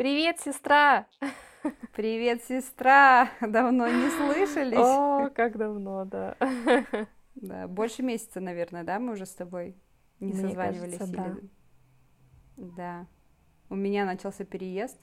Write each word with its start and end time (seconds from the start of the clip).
Привет, 0.00 0.40
сестра! 0.40 1.06
Привет, 1.94 2.42
сестра! 2.44 3.28
Давно 3.42 3.86
не 3.86 4.08
слышались. 4.08 4.78
О, 4.78 5.28
как 5.28 5.58
давно, 5.58 6.06
да. 6.06 6.36
Да, 7.34 7.68
больше 7.68 8.02
месяца, 8.02 8.40
наверное, 8.40 8.82
да, 8.82 8.98
мы 8.98 9.12
уже 9.12 9.26
с 9.26 9.34
тобой 9.34 9.76
не 10.18 10.32
Мне 10.32 10.40
созванивались. 10.40 10.96
кажется, 10.96 11.16
да. 11.18 11.26
или- 11.26 11.50
Да. 12.56 13.06
У 13.68 13.74
меня 13.74 14.06
начался 14.06 14.46
переезд, 14.46 14.98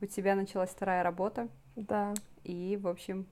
у 0.00 0.06
тебя 0.06 0.34
началась 0.34 0.70
вторая 0.70 1.04
работа, 1.04 1.48
Да. 1.76 2.12
и, 2.42 2.76
в 2.76 2.88
общем... 2.88 3.28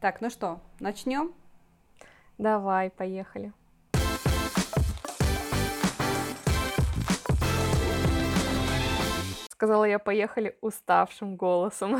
Так, 0.00 0.20
ну 0.20 0.28
что, 0.28 0.60
начнем? 0.80 1.32
Давай, 2.36 2.90
поехали. 2.90 3.52
Сказала 9.64 9.84
я, 9.86 9.98
поехали 9.98 10.58
уставшим 10.60 11.36
голосом. 11.36 11.96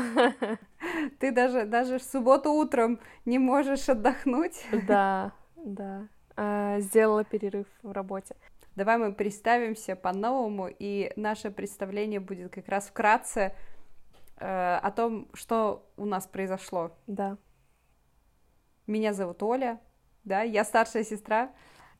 Ты 1.19 1.31
даже, 1.31 1.65
даже 1.65 1.97
в 1.97 2.03
субботу 2.03 2.51
утром 2.51 2.99
не 3.25 3.39
можешь 3.39 3.89
отдохнуть. 3.89 4.63
Да, 4.87 5.31
да. 5.55 6.07
А, 6.37 6.79
Сделала 6.79 7.23
перерыв 7.23 7.65
в 7.81 7.91
работе. 7.91 8.35
Давай 8.75 8.99
мы 8.99 9.13
представимся 9.13 9.95
по-новому, 9.95 10.67
и 10.67 11.11
наше 11.15 11.49
представление 11.49 12.19
будет 12.19 12.53
как 12.53 12.67
раз 12.69 12.85
вкратце 12.85 13.55
э, 14.37 14.75
о 14.75 14.91
том, 14.91 15.27
что 15.33 15.89
у 15.97 16.05
нас 16.05 16.27
произошло. 16.27 16.91
Да. 17.07 17.35
Меня 18.85 19.11
зовут 19.11 19.41
Оля, 19.41 19.79
да, 20.23 20.43
я 20.43 20.63
старшая 20.65 21.03
сестра. 21.03 21.49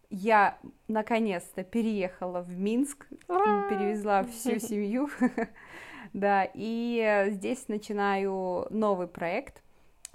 Я 0.09 0.57
наконец-то 0.87 1.63
переехала 1.63 2.41
в 2.41 2.57
Минск, 2.57 3.07
Ура! 3.27 3.69
перевезла 3.69 4.23
всю 4.23 4.59
семью, 4.59 5.09
да, 6.13 6.47
и 6.53 7.01
э, 7.03 7.31
здесь 7.31 7.67
начинаю 7.67 8.67
новый 8.69 9.07
проект, 9.07 9.61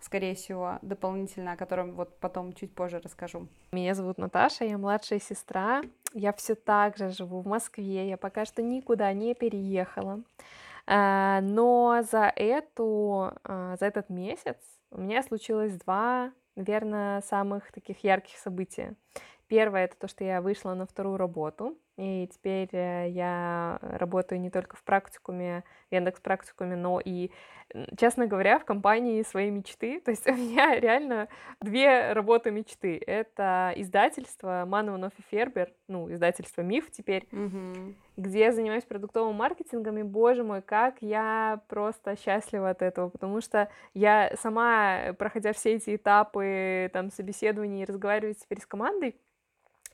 скорее 0.00 0.34
всего, 0.34 0.78
дополнительно, 0.82 1.52
о 1.52 1.56
котором 1.56 1.92
вот 1.92 2.19
потом 2.20 2.52
чуть 2.52 2.74
позже 2.74 3.00
расскажу. 3.00 3.48
Меня 3.72 3.94
зовут 3.94 4.19
Наташа, 4.19 4.64
я 4.64 4.78
младшая 4.78 5.20
сестра. 5.20 5.82
Я 6.12 6.32
все 6.32 6.54
так 6.54 6.97
же 6.97 7.10
живу 7.10 7.41
в 7.41 7.47
Москве, 7.47 8.08
я 8.08 8.16
пока 8.16 8.44
что 8.44 8.62
никуда 8.62 9.12
не 9.12 9.34
переехала. 9.34 10.22
А, 10.86 11.41
Но 11.42 12.02
за 12.10 12.32
эту, 12.34 13.32
а, 13.44 13.77
за 13.78 13.86
этот 13.86 14.08
месяц 14.08 14.56
у 14.91 15.00
меня 15.00 15.22
случилось 15.22 15.75
два, 15.75 16.32
наверное, 16.56 17.20
самых 17.22 17.70
таких 17.70 18.02
ярких 18.02 18.36
события. 18.38 18.97
Первое 19.51 19.87
это 19.87 19.97
то, 19.98 20.06
что 20.06 20.23
я 20.23 20.41
вышла 20.41 20.75
на 20.75 20.87
вторую 20.87 21.17
работу, 21.17 21.77
и 21.97 22.29
теперь 22.33 22.69
э, 22.70 23.09
я 23.11 23.81
работаю 23.83 24.41
не 24.41 24.48
только 24.48 24.77
в 24.77 24.84
практикуме, 24.84 25.65
в 25.91 25.95
Яндекс 25.95 26.20
практикуме, 26.20 26.77
но 26.77 27.01
и, 27.05 27.33
честно 27.98 28.28
говоря, 28.28 28.61
в 28.61 28.65
компании 28.65 29.25
своей 29.25 29.51
мечты. 29.51 29.98
То 29.98 30.12
есть 30.12 30.25
у 30.28 30.33
меня 30.33 30.78
реально 30.78 31.27
две 31.61 32.12
работы 32.12 32.53
мечты. 32.53 33.03
Это 33.05 33.73
издательство 33.75 34.67
Манованов 34.69 35.12
и 35.19 35.23
Фербер, 35.33 35.73
ну, 35.89 36.09
издательство 36.12 36.62
Миф 36.62 36.89
теперь, 36.93 37.27
где 38.17 38.39
я 38.39 38.53
занимаюсь 38.53 38.84
продуктовым 38.84 39.34
маркетингом, 39.34 39.98
и, 39.98 40.05
боже 40.05 40.45
мой, 40.45 40.62
как 40.62 40.98
я 41.01 41.61
просто 41.67 42.15
счастлива 42.15 42.71
от 42.71 42.83
этого, 42.83 43.09
потому 43.09 43.41
что 43.41 43.69
я 43.95 44.33
сама, 44.41 45.12
проходя 45.19 45.53
все 45.53 45.75
эти 45.75 45.97
этапы, 45.97 46.89
там, 46.93 47.11
собеседований 47.11 47.83
и 47.83 47.84
разговаривать 47.84 48.39
теперь 48.39 48.61
с 48.61 48.67
командой, 48.67 49.17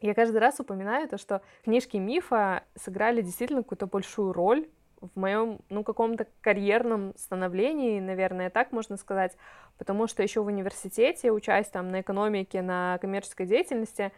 я 0.00 0.14
каждый 0.14 0.38
раз 0.38 0.60
упоминаю 0.60 1.08
то, 1.08 1.18
что 1.18 1.42
книжки 1.64 1.96
мифа 1.96 2.64
сыграли 2.74 3.22
действительно 3.22 3.62
какую-то 3.62 3.86
большую 3.86 4.32
роль 4.32 4.68
в 5.00 5.18
моем, 5.18 5.58
ну, 5.68 5.84
каком-то 5.84 6.26
карьерном 6.40 7.14
становлении, 7.16 8.00
наверное, 8.00 8.50
так 8.50 8.72
можно 8.72 8.96
сказать, 8.96 9.36
потому 9.78 10.06
что 10.06 10.22
еще 10.22 10.42
в 10.42 10.46
университете, 10.46 11.30
учась 11.32 11.68
там 11.68 11.90
на 11.90 12.00
экономике, 12.00 12.62
на 12.62 12.98
коммерческой 13.00 13.46
деятельности, 13.46 14.12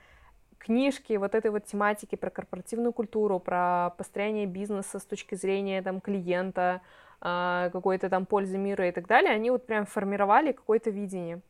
книжки 0.59 1.15
вот 1.15 1.35
этой 1.35 1.51
вот 1.51 1.67
тематики 1.67 2.17
про 2.17 2.31
корпоративную 2.31 2.93
культуру, 2.93 3.39
про 3.39 3.91
построение 3.97 4.47
бизнеса 4.47 4.99
с 4.99 5.05
точки 5.05 5.35
зрения 5.35 5.83
там 5.83 6.01
клиента, 6.01 6.81
а, 7.21 7.71
какой-то 7.71 8.09
там 8.09 8.27
пользы 8.27 8.59
мира 8.59 8.89
и 8.89 8.93
так 8.93 9.07
далее, 9.07 9.33
они 9.33 9.51
вот 9.51 9.67
прям 9.67 9.87
формировали 9.87 10.53
какое-то 10.53 10.91
видение. 10.91 11.41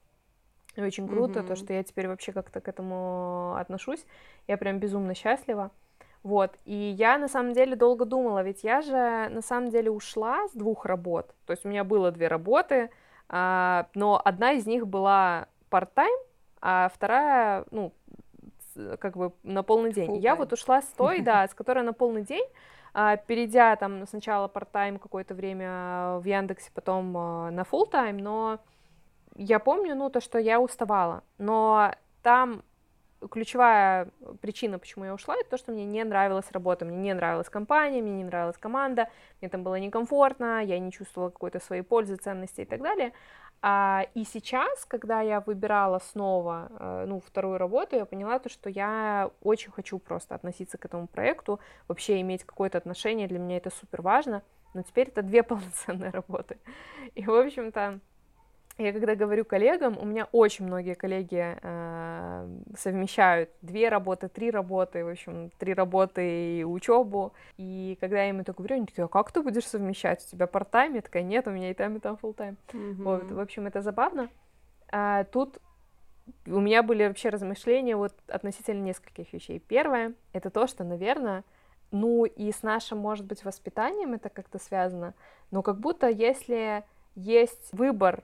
И 0.79 0.83
очень 0.83 1.09
круто 1.09 1.43
то, 1.43 1.55
Мгм. 1.55 1.57
что 1.57 1.73
я 1.73 1.83
теперь 1.83 2.07
вообще 2.07 2.33
как-то 2.33 2.61
к 2.61 2.69
этому 2.69 3.57
отношусь. 3.59 4.07
Я 4.47 4.57
прям 4.57 4.79
безумно 4.79 5.13
счастлива. 5.13 5.73
Вот, 6.23 6.57
и 6.65 6.95
я 6.97 7.19
на 7.19 7.27
самом 7.27 7.53
деле 7.53 7.75
долго 7.75 8.05
думала, 8.05 8.43
ведь 8.45 8.63
я 8.63 8.81
же 8.81 9.29
на 9.29 9.43
самом 9.43 9.71
деле 9.71 9.91
ушла 9.91 10.47
с 10.49 10.53
двух 10.53 10.85
работ. 10.85 11.35
То 11.47 11.53
есть 11.53 11.65
у 11.65 11.69
меня 11.69 11.83
было 11.83 12.13
две 12.13 12.29
работы, 12.29 12.91
а, 13.29 13.87
но 13.95 14.21
одна 14.25 14.53
из 14.53 14.67
них 14.67 14.87
была 14.87 15.47
part-time, 15.71 16.19
а 16.61 16.91
вторая, 16.95 17.65
ну, 17.73 17.93
как 19.01 19.17
бы 19.17 19.33
на 19.43 19.65
полный 19.65 19.93
день. 19.93 20.17
И 20.17 20.21
я 20.21 20.37
вот 20.37 20.53
ушла 20.53 20.81
с 20.81 20.87
той, 20.87 21.21
да, 21.23 21.47
с 21.47 21.55
которой 21.55 21.83
на 21.85 21.93
полный 21.93 22.23
день, 22.23 22.47
а, 22.95 23.17
перейдя 23.17 23.75
там 23.77 24.07
сначала 24.07 24.47
part-time 24.47 24.99
какое-то 24.99 25.35
время 25.35 26.19
в 26.19 26.25
Яндексе, 26.25 26.71
потом 26.73 27.17
а, 27.17 27.51
на 27.51 27.63
full-time, 27.63 28.21
но 28.23 28.59
я 29.45 29.59
помню, 29.59 29.95
ну, 29.95 30.11
то, 30.11 30.21
что 30.21 30.39
я 30.39 30.61
уставала, 30.61 31.23
но 31.39 31.93
там 32.23 32.63
ключевая 33.31 34.09
причина, 34.41 34.79
почему 34.79 35.05
я 35.05 35.15
ушла, 35.15 35.35
это 35.37 35.51
то, 35.51 35.59
что 35.59 35.73
мне 35.73 35.85
не 35.85 36.05
нравилась 36.05 36.51
работа, 36.53 36.85
мне 36.85 36.97
не 36.97 37.15
нравилась 37.15 37.49
компания, 37.49 38.01
мне 38.01 38.13
не 38.13 38.25
нравилась 38.25 38.57
команда, 38.59 39.09
мне 39.41 39.49
там 39.49 39.63
было 39.63 39.77
некомфортно, 39.77 40.63
я 40.65 40.79
не 40.79 40.93
чувствовала 40.93 41.31
какой-то 41.31 41.61
своей 41.61 41.83
пользы, 41.83 42.17
ценности 42.17 42.61
и 42.61 42.65
так 42.65 42.81
далее. 42.81 43.13
А, 43.61 44.07
и 44.15 44.25
сейчас, 44.25 44.85
когда 44.85 45.21
я 45.21 45.41
выбирала 45.41 45.99
снова, 45.99 46.71
э, 46.79 47.05
ну, 47.09 47.21
вторую 47.21 47.59
работу, 47.59 47.97
я 47.97 48.05
поняла 48.05 48.39
то, 48.39 48.49
что 48.49 48.71
я 48.71 49.31
очень 49.43 49.73
хочу 49.73 49.99
просто 49.99 50.37
относиться 50.37 50.79
к 50.79 50.85
этому 50.85 51.09
проекту, 51.09 51.59
вообще 51.89 52.21
иметь 52.21 52.45
какое-то 52.45 52.79
отношение, 52.79 53.27
для 53.27 53.41
меня 53.41 53.57
это 53.57 53.71
супер 53.71 54.03
важно, 54.03 54.43
но 54.75 54.83
теперь 54.83 55.09
это 55.09 55.23
две 55.23 55.43
полноценные 55.45 56.11
работы. 56.11 56.59
И, 57.17 57.25
в 57.25 57.33
общем-то, 57.33 57.99
я 58.79 58.93
когда 58.93 59.17
говорю 59.17 59.45
коллегам, 59.45 59.99
у 59.99 60.05
меня 60.05 60.29
очень 60.31 60.65
многие 60.65 60.95
коллеги 60.95 61.59
э, 61.61 62.49
совмещают 62.77 63.51
две 63.61 63.89
работы, 63.89 64.29
три 64.29 64.51
работы, 64.51 65.05
в 65.05 65.09
общем, 65.09 65.51
три 65.59 65.75
работы 65.75 66.61
и 66.61 66.65
учебу. 66.65 67.33
И 67.57 67.99
когда 68.01 68.23
я 68.23 68.31
им 68.31 68.41
это 68.41 68.53
говорю, 68.53 68.77
они 68.77 68.87
такие, 68.87 69.05
а 69.05 69.09
как 69.09 69.33
ты 69.33 69.43
будешь 69.43 69.67
совмещать? 69.67 70.25
У 70.25 70.31
тебя 70.31 70.47
part-time? 70.47 70.95
Я 70.95 71.03
такая, 71.03 71.25
нет, 71.25 71.49
у 71.49 71.51
меня 71.51 71.71
и 71.71 71.75
там, 71.75 71.97
и 71.97 72.01
там 72.01 72.19
full-time. 72.23 72.57
Вот, 73.03 73.31
в 73.31 73.41
общем, 73.41 73.67
это 73.67 73.83
забавно. 73.83 74.31
А, 74.91 75.25
тут 75.25 75.59
у 76.47 76.61
меня 76.61 76.83
были 76.83 77.07
вообще 77.07 77.31
размышления 77.31 77.97
вот 77.97 78.15
относительно 78.29 78.83
нескольких 78.83 79.33
вещей. 79.33 79.59
Первое, 79.59 80.15
это 80.33 80.51
то, 80.51 80.67
что, 80.67 80.85
наверное, 80.85 81.43
ну 81.91 82.27
и 82.27 82.53
с 82.53 82.63
нашим, 82.63 82.99
может 82.99 83.27
быть, 83.27 83.45
воспитанием 83.45 84.15
это 84.15 84.29
как-то 84.29 84.59
связано, 84.59 85.15
но 85.51 85.63
как 85.63 85.79
будто 85.79 86.09
если 86.09 86.85
есть 87.15 87.71
выбор 87.73 88.23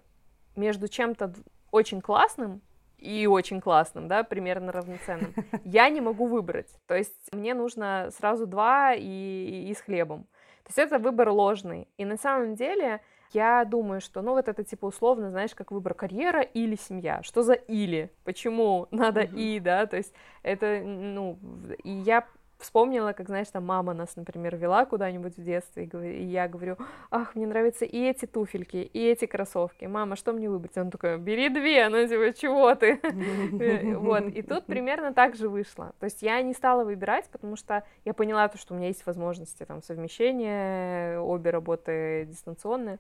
между 0.57 0.89
чем-то 0.89 1.33
очень 1.71 2.01
классным 2.01 2.63
и 2.99 3.27
очень 3.27 3.61
классным, 3.61 4.09
да, 4.09 4.23
примерно 4.23 4.73
равноценным, 4.73 5.35
я 5.65 5.89
не 5.89 6.01
могу 6.01 6.27
выбрать. 6.27 6.71
То 6.87 6.95
есть 6.95 7.33
мне 7.33 7.55
нужно 7.55 8.09
сразу 8.17 8.47
два 8.47 8.95
и, 8.95 9.67
и 9.69 9.75
с 9.75 9.81
хлебом. 9.81 10.25
То 10.65 10.69
есть 10.69 10.79
это 10.79 10.99
выбор 10.99 11.29
ложный. 11.29 11.89
И 11.99 12.05
на 12.05 12.17
самом 12.17 12.55
деле 12.55 13.03
я 13.33 13.65
думаю, 13.65 14.01
что, 14.01 14.23
ну, 14.23 14.33
вот 14.33 14.49
это 14.49 14.65
типа 14.65 14.87
условно, 14.87 15.31
знаешь, 15.31 15.55
как 15.55 15.73
выбор 15.73 15.93
карьера 15.93 16.41
или 16.41 16.77
семья. 16.77 17.23
Что 17.23 17.43
за 17.43 17.55
или? 17.55 18.11
Почему 18.25 18.87
надо 18.91 19.21
и, 19.23 19.61
да? 19.61 19.87
То 19.87 19.97
есть 19.97 20.15
это, 20.43 20.81
ну, 20.83 21.39
и 21.83 21.91
я 21.91 22.27
вспомнила, 22.59 23.13
как, 23.13 23.27
знаешь, 23.29 23.49
там 23.49 23.65
мама 23.67 23.95
нас, 23.95 24.17
например, 24.17 24.57
вела 24.57 24.85
куда-нибудь 24.85 25.37
в 25.37 25.43
детстве, 25.43 25.85
и, 25.85 26.25
я 26.25 26.49
говорю, 26.49 26.77
ах, 27.11 27.35
мне 27.35 27.47
нравятся 27.47 27.85
и 27.85 27.99
эти 27.99 28.27
туфельки, 28.27 28.77
и 28.77 29.07
эти 29.07 29.27
кроссовки. 29.27 29.85
Мама, 29.85 30.17
что 30.17 30.33
мне 30.33 30.49
выбрать? 30.49 30.77
Он 30.77 30.91
такой, 30.91 31.19
бери 31.19 31.49
две, 31.49 31.89
ну, 31.89 32.07
типа, 32.07 32.33
чего 32.39 32.75
ты? 32.75 33.01
Э, 33.03 33.97
Вот, 33.97 34.25
и 34.29 34.43
тут 34.43 34.67
примерно 34.67 35.13
так 35.13 35.37
же 35.37 35.49
вышло. 35.49 35.93
То 35.99 36.05
есть 36.05 36.23
я 36.23 36.41
не 36.43 36.55
стала 36.55 36.85
выбирать, 36.85 37.29
потому 37.31 37.57
что 37.57 37.85
я 38.05 38.15
поняла 38.15 38.49
то, 38.49 38.59
что 38.59 38.75
у 38.75 38.77
меня 38.77 38.89
есть 38.89 39.05
возможности 39.07 39.65
там 39.65 39.83
совмещения, 39.83 41.19
обе 41.21 41.51
работы 41.51 42.27
дистанционные. 42.29 42.99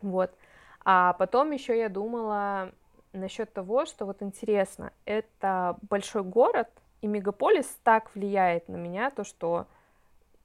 Вот. 0.00 0.30
А 0.84 1.14
потом 1.14 1.50
еще 1.50 1.78
я 1.78 1.88
думала 1.88 2.72
насчет 3.12 3.52
того, 3.52 3.86
что 3.86 4.04
вот 4.04 4.22
интересно, 4.22 4.92
это 5.04 5.76
большой 5.88 6.22
город, 6.22 6.68
и 7.04 7.06
мегаполис 7.06 7.66
так 7.82 8.14
влияет 8.14 8.66
на 8.70 8.76
меня, 8.76 9.10
то, 9.10 9.24
что, 9.24 9.66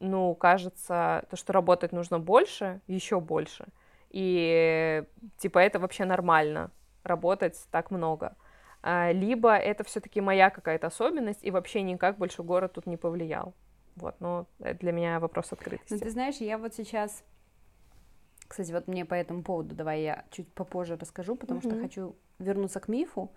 ну, 0.02 0.36
кажется, 0.36 1.26
то, 1.30 1.38
что 1.38 1.54
работать 1.54 1.94
нужно 1.94 2.20
больше, 2.20 2.82
еще 2.86 3.22
больше. 3.22 3.66
И, 4.10 5.06
типа, 5.38 5.60
это 5.60 5.80
вообще 5.80 6.04
нормально, 6.04 6.72
работать 7.04 7.58
так 7.72 7.92
много. 7.92 8.36
А, 8.82 9.14
Либо 9.14 9.56
это 9.56 9.86
все-таки 9.86 10.20
моя 10.20 10.50
какая-то 10.50 10.88
особенность, 10.88 11.46
и 11.46 11.50
вообще 11.50 11.82
никак 11.82 12.18
большой 12.18 12.44
город 12.44 12.74
тут 12.74 12.88
не 12.88 12.98
повлиял. 12.98 13.54
Вот, 13.96 14.20
но 14.20 14.46
это 14.60 14.80
для 14.80 14.92
меня 14.92 15.22
вопрос 15.22 15.52
Ну, 15.52 15.56
открытости. 15.56 15.98
ты 15.98 16.10
знаешь, 16.10 16.38
я 16.42 16.58
вот 16.58 16.74
сейчас 16.74 17.24
Кстати, 18.50 18.74
вот 18.74 18.90
мне 18.90 19.06
по 19.06 19.14
этому 19.14 19.44
поводу 19.44 19.76
давай 19.76 20.02
я 20.02 20.26
чуть 20.30 20.52
попозже 20.52 20.98
расскажу, 20.98 21.38
потому 21.38 21.62
mm-hmm. 21.62 21.72
что 21.72 21.82
хочу 21.82 22.16
вернуться 22.38 22.82
к 22.82 22.90
мифу 22.90 23.32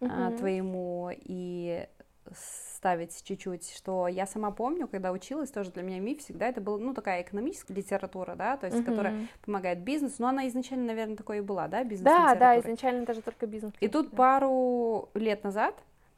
mm-hmm. 0.00 0.34
а, 0.34 0.38
твоему 0.38 1.10
и 1.12 1.88
ставить 2.34 3.22
чуть-чуть, 3.24 3.72
что 3.76 4.06
я 4.06 4.26
сама 4.26 4.50
помню, 4.50 4.86
когда 4.86 5.10
училась, 5.10 5.50
тоже 5.50 5.70
для 5.72 5.82
меня 5.82 5.98
миф 5.98 6.20
всегда 6.20 6.46
это 6.46 6.60
была, 6.60 6.78
ну, 6.78 6.94
такая 6.94 7.22
экономическая 7.22 7.74
литература, 7.74 8.36
да, 8.36 8.56
то 8.56 8.66
есть, 8.66 8.78
mm-hmm. 8.78 8.84
которая 8.84 9.26
помогает 9.44 9.80
бизнесу, 9.80 10.16
но 10.18 10.28
она 10.28 10.46
изначально, 10.48 10.86
наверное, 10.86 11.16
такой 11.16 11.38
и 11.38 11.40
была, 11.40 11.66
да, 11.66 11.82
бизнес 11.82 12.04
Да, 12.04 12.34
да, 12.34 12.58
изначально 12.60 13.04
даже 13.04 13.22
только 13.22 13.46
бизнес. 13.46 13.72
И 13.80 13.88
тут 13.88 14.10
да. 14.10 14.16
пару 14.16 15.08
лет 15.14 15.44
назад 15.44 15.74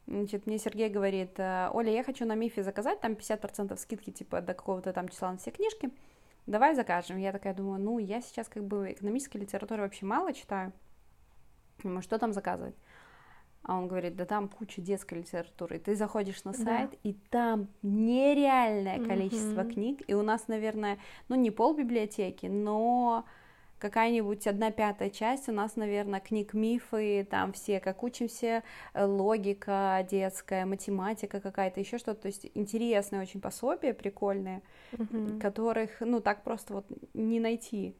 Значит, 0.07 0.45
мне 0.45 0.57
Сергей 0.57 0.89
говорит, 0.89 1.39
«Э, 1.39 1.69
Оля, 1.71 1.91
я 1.91 2.03
хочу 2.03 2.25
на 2.25 2.35
Мифе 2.35 2.63
заказать, 2.63 2.99
там 2.99 3.13
50% 3.13 3.77
скидки, 3.77 4.09
типа, 4.09 4.41
до 4.41 4.53
какого-то 4.53 4.91
там 4.93 5.07
числа 5.07 5.31
на 5.31 5.37
все 5.37 5.51
книжки, 5.51 5.91
давай 6.47 6.75
закажем. 6.75 7.17
Я 7.17 7.31
такая 7.31 7.53
думаю, 7.53 7.79
ну, 7.79 7.99
я 7.99 8.21
сейчас 8.21 8.47
как 8.49 8.63
бы 8.63 8.91
экономической 8.91 9.37
литературы 9.37 9.83
вообще 9.83 10.05
мало 10.05 10.33
читаю, 10.33 10.73
думаю, 11.83 12.01
что 12.01 12.17
там 12.17 12.33
заказывать? 12.33 12.75
А 13.63 13.77
он 13.77 13.87
говорит, 13.87 14.15
да 14.15 14.25
там 14.25 14.47
куча 14.47 14.81
детской 14.81 15.19
литературы. 15.19 15.77
И 15.77 15.79
ты 15.79 15.95
заходишь 15.95 16.43
на 16.43 16.53
сайт, 16.53 16.91
да. 16.91 16.97
и 17.03 17.13
там 17.29 17.67
нереальное 17.83 19.03
количество 19.05 19.61
mm-hmm. 19.61 19.73
книг. 19.73 20.01
И 20.07 20.13
у 20.13 20.23
нас, 20.23 20.47
наверное, 20.47 20.97
ну 21.29 21.35
не 21.35 21.51
пол 21.51 21.75
библиотеки, 21.75 22.47
но 22.47 23.25
какая-нибудь 23.81 24.47
одна 24.47 24.71
пятая 24.71 25.09
часть 25.09 25.49
у 25.49 25.51
нас, 25.51 25.75
наверное, 25.75 26.19
книг 26.19 26.53
мифы, 26.53 27.27
там 27.29 27.51
все, 27.51 27.79
как 27.79 28.03
учимся, 28.03 28.63
э, 28.93 29.05
логика 29.05 30.05
детская, 30.09 30.65
математика 30.65 31.39
какая-то, 31.41 31.79
еще 31.79 31.97
что-то, 31.97 32.21
то 32.21 32.27
есть 32.27 32.49
интересные 32.53 33.23
очень 33.23 33.41
пособия, 33.41 33.93
прикольные, 33.93 34.61
mm-hmm. 34.93 35.39
которых, 35.39 35.99
ну, 35.99 36.21
так 36.21 36.43
просто 36.43 36.75
вот 36.75 36.85
не 37.13 37.39
найти 37.39 37.95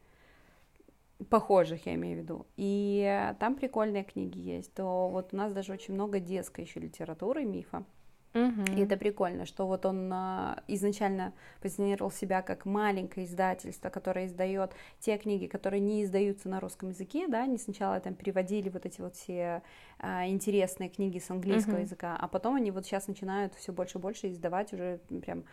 похожих, 1.30 1.86
я 1.86 1.96
имею 1.96 2.18
в 2.18 2.22
виду. 2.22 2.48
И 2.58 3.34
там 3.40 3.56
прикольные 3.56 4.04
книги 4.04 4.40
есть. 4.40 4.74
То 4.74 5.10
вот 5.10 5.34
у 5.34 5.38
нас 5.38 5.54
даже 5.54 5.74
очень 5.74 5.94
много 5.94 6.20
детской 6.20 6.66
еще 6.66 6.80
литературы, 6.80 7.46
мифа. 7.46 7.86
Угу. 8.34 8.78
И 8.78 8.82
это 8.82 8.96
прикольно, 8.96 9.46
что 9.46 9.68
вот 9.68 9.86
он 9.86 10.10
а, 10.14 10.64
изначально 10.68 11.34
позиционировал 11.62 12.12
себя 12.12 12.42
как 12.42 12.66
маленькое 12.66 13.26
издательство, 13.26 13.90
которое 13.90 14.28
издает 14.28 14.72
те 15.00 15.18
книги, 15.18 15.48
которые 15.48 15.82
не 15.82 16.04
издаются 16.04 16.48
на 16.48 16.62
русском 16.62 16.90
языке, 16.90 17.28
да, 17.28 17.44
они 17.44 17.58
сначала 17.58 18.00
там 18.00 18.14
переводили 18.14 18.70
вот 18.70 18.86
эти 18.86 19.02
вот 19.02 19.16
все 19.16 19.64
а, 20.00 20.26
интересные 20.28 20.90
книги 20.90 21.20
с 21.20 21.30
английского 21.30 21.76
угу. 21.76 21.82
языка, 21.82 22.16
а 22.18 22.28
потом 22.30 22.56
они 22.56 22.72
вот 22.72 22.86
сейчас 22.86 23.08
начинают 23.08 23.54
все 23.56 23.74
больше 23.74 23.98
и 23.98 24.02
больше 24.02 24.30
издавать 24.30 24.74
уже 24.74 25.00
прям 25.22 25.44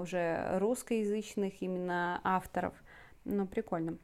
уже 0.00 0.58
русскоязычных 0.60 1.60
именно 1.60 2.20
авторов. 2.22 2.72
Ну, 3.24 3.48
прикольно. 3.48 3.98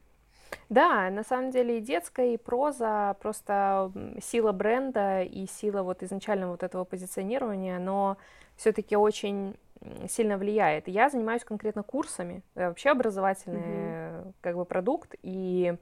Да, 0.69 1.09
на 1.09 1.23
самом 1.23 1.51
деле 1.51 1.77
и 1.77 1.81
детская, 1.81 2.33
и 2.33 2.37
проза, 2.37 3.15
просто 3.21 3.91
сила 4.21 4.51
бренда 4.51 5.23
и 5.23 5.47
сила 5.47 5.83
вот 5.83 6.03
изначально 6.03 6.49
вот 6.49 6.63
этого 6.63 6.83
позиционирования, 6.83 7.79
но 7.79 8.17
все-таки 8.55 8.95
очень 8.95 9.55
сильно 10.09 10.37
влияет. 10.37 10.87
Я 10.87 11.09
занимаюсь 11.09 11.43
конкретно 11.43 11.83
курсами, 11.83 12.41
вообще 12.55 12.89
образовательный 12.89 13.59
mm-hmm. 13.59 14.33
как 14.41 14.55
бы 14.55 14.65
продукт, 14.65 15.15
и 15.21 15.75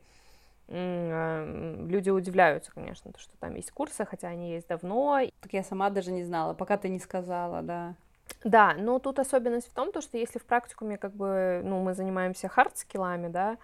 люди 0.67 2.09
удивляются, 2.09 2.71
конечно, 2.71 3.11
то, 3.11 3.19
что 3.19 3.31
там 3.39 3.53
есть 3.55 3.71
курсы, 3.71 4.03
хотя 4.03 4.29
они 4.29 4.53
есть 4.53 4.67
давно. 4.67 5.19
Так 5.41 5.53
я 5.53 5.63
сама 5.63 5.91
даже 5.91 6.11
не 6.11 6.23
знала, 6.23 6.55
пока 6.55 6.77
ты 6.77 6.89
не 6.89 6.99
сказала, 6.99 7.61
да. 7.61 7.93
Да, 8.43 8.73
но 8.75 8.97
тут 8.97 9.19
особенность 9.19 9.69
в 9.69 9.73
том, 9.73 9.91
то, 9.91 10.01
что 10.01 10.17
если 10.17 10.39
в 10.39 10.45
практикуме 10.45 10.97
как 10.97 11.13
бы, 11.13 11.61
ну, 11.63 11.83
мы 11.83 11.93
занимаемся 11.93 12.47
хард-скиллами, 12.47 13.29
да, 13.29 13.51
а, 13.51 13.57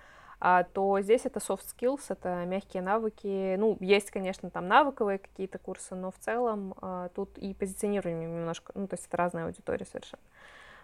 то 0.74 1.00
здесь 1.02 1.26
это 1.26 1.40
soft 1.40 1.66
skills, 1.78 2.06
это 2.10 2.46
мягкие 2.46 2.82
навыки. 2.82 3.56
Ну, 3.58 3.78
есть, 3.80 4.10
конечно, 4.10 4.50
там 4.50 4.68
навыковые 4.68 5.20
какие-то 5.20 5.60
курсы, 5.60 5.94
но 5.94 6.10
в 6.10 6.18
целом 6.18 6.74
а, 6.82 7.10
тут 7.10 7.38
и 7.38 7.54
позиционирование 7.54 8.28
немножко, 8.28 8.72
ну, 8.74 8.88
то 8.88 8.96
есть 8.96 9.06
это 9.06 9.18
разная 9.18 9.46
аудитория 9.46 9.86
совершенно. 9.86 10.24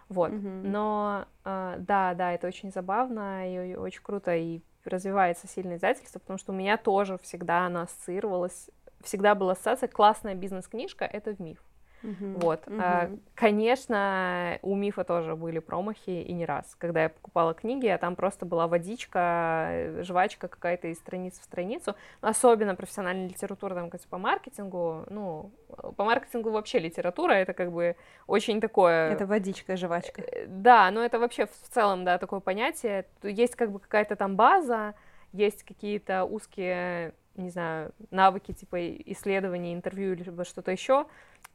Вот. 0.09 0.31
Mm-hmm. 0.31 0.61
Но 0.63 1.25
а, 1.43 1.75
да, 1.79 2.13
да, 2.13 2.33
это 2.33 2.45
очень 2.45 2.71
забавно 2.71 3.51
и 3.51 3.75
очень 3.75 4.03
круто, 4.03 4.35
и 4.35 4.61
развивается 4.85 5.47
сильное 5.47 5.77
издательство, 5.77 6.19
потому 6.19 6.37
что 6.37 6.51
у 6.53 6.55
меня 6.55 6.77
тоже 6.77 7.17
всегда 7.17 7.65
оно 7.65 7.81
ассоциировалось, 7.81 8.69
всегда 9.01 9.33
была 9.33 9.53
ассоциация 9.53 9.89
классная 9.89 10.35
бизнес-книжка, 10.35 11.03
это 11.05 11.33
в 11.33 11.39
миф. 11.39 11.63
Uh-huh, 12.03 12.39
вот. 12.39 12.67
Uh-huh. 12.67 12.81
А, 12.81 13.11
конечно, 13.35 14.59
у 14.61 14.75
Мифа 14.75 15.03
тоже 15.03 15.35
были 15.35 15.59
промахи, 15.59 16.21
и 16.21 16.33
не 16.33 16.45
раз. 16.45 16.75
Когда 16.77 17.03
я 17.03 17.09
покупала 17.09 17.53
книги, 17.53 17.87
а 17.87 17.97
там 17.97 18.15
просто 18.15 18.45
была 18.45 18.67
водичка, 18.67 20.01
жвачка 20.01 20.47
какая-то 20.47 20.87
из 20.87 20.97
страницы 20.97 21.41
в 21.41 21.45
страницу. 21.45 21.95
Особенно 22.21 22.75
профессиональная 22.75 23.27
литература, 23.27 23.75
там, 23.75 23.89
как 23.89 24.01
по 24.01 24.17
маркетингу. 24.17 25.05
Ну, 25.09 25.51
по 25.95 26.03
маркетингу 26.03 26.51
вообще 26.51 26.79
литература, 26.79 27.33
это 27.33 27.53
как 27.53 27.71
бы 27.71 27.95
очень 28.27 28.61
такое... 28.61 29.11
Это 29.11 29.25
водичка, 29.25 29.75
жвачка. 29.75 30.21
Э, 30.21 30.45
да, 30.47 30.91
но 30.91 31.03
это 31.03 31.19
вообще 31.19 31.45
в 31.47 31.69
целом, 31.73 32.05
да, 32.05 32.17
такое 32.17 32.39
понятие. 32.39 33.05
Есть 33.23 33.55
как 33.55 33.71
бы 33.71 33.79
какая-то 33.79 34.15
там 34.15 34.35
база, 34.35 34.93
есть 35.33 35.63
какие-то 35.63 36.23
узкие 36.23 37.13
не 37.37 37.49
знаю, 37.49 37.93
навыки 38.11 38.51
типа 38.53 38.95
исследования, 39.11 39.73
интервью 39.73 40.13
или 40.13 40.43
что-то 40.43 40.71
еще, 40.71 41.07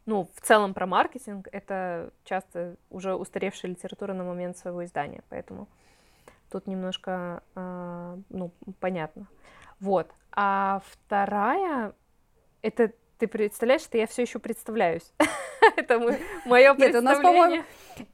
ну, 0.07 0.29
в 0.35 0.41
целом 0.41 0.75
про 0.75 0.87
маркетинг, 0.87 1.49
это 1.53 2.13
часто 2.25 2.77
уже 2.91 3.15
устаревшая 3.15 3.71
литература 3.71 4.15
на 4.15 4.25
момент 4.25 4.57
своего 4.57 4.85
издания, 4.85 5.23
поэтому 5.29 5.69
тут 6.51 6.67
немножко, 6.67 7.43
э, 7.55 8.19
ну, 8.29 8.51
понятно. 8.81 9.27
Вот. 9.81 10.11
А 10.33 10.83
вторая, 10.87 11.95
это 12.63 12.93
ты 13.23 13.29
представляешь, 13.29 13.83
что 13.83 13.99
я 13.99 14.09
все 14.09 14.23
еще 14.23 14.41
представляюсь. 14.41 15.13
Это 15.77 16.01
мое 16.45 16.75
представление. 16.75 17.65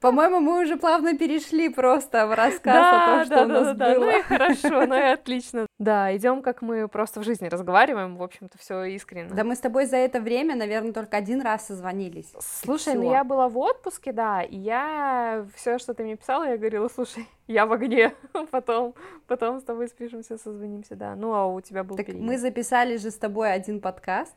По-моему, 0.00 0.40
мы 0.40 0.62
уже 0.62 0.76
плавно 0.76 1.16
перешли 1.16 1.70
просто 1.70 2.26
в 2.26 2.34
рассказ 2.34 2.76
о 2.76 3.06
том, 3.06 3.24
что 3.24 3.44
у 3.44 3.46
нас 3.46 3.76
было. 3.76 4.04
Ну 4.04 4.18
и 4.18 4.22
хорошо, 4.22 4.86
ну 4.86 4.94
и 4.94 5.12
отлично. 5.12 5.66
Да, 5.78 6.14
идем, 6.14 6.42
как 6.42 6.60
мы 6.60 6.88
просто 6.88 7.20
в 7.20 7.24
жизни 7.24 7.48
разговариваем, 7.48 8.16
в 8.16 8.22
общем-то, 8.22 8.58
все 8.58 8.84
искренне. 8.84 9.30
Да, 9.30 9.44
мы 9.44 9.54
с 9.54 9.60
тобой 9.60 9.86
за 9.86 9.96
это 9.96 10.20
время, 10.20 10.56
наверное, 10.56 10.92
только 10.92 11.16
один 11.16 11.40
раз 11.40 11.66
созвонились. 11.66 12.34
Слушай, 12.40 12.94
ну 12.94 13.10
я 13.10 13.24
была 13.24 13.48
в 13.48 13.56
отпуске, 13.56 14.12
да, 14.12 14.42
и 14.42 14.56
я 14.56 15.46
все, 15.54 15.78
что 15.78 15.94
ты 15.94 16.02
мне 16.02 16.16
писала, 16.16 16.44
я 16.44 16.58
говорила, 16.58 16.88
слушай, 16.88 17.26
я 17.46 17.64
в 17.64 17.72
огне, 17.72 18.12
потом, 18.50 18.94
потом 19.26 19.60
с 19.60 19.62
тобой 19.62 19.88
спишемся, 19.88 20.36
созвонимся, 20.36 20.96
да. 20.96 21.14
Ну, 21.14 21.32
а 21.32 21.46
у 21.46 21.62
тебя 21.62 21.82
был 21.82 21.96
Так 21.96 22.08
мы 22.08 22.36
записали 22.36 22.98
же 22.98 23.10
с 23.10 23.16
тобой 23.16 23.50
один 23.52 23.80
подкаст, 23.80 24.34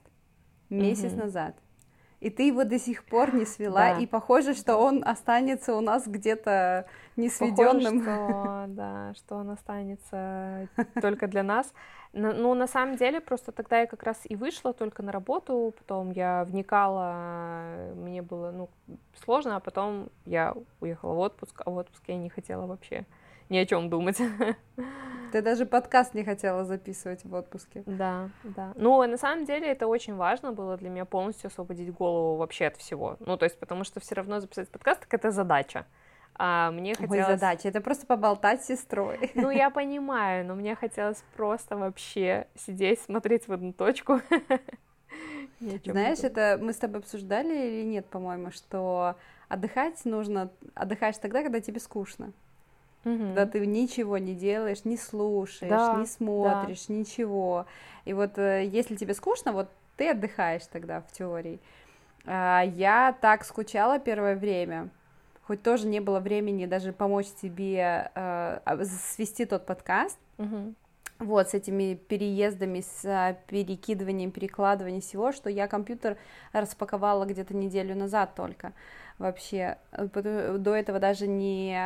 месяц 0.72 1.13
угу. 1.13 1.22
назад. 1.22 1.56
И 2.22 2.30
ты 2.30 2.44
его 2.44 2.63
до 2.63 2.78
сих 2.78 3.04
пор 3.04 3.34
не 3.34 3.46
свела, 3.46 3.96
да. 3.96 4.00
и 4.00 4.06
похоже, 4.06 4.54
что 4.54 4.78
он 4.78 5.04
останется 5.04 5.74
у 5.74 5.82
нас 5.82 6.08
где-то 6.08 6.86
не 7.16 7.30
сведенным. 7.30 8.04
что, 8.04 8.66
да, 8.68 9.13
что 9.16 9.36
он 9.38 9.50
останется 9.50 10.68
только 11.01 11.28
для 11.28 11.42
нас. 11.42 11.74
Ну, 12.13 12.54
на 12.54 12.68
самом 12.68 12.96
деле, 12.98 13.22
просто 13.22 13.51
тогда 13.51 13.80
я 13.80 13.88
как 13.88 14.04
раз 14.04 14.20
и 14.25 14.36
вышла 14.36 14.72
только 14.72 15.01
на 15.01 15.12
работу, 15.12 15.74
потом 15.80 16.12
я 16.12 16.44
вникала, 16.44 17.94
мне 17.96 18.22
было, 18.22 18.51
ну, 18.51 18.70
сложно, 19.24 19.56
а 19.56 19.60
потом 19.60 20.10
я 20.25 20.54
уехала 20.80 21.13
в 21.13 21.20
отпуск, 21.20 21.62
а 21.66 21.72
в 21.72 21.78
отпуске 21.78 22.13
я 22.13 22.20
не 22.20 22.30
хотела 22.30 22.68
вообще 22.68 23.08
ни 23.51 23.58
о 23.58 23.65
чем 23.65 23.89
думать. 23.89 24.17
Ты 25.31 25.41
даже 25.41 25.65
подкаст 25.65 26.13
не 26.13 26.24
хотела 26.24 26.65
записывать 26.65 27.24
в 27.24 27.34
отпуске. 27.34 27.84
Да, 27.86 28.29
да. 28.43 28.74
Ну, 28.75 29.05
на 29.05 29.17
самом 29.17 29.46
деле 29.46 29.67
это 29.67 29.88
очень 29.88 30.15
важно 30.15 30.51
было 30.51 30.77
для 30.77 30.89
меня 30.89 31.05
полностью 31.05 31.48
освободить 31.48 31.93
голову 31.93 32.38
вообще 32.38 32.67
от 32.67 32.77
всего. 32.77 33.17
Ну, 33.20 33.38
то 33.38 33.46
есть, 33.46 33.60
потому 33.60 33.84
что 33.84 34.00
все 34.00 34.15
равно 34.15 34.39
записать 34.39 34.70
подкаст, 34.70 35.01
так 35.01 35.13
это 35.13 35.31
задача. 35.31 35.86
А 36.36 36.72
мне 36.72 36.96
хотелось... 36.96 37.27
Ой, 37.27 37.36
задача, 37.36 37.67
это 37.67 37.81
просто 37.81 38.05
поболтать 38.05 38.63
с 38.63 38.67
сестрой. 38.67 39.31
Ну, 39.36 39.50
я 39.51 39.70
понимаю, 39.70 40.46
но 40.46 40.55
мне 40.55 40.75
хотелось 40.75 41.24
просто 41.36 41.77
вообще 41.77 42.48
сидеть, 42.55 43.01
смотреть 43.01 43.48
в 43.48 43.53
одну 43.53 43.74
точку. 43.74 44.22
Знаешь, 45.60 46.20
это 46.20 46.58
мы 46.60 46.74
с 46.74 46.77
тобой 46.77 47.00
обсуждали 47.00 47.53
или 47.53 47.86
нет, 47.86 48.05
по-моему, 48.08 48.51
что 48.51 49.15
отдыхать 49.50 50.03
нужно, 50.05 50.50
отдыхаешь 50.74 51.17
тогда, 51.17 51.43
когда 51.43 51.60
тебе 51.60 51.79
скучно. 51.79 52.31
Угу. 53.03 53.17
Когда 53.17 53.46
ты 53.46 53.65
ничего 53.65 54.17
не 54.17 54.36
делаешь, 54.36 54.86
не 54.86 54.98
слушаешь, 54.98 55.70
да, 55.70 55.96
не 55.96 56.05
смотришь, 56.05 56.86
да. 56.88 56.93
ничего. 56.93 57.65
И 58.05 58.13
вот 58.13 58.38
э, 58.38 58.65
если 58.65 58.96
тебе 58.96 59.13
скучно, 59.13 59.53
вот 59.53 59.70
ты 59.98 60.10
отдыхаешь 60.10 60.65
тогда 60.72 61.01
в 61.01 61.12
теории. 61.12 61.60
А, 62.25 62.62
я 62.62 63.15
так 63.20 63.43
скучала 63.43 64.00
первое 64.00 64.36
время, 64.36 64.89
хоть 65.43 65.63
тоже 65.63 65.88
не 65.88 66.00
было 66.00 66.20
времени 66.20 66.65
даже 66.65 66.93
помочь 66.93 67.27
тебе 67.41 68.12
э, 68.13 68.84
свести 68.86 69.46
тот 69.46 69.65
подкаст. 69.65 70.20
Угу. 70.38 70.74
Вот, 71.22 71.50
с 71.50 71.54
этими 71.54 71.94
переездами, 71.94 72.82
с 72.82 73.06
а, 73.06 73.34
перекидыванием, 73.46 74.32
перекладыванием 74.32 75.01
всего, 75.01 75.32
что 75.32 75.51
я 75.51 75.68
компьютер 75.68 76.18
распаковала 76.51 77.25
где-то 77.25 77.56
неделю 77.56 77.96
назад 77.96 78.34
только 78.34 78.74
вообще. 79.20 79.78
До 79.92 80.75
этого 80.75 80.98
даже 80.98 81.28
не 81.28 81.80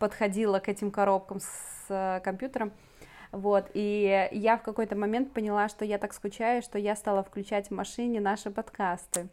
подходила 0.00 0.58
к 0.58 0.68
этим 0.68 0.90
коробкам 0.90 1.38
с 1.38 1.86
э, 1.88 2.20
компьютером. 2.24 2.72
Вот, 3.32 3.70
и 3.74 4.28
я 4.32 4.56
в 4.56 4.62
какой-то 4.62 4.96
момент 4.96 5.32
поняла, 5.32 5.68
что 5.68 5.84
я 5.84 5.98
так 5.98 6.12
скучаю, 6.12 6.62
что 6.62 6.78
я 6.78 6.96
стала 6.96 7.22
включать 7.22 7.68
в 7.68 7.70
машине 7.70 8.20
наши 8.20 8.50
подкасты. 8.50 9.28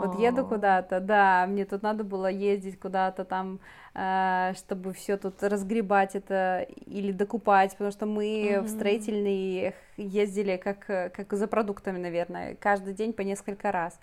Вот 0.00 0.18
еду 0.18 0.44
куда-то, 0.44 1.00
да, 1.00 1.46
мне 1.48 1.64
тут 1.64 1.82
надо 1.82 2.04
было 2.04 2.26
ездить 2.26 2.78
куда-то 2.78 3.24
там, 3.24 3.60
э, 3.94 4.52
чтобы 4.56 4.92
все 4.92 5.16
тут 5.16 5.42
разгребать 5.42 6.14
это 6.14 6.66
или 6.86 7.12
докупать, 7.12 7.72
потому 7.72 7.90
что 7.90 8.06
мы 8.06 8.24
mm-hmm. 8.24 8.60
в 8.62 8.68
строительный 8.68 9.74
ездили 9.96 10.56
как, 10.56 10.84
как 10.86 11.32
за 11.32 11.46
продуктами, 11.46 11.98
наверное, 11.98 12.54
каждый 12.56 12.92
день 12.92 13.12
по 13.12 13.22
несколько 13.22 13.72
раз. 13.72 13.98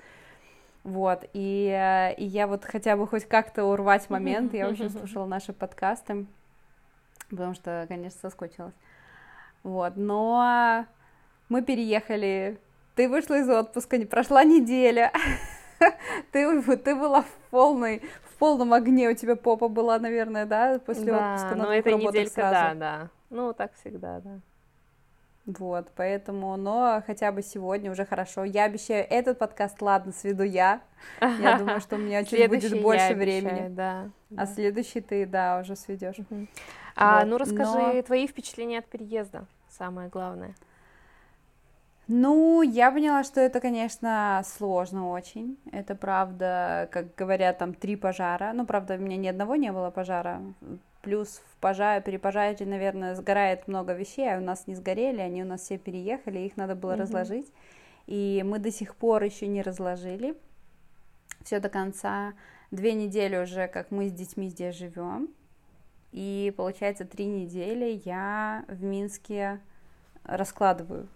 Вот, 0.84 1.26
и, 1.34 1.70
э, 1.70 2.16
и 2.16 2.26
я 2.26 2.48
вот 2.48 2.64
хотя 2.64 2.96
бы 2.96 3.08
хоть 3.08 3.26
как-то 3.26 3.66
урвать 3.66 4.10
момент, 4.10 4.54
я 4.54 4.70
очень 4.70 4.90
слушала 4.90 5.26
наши 5.26 5.52
подкасты, 5.52 6.26
потому 7.30 7.54
что, 7.54 7.86
конечно, 7.90 8.20
соскучилась. 8.22 8.74
Вот, 9.66 9.94
но 9.96 10.86
мы 11.50 11.64
переехали, 11.64 12.60
ты 12.94 13.10
вышла 13.10 13.40
из 13.40 13.50
отпуска, 13.50 13.98
не 13.98 14.06
прошла 14.06 14.44
неделя, 14.44 15.12
ты, 16.32 16.62
ты 16.78 16.96
была 16.96 17.24
в 17.24 17.32
полной, 17.50 18.04
в 18.30 18.36
полном 18.38 18.74
огне, 18.74 19.10
у 19.10 19.16
тебя 19.16 19.36
попа 19.36 19.68
была, 19.68 19.98
наверное, 19.98 20.46
да, 20.46 20.78
после 20.86 21.06
да, 21.06 21.34
отпуска? 21.34 21.56
ну 21.56 21.72
это 21.72 21.94
неделька, 21.94 22.32
сразу. 22.32 22.54
да, 22.54 22.74
да, 22.76 23.10
ну 23.32 23.54
так 23.54 23.74
всегда, 23.74 24.20
да. 24.20 24.40
Вот, 25.48 25.88
поэтому, 25.96 26.56
но 26.58 27.02
хотя 27.06 27.32
бы 27.32 27.42
сегодня 27.42 27.92
уже 27.92 28.06
хорошо. 28.06 28.44
Я 28.44 28.66
обещаю, 28.66 29.06
этот 29.10 29.40
подкаст, 29.40 29.80
ладно, 29.82 30.12
сведу 30.12 30.44
я. 30.44 30.82
Я 31.22 31.58
думаю, 31.58 31.80
что 31.82 31.96
у 31.96 32.00
меня 32.00 32.24
чуть 32.24 32.48
будет 32.50 32.82
больше 32.82 33.16
времени. 33.16 33.68
Да, 33.70 34.10
а 34.38 34.46
следующий 34.46 35.02
ты, 35.02 35.26
да, 35.26 35.60
уже 35.60 35.76
сведешь. 35.76 36.18
А, 36.96 37.26
ну 37.26 37.38
расскажи 37.38 38.02
твои 38.04 38.28
впечатления 38.28 38.80
от 38.80 38.86
переезда, 38.86 39.46
самое 39.78 40.10
главное. 40.10 40.56
Ну, 42.08 42.62
я 42.62 42.92
поняла, 42.92 43.24
что 43.24 43.42
это, 43.42 43.60
конечно, 43.60 44.44
сложно 44.46 45.10
очень. 45.10 45.58
Это 45.72 45.96
правда, 45.96 46.88
как 46.92 47.16
говорят, 47.16 47.58
там 47.58 47.74
три 47.74 47.96
пожара. 47.96 48.52
Ну, 48.54 48.66
правда, 48.66 48.96
у 48.96 48.98
меня 48.98 49.18
ни 49.18 49.28
одного 49.28 49.56
не 49.56 49.72
было 49.72 49.90
пожара. 49.90 50.42
Плюс 51.02 51.42
в 51.52 51.58
пожаре, 51.58 52.02
при 52.02 52.18
пожаре, 52.18 52.64
наверное, 52.66 53.16
сгорает 53.16 53.68
много 53.68 53.94
вещей, 53.94 54.32
а 54.32 54.38
у 54.38 54.42
нас 54.42 54.68
не 54.68 54.76
сгорели, 54.76 55.20
они 55.20 55.44
у 55.44 55.48
нас 55.48 55.62
все 55.62 55.78
переехали, 55.78 56.40
их 56.40 56.58
надо 56.58 56.76
было 56.76 56.92
mm-hmm. 56.92 57.02
разложить. 57.02 57.52
И 58.06 58.44
мы 58.46 58.60
до 58.60 58.72
сих 58.72 58.96
пор 58.96 59.24
еще 59.24 59.48
не 59.48 59.64
разложили 59.64 60.36
все 61.44 61.60
до 61.60 61.70
конца. 61.70 62.34
Две 62.72 62.94
недели 62.94 63.38
уже, 63.38 63.68
как 63.68 63.92
мы 63.92 64.10
с 64.10 64.12
детьми 64.12 64.50
здесь 64.50 64.76
живем. 64.76 65.30
И 66.16 66.54
получается, 66.56 67.04
три 67.04 67.26
недели 67.26 68.02
я 68.06 68.64
в 68.70 68.82
Минске 68.82 69.60
раскладываю 70.24 71.10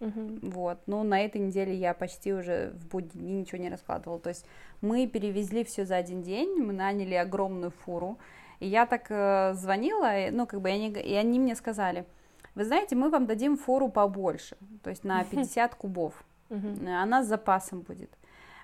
Угу. 0.00 0.38
Вот, 0.50 0.78
ну 0.86 1.02
на 1.02 1.20
этой 1.20 1.42
неделе 1.42 1.74
я 1.74 1.92
почти 1.92 2.32
уже 2.32 2.72
в 2.72 2.88
будни 2.88 3.20
дни 3.20 3.32
ничего 3.40 3.58
не 3.58 3.68
раскладывала. 3.68 4.18
То 4.18 4.30
есть 4.30 4.46
мы 4.80 5.06
перевезли 5.06 5.62
все 5.62 5.84
за 5.84 5.96
один 5.96 6.22
день, 6.22 6.56
мы 6.56 6.72
наняли 6.72 7.14
огромную 7.14 7.70
фуру. 7.70 8.18
И 8.60 8.66
я 8.66 8.86
так 8.86 9.10
э, 9.10 9.52
звонила, 9.54 10.30
ну 10.30 10.46
как 10.46 10.62
бы, 10.62 10.70
и 10.70 10.72
они, 10.72 10.88
и 10.88 11.14
они 11.14 11.38
мне 11.38 11.54
сказали, 11.54 12.06
вы 12.54 12.64
знаете, 12.64 12.96
мы 12.96 13.10
вам 13.10 13.26
дадим 13.26 13.58
фуру 13.58 13.90
побольше, 13.90 14.56
то 14.82 14.88
есть 14.88 15.04
на 15.04 15.22
50 15.30 15.74
кубов. 15.74 16.24
Она 16.48 17.22
с 17.22 17.26
запасом 17.26 17.82
будет. 17.82 18.10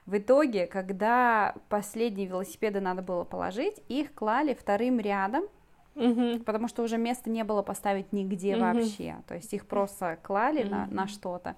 В 0.07 0.17
итоге, 0.17 0.67
когда 0.67 1.55
последние 1.69 2.27
велосипеды 2.29 2.81
надо 2.81 3.03
было 3.03 3.25
положить, 3.25 3.83
их 3.89 4.15
клали 4.15 4.55
вторым 4.55 5.01
рядом 5.01 5.45
угу. 5.97 6.39
потому 6.45 6.69
что 6.69 6.83
уже 6.83 6.99
места 6.99 7.31
не 7.31 7.43
было 7.43 7.63
поставить 7.63 8.13
нигде 8.13 8.55
угу. 8.55 8.65
вообще, 8.65 9.17
то 9.27 9.35
есть 9.35 9.53
их 9.53 9.67
просто 9.67 10.19
клали 10.23 10.63
угу. 10.63 10.71
на, 10.71 10.87
на 10.87 11.07
что-то. 11.09 11.57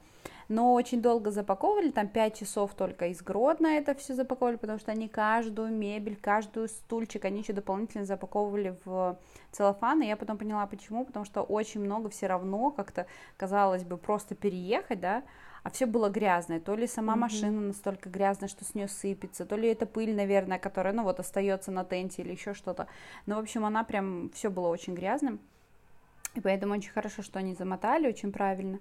Но 0.49 0.73
очень 0.73 1.03
долго 1.03 1.31
запаковывали, 1.31 1.91
там 1.91 2.09
5 2.09 2.39
часов 2.39 2.75
только 2.75 3.09
из 3.09 3.21
Гродно 3.21 3.67
это 3.67 3.95
все 3.95 4.15
запаковывали, 4.15 4.57
потому 4.57 4.79
что 4.79 4.91
они 4.93 5.07
каждую 5.07 5.71
мебель, 5.71 6.17
каждую 6.17 6.69
стульчик, 6.69 7.27
они 7.27 7.41
еще 7.41 7.53
дополнительно 7.53 8.07
запаковывали 8.07 8.75
в 8.87 9.19
целлофан, 9.53 10.01
и 10.01 10.07
я 10.07 10.17
потом 10.17 10.39
поняла, 10.39 10.67
почему, 10.67 11.05
потому 11.05 11.27
что 11.27 11.43
очень 11.43 11.83
много 11.83 12.09
все 12.09 12.29
равно 12.29 12.71
как-то, 12.71 13.07
казалось 13.37 13.85
бы, 13.85 13.99
просто 13.99 14.35
переехать, 14.35 15.01
да, 15.01 15.23
а 15.63 15.71
все 15.71 15.87
было 15.87 16.09
грязное. 16.09 16.61
То 16.61 16.75
ли 16.75 16.87
сама 16.87 17.15
mm-hmm. 17.15 17.19
машина 17.19 17.61
настолько 17.61 18.09
грязная, 18.09 18.49
что 18.49 18.65
с 18.65 18.75
нее 18.75 18.89
сыпется, 18.89 19.47
то 19.47 19.57
ли 19.57 19.69
это 19.69 19.87
пыль, 19.87 20.15
наверное, 20.15 20.59
которая, 20.59 20.93
ну 20.93 21.03
вот, 21.03 21.21
остается 21.21 21.71
на 21.71 21.85
тенте 21.85 22.23
или 22.23 22.33
еще 22.33 22.55
что-то. 22.55 22.87
Но, 23.27 23.37
в 23.37 23.39
общем, 23.41 23.65
она 23.65 23.85
прям, 23.85 24.31
все 24.31 24.51
было 24.51 24.69
очень 24.69 24.95
грязным. 24.95 25.41
И 26.35 26.41
поэтому 26.41 26.75
очень 26.75 26.93
хорошо, 26.93 27.23
что 27.23 27.39
они 27.39 27.55
замотали, 27.55 28.09
очень 28.09 28.33
правильно. 28.33 28.79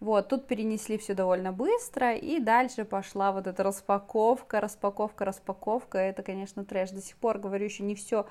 Вот, 0.00 0.28
тут 0.28 0.46
перенесли 0.46 0.96
все 0.96 1.14
довольно 1.14 1.52
быстро, 1.52 2.14
и 2.14 2.38
дальше 2.38 2.84
пошла 2.84 3.32
вот 3.32 3.48
эта 3.48 3.64
распаковка, 3.64 4.60
распаковка, 4.60 5.24
распаковка. 5.24 5.98
Это, 5.98 6.22
конечно, 6.22 6.64
трэш. 6.64 6.90
До 6.90 7.00
сих 7.00 7.16
пор, 7.16 7.38
говорю, 7.38 7.64
еще 7.64 7.82
не 7.82 7.96
все 7.96 8.26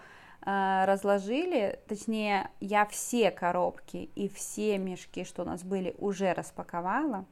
э, 0.46 0.86
разложили. 0.86 1.79
Точнее, 1.88 2.50
я 2.62 2.86
все 2.86 3.32
коробки 3.32 4.10
и 4.15 4.29
все 4.29 4.77
мешки, 4.77 5.25
что 5.25 5.44
у 5.44 5.46
нас 5.46 5.63
были, 5.63 5.94
уже 5.98 6.34
распаковала 6.34 7.25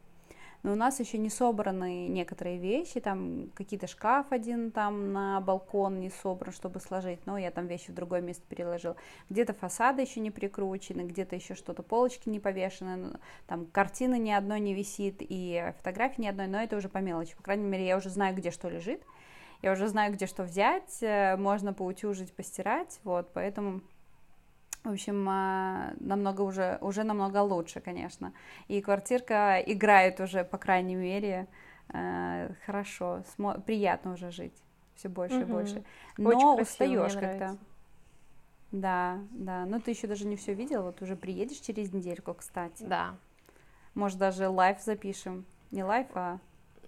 но 0.65 0.71
у 0.71 0.75
нас 0.75 0.99
еще 0.99 1.19
не 1.19 1.29
собраны 1.29 2.07
некоторые 2.07 2.57
вещи, 2.57 2.99
там 2.99 3.51
какие-то 3.53 3.85
шкаф 3.85 4.31
один 4.31 4.71
там 4.71 5.13
на 5.13 5.39
балкон 5.39 5.99
не 5.99 6.09
собран, 6.09 6.51
чтобы 6.51 6.79
сложить, 6.79 7.19
но 7.27 7.37
я 7.37 7.51
там 7.51 7.67
вещи 7.67 7.91
в 7.91 7.93
другое 7.93 8.21
место 8.21 8.41
переложила, 8.49 8.95
где-то 9.29 9.53
фасады 9.53 10.01
еще 10.01 10.21
не 10.21 10.31
прикручены, 10.31 11.01
где-то 11.01 11.35
еще 11.35 11.53
что-то, 11.53 11.83
полочки 11.83 12.29
не 12.29 12.39
повешены, 12.39 13.19
там 13.45 13.67
картины 13.67 14.17
ни 14.17 14.31
одной 14.31 14.59
не 14.59 14.73
висит 14.73 15.17
и 15.19 15.71
фотографии 15.77 16.21
ни 16.21 16.27
одной, 16.27 16.47
но 16.47 16.59
это 16.59 16.77
уже 16.77 16.89
по 16.89 16.97
мелочи, 16.97 17.35
по 17.35 17.43
крайней 17.43 17.65
мере, 17.65 17.85
я 17.85 17.95
уже 17.95 18.09
знаю, 18.09 18.35
где 18.35 18.49
что 18.49 18.67
лежит, 18.67 19.03
я 19.61 19.71
уже 19.71 19.87
знаю, 19.87 20.13
где 20.13 20.25
что 20.25 20.41
взять, 20.41 20.97
э, 21.01 21.37
можно 21.37 21.73
поутюжить, 21.73 22.33
постирать, 22.33 22.99
вот, 23.03 23.29
поэтому 23.33 23.81
в 24.85 24.93
общем, 24.93 25.27
а, 25.29 25.93
намного 25.99 26.41
уже, 26.41 26.77
уже 26.81 27.03
намного 27.03 27.41
лучше, 27.41 27.81
конечно. 27.81 28.33
И 28.67 28.81
квартирка 28.81 29.59
играет 29.65 30.19
уже, 30.19 30.43
по 30.43 30.57
крайней 30.57 30.95
мере, 30.95 31.47
э, 31.89 32.53
хорошо, 32.65 33.23
приятно 33.65 34.13
уже 34.13 34.31
жить, 34.31 34.55
все 34.95 35.09
больше 35.09 35.37
угу. 35.37 35.43
и 35.43 35.45
больше. 35.45 35.83
Но 36.17 36.55
устаешь 36.55 37.13
как-то. 37.13 37.57
Да, 38.71 39.19
да. 39.31 39.65
Но 39.65 39.79
ты 39.79 39.91
еще 39.91 40.07
даже 40.07 40.25
не 40.25 40.35
все 40.35 40.53
видел, 40.53 40.83
вот 40.83 41.01
уже 41.01 41.15
приедешь 41.15 41.59
через 41.59 41.93
недельку, 41.93 42.33
кстати. 42.33 42.83
Да. 42.83 43.15
Может, 43.93 44.17
даже 44.19 44.49
live 44.49 44.81
запишем. 44.81 45.45
Не 45.71 45.83
live, 45.83 46.07
а 46.13 46.39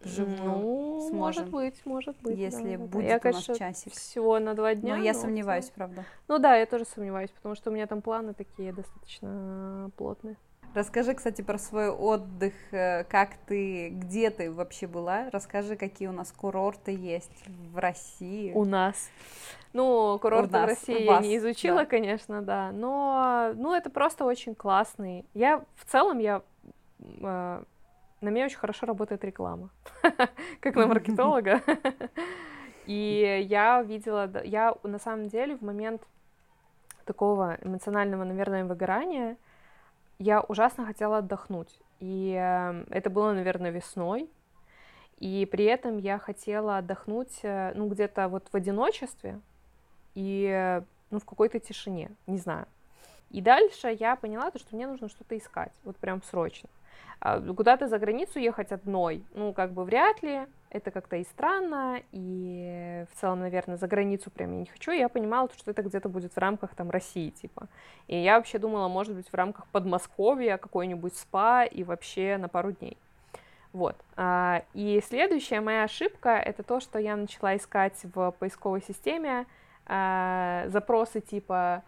вживую 0.03 0.37
ну, 0.43 1.07
сможем. 1.09 1.17
Может 1.17 1.49
быть, 1.49 1.85
может 1.85 2.15
быть. 2.21 2.37
Если 2.37 2.75
да, 2.75 2.83
будет 2.83 3.09
я, 3.09 3.17
у 3.17 3.19
конечно, 3.19 3.51
нас 3.53 3.57
часик. 3.57 3.93
Всего 3.93 4.39
на 4.39 4.53
два 4.53 4.75
дня. 4.75 4.95
Но 4.95 5.03
я 5.03 5.13
сомневаюсь, 5.13 5.69
правда. 5.69 6.05
Ну 6.27 6.39
да, 6.39 6.55
я 6.55 6.65
тоже 6.65 6.85
сомневаюсь, 6.85 7.31
потому 7.31 7.55
что 7.55 7.69
у 7.69 7.73
меня 7.73 7.87
там 7.87 8.01
планы 8.01 8.33
такие 8.33 8.73
достаточно 8.73 9.91
плотные. 9.97 10.37
Расскажи, 10.73 11.15
кстати, 11.15 11.41
про 11.41 11.57
свой 11.57 11.89
отдых, 11.89 12.53
э, 12.71 13.03
как 13.05 13.31
ты, 13.47 13.89
где 13.89 14.29
ты 14.29 14.51
вообще 14.51 14.85
была? 14.85 15.29
Расскажи, 15.31 15.75
какие 15.75 16.07
у 16.07 16.11
нас 16.11 16.31
курорты 16.31 16.91
есть 16.91 17.31
в 17.73 17.79
России. 17.79 18.51
У 18.53 18.63
нас. 18.63 19.09
Ну, 19.73 20.19
курорты 20.21 20.53
нас, 20.53 20.63
в 20.63 20.65
России 20.65 21.03
я 21.03 21.19
не 21.19 21.37
изучила, 21.37 21.79
да. 21.79 21.85
конечно, 21.85 22.41
да, 22.41 22.71
но, 22.71 23.53
ну, 23.55 23.73
это 23.73 23.89
просто 23.89 24.25
очень 24.25 24.53
классный. 24.53 25.25
Я, 25.33 25.63
в 25.75 25.85
целом, 25.85 26.19
я 26.19 26.43
э, 26.99 27.63
на 28.21 28.29
меня 28.29 28.45
очень 28.45 28.57
хорошо 28.57 28.85
работает 28.85 29.23
реклама, 29.23 29.69
как 30.59 30.75
на 30.75 30.87
маркетолога. 30.87 31.61
И 32.85 33.45
я 33.49 33.81
видела, 33.83 34.31
я 34.43 34.73
на 34.83 34.97
самом 34.97 35.27
деле 35.27 35.57
в 35.57 35.61
момент 35.61 36.01
такого 37.05 37.57
эмоционального, 37.61 38.23
наверное, 38.23 38.65
выгорания, 38.65 39.37
я 40.19 40.41
ужасно 40.41 40.85
хотела 40.85 41.17
отдохнуть. 41.17 41.79
И 41.99 42.33
э, 42.39 42.85
это 42.89 43.09
было, 43.09 43.33
наверное, 43.33 43.71
весной. 43.71 44.29
И 45.19 45.47
при 45.51 45.65
этом 45.65 45.97
я 45.97 46.19
хотела 46.19 46.77
отдохнуть, 46.77 47.39
э, 47.43 47.73
ну, 47.75 47.87
где-то 47.87 48.27
вот 48.27 48.47
в 48.51 48.55
одиночестве 48.55 49.39
и, 50.15 50.47
э, 50.47 50.81
ну, 51.09 51.19
в 51.19 51.25
какой-то 51.25 51.59
тишине, 51.59 52.11
не 52.27 52.37
знаю. 52.37 52.67
И 53.31 53.41
дальше 53.41 53.95
я 53.99 54.15
поняла, 54.15 54.51
то, 54.51 54.59
что 54.59 54.75
мне 54.75 54.87
нужно 54.87 55.09
что-то 55.09 55.37
искать, 55.37 55.73
вот 55.83 55.97
прям 55.97 56.21
срочно. 56.23 56.69
А, 57.19 57.41
куда-то 57.41 57.87
за 57.87 57.97
границу 57.97 58.39
ехать 58.39 58.71
одной, 58.71 59.23
ну, 59.33 59.53
как 59.53 59.71
бы 59.71 59.83
вряд 59.83 60.21
ли, 60.21 60.45
это 60.69 60.91
как-то 60.91 61.15
и 61.15 61.23
странно, 61.23 62.01
и 62.11 63.05
в 63.11 63.19
целом, 63.19 63.39
наверное, 63.39 63.77
за 63.77 63.87
границу 63.87 64.29
прям 64.29 64.53
я 64.53 64.59
не 64.59 64.65
хочу, 64.65 64.91
я 64.91 65.09
понимала, 65.09 65.49
что 65.57 65.71
это 65.71 65.81
где-то 65.81 66.09
будет 66.09 66.33
в 66.33 66.37
рамках 66.37 66.75
там 66.75 66.91
России, 66.91 67.29
типа. 67.29 67.67
И 68.07 68.17
я 68.17 68.37
вообще 68.37 68.59
думала, 68.59 68.87
может 68.87 69.15
быть, 69.15 69.29
в 69.29 69.33
рамках 69.33 69.65
Подмосковья 69.67 70.57
какой-нибудь 70.57 71.15
спа 71.15 71.63
и 71.65 71.83
вообще 71.83 72.37
на 72.37 72.49
пару 72.49 72.71
дней. 72.73 72.97
Вот. 73.73 73.95
А, 74.15 74.63
и 74.73 75.01
следующая 75.05 75.61
моя 75.61 75.83
ошибка— 75.83 76.29
это 76.45 76.63
то, 76.63 76.79
что 76.79 76.99
я 76.99 77.15
начала 77.15 77.55
искать 77.55 77.97
в 78.03 78.31
поисковой 78.31 78.81
системе 78.81 79.45
а, 79.85 80.65
запросы 80.67 81.21
типа 81.21 81.83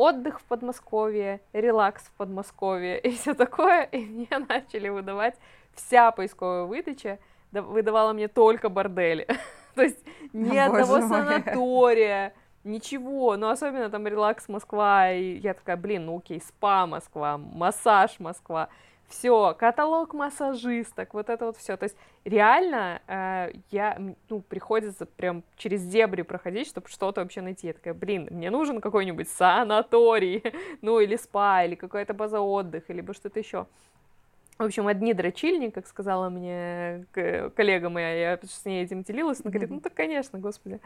отдых 0.00 0.40
в 0.40 0.44
Подмосковье, 0.44 1.42
релакс 1.52 2.02
в 2.04 2.12
Подмосковье 2.12 2.98
и 2.98 3.10
все 3.10 3.34
такое, 3.34 3.82
и 3.82 3.98
мне 3.98 4.28
начали 4.48 4.88
выдавать 4.88 5.34
вся 5.74 6.10
поисковая 6.10 6.64
выдача, 6.64 7.18
выдавала 7.52 8.14
мне 8.14 8.28
только 8.28 8.70
бордели. 8.70 9.26
То 9.74 9.82
есть 9.82 9.98
ни 10.32 10.56
одного 10.56 11.00
санатория, 11.00 12.32
ничего, 12.64 13.36
ну 13.36 13.50
особенно 13.50 13.90
там 13.90 14.06
релакс 14.06 14.48
Москва, 14.48 15.12
и 15.12 15.38
я 15.38 15.52
такая, 15.52 15.76
блин, 15.76 16.06
ну 16.06 16.18
окей, 16.18 16.40
спа 16.40 16.86
Москва, 16.86 17.36
массаж 17.36 18.18
Москва, 18.20 18.70
все, 19.10 19.54
каталог 19.58 20.14
массажисток, 20.14 21.14
вот 21.14 21.28
это 21.28 21.46
вот 21.46 21.56
все. 21.56 21.76
То 21.76 21.84
есть 21.84 21.96
реально 22.24 23.02
э, 23.08 23.52
я, 23.70 24.00
ну, 24.28 24.40
приходится 24.40 25.04
прям 25.04 25.42
через 25.56 25.84
дебри 25.84 26.22
проходить, 26.22 26.68
чтобы 26.68 26.88
что-то 26.88 27.20
вообще 27.20 27.42
найти. 27.42 27.66
Я 27.66 27.72
такая, 27.72 27.92
блин, 27.92 28.28
мне 28.30 28.50
нужен 28.50 28.80
какой-нибудь 28.80 29.28
санаторий, 29.28 30.42
ну, 30.82 31.00
или 31.00 31.16
спа, 31.16 31.64
или 31.64 31.74
какая-то 31.74 32.14
база 32.14 32.40
отдыха, 32.40 32.92
либо 32.92 33.12
что-то 33.12 33.40
еще. 33.40 33.66
В 34.58 34.62
общем, 34.64 34.86
одни 34.86 35.12
дрочильни, 35.12 35.70
как 35.70 35.86
сказала 35.86 36.28
мне 36.28 37.06
коллега 37.12 37.88
моя, 37.88 38.32
я 38.32 38.38
с 38.42 38.64
ней 38.64 38.84
этим 38.84 39.02
делилась, 39.02 39.40
она 39.42 39.50
говорит, 39.50 39.70
ну 39.70 39.80
так, 39.80 39.94
конечно, 39.94 40.38
господи. 40.38 40.80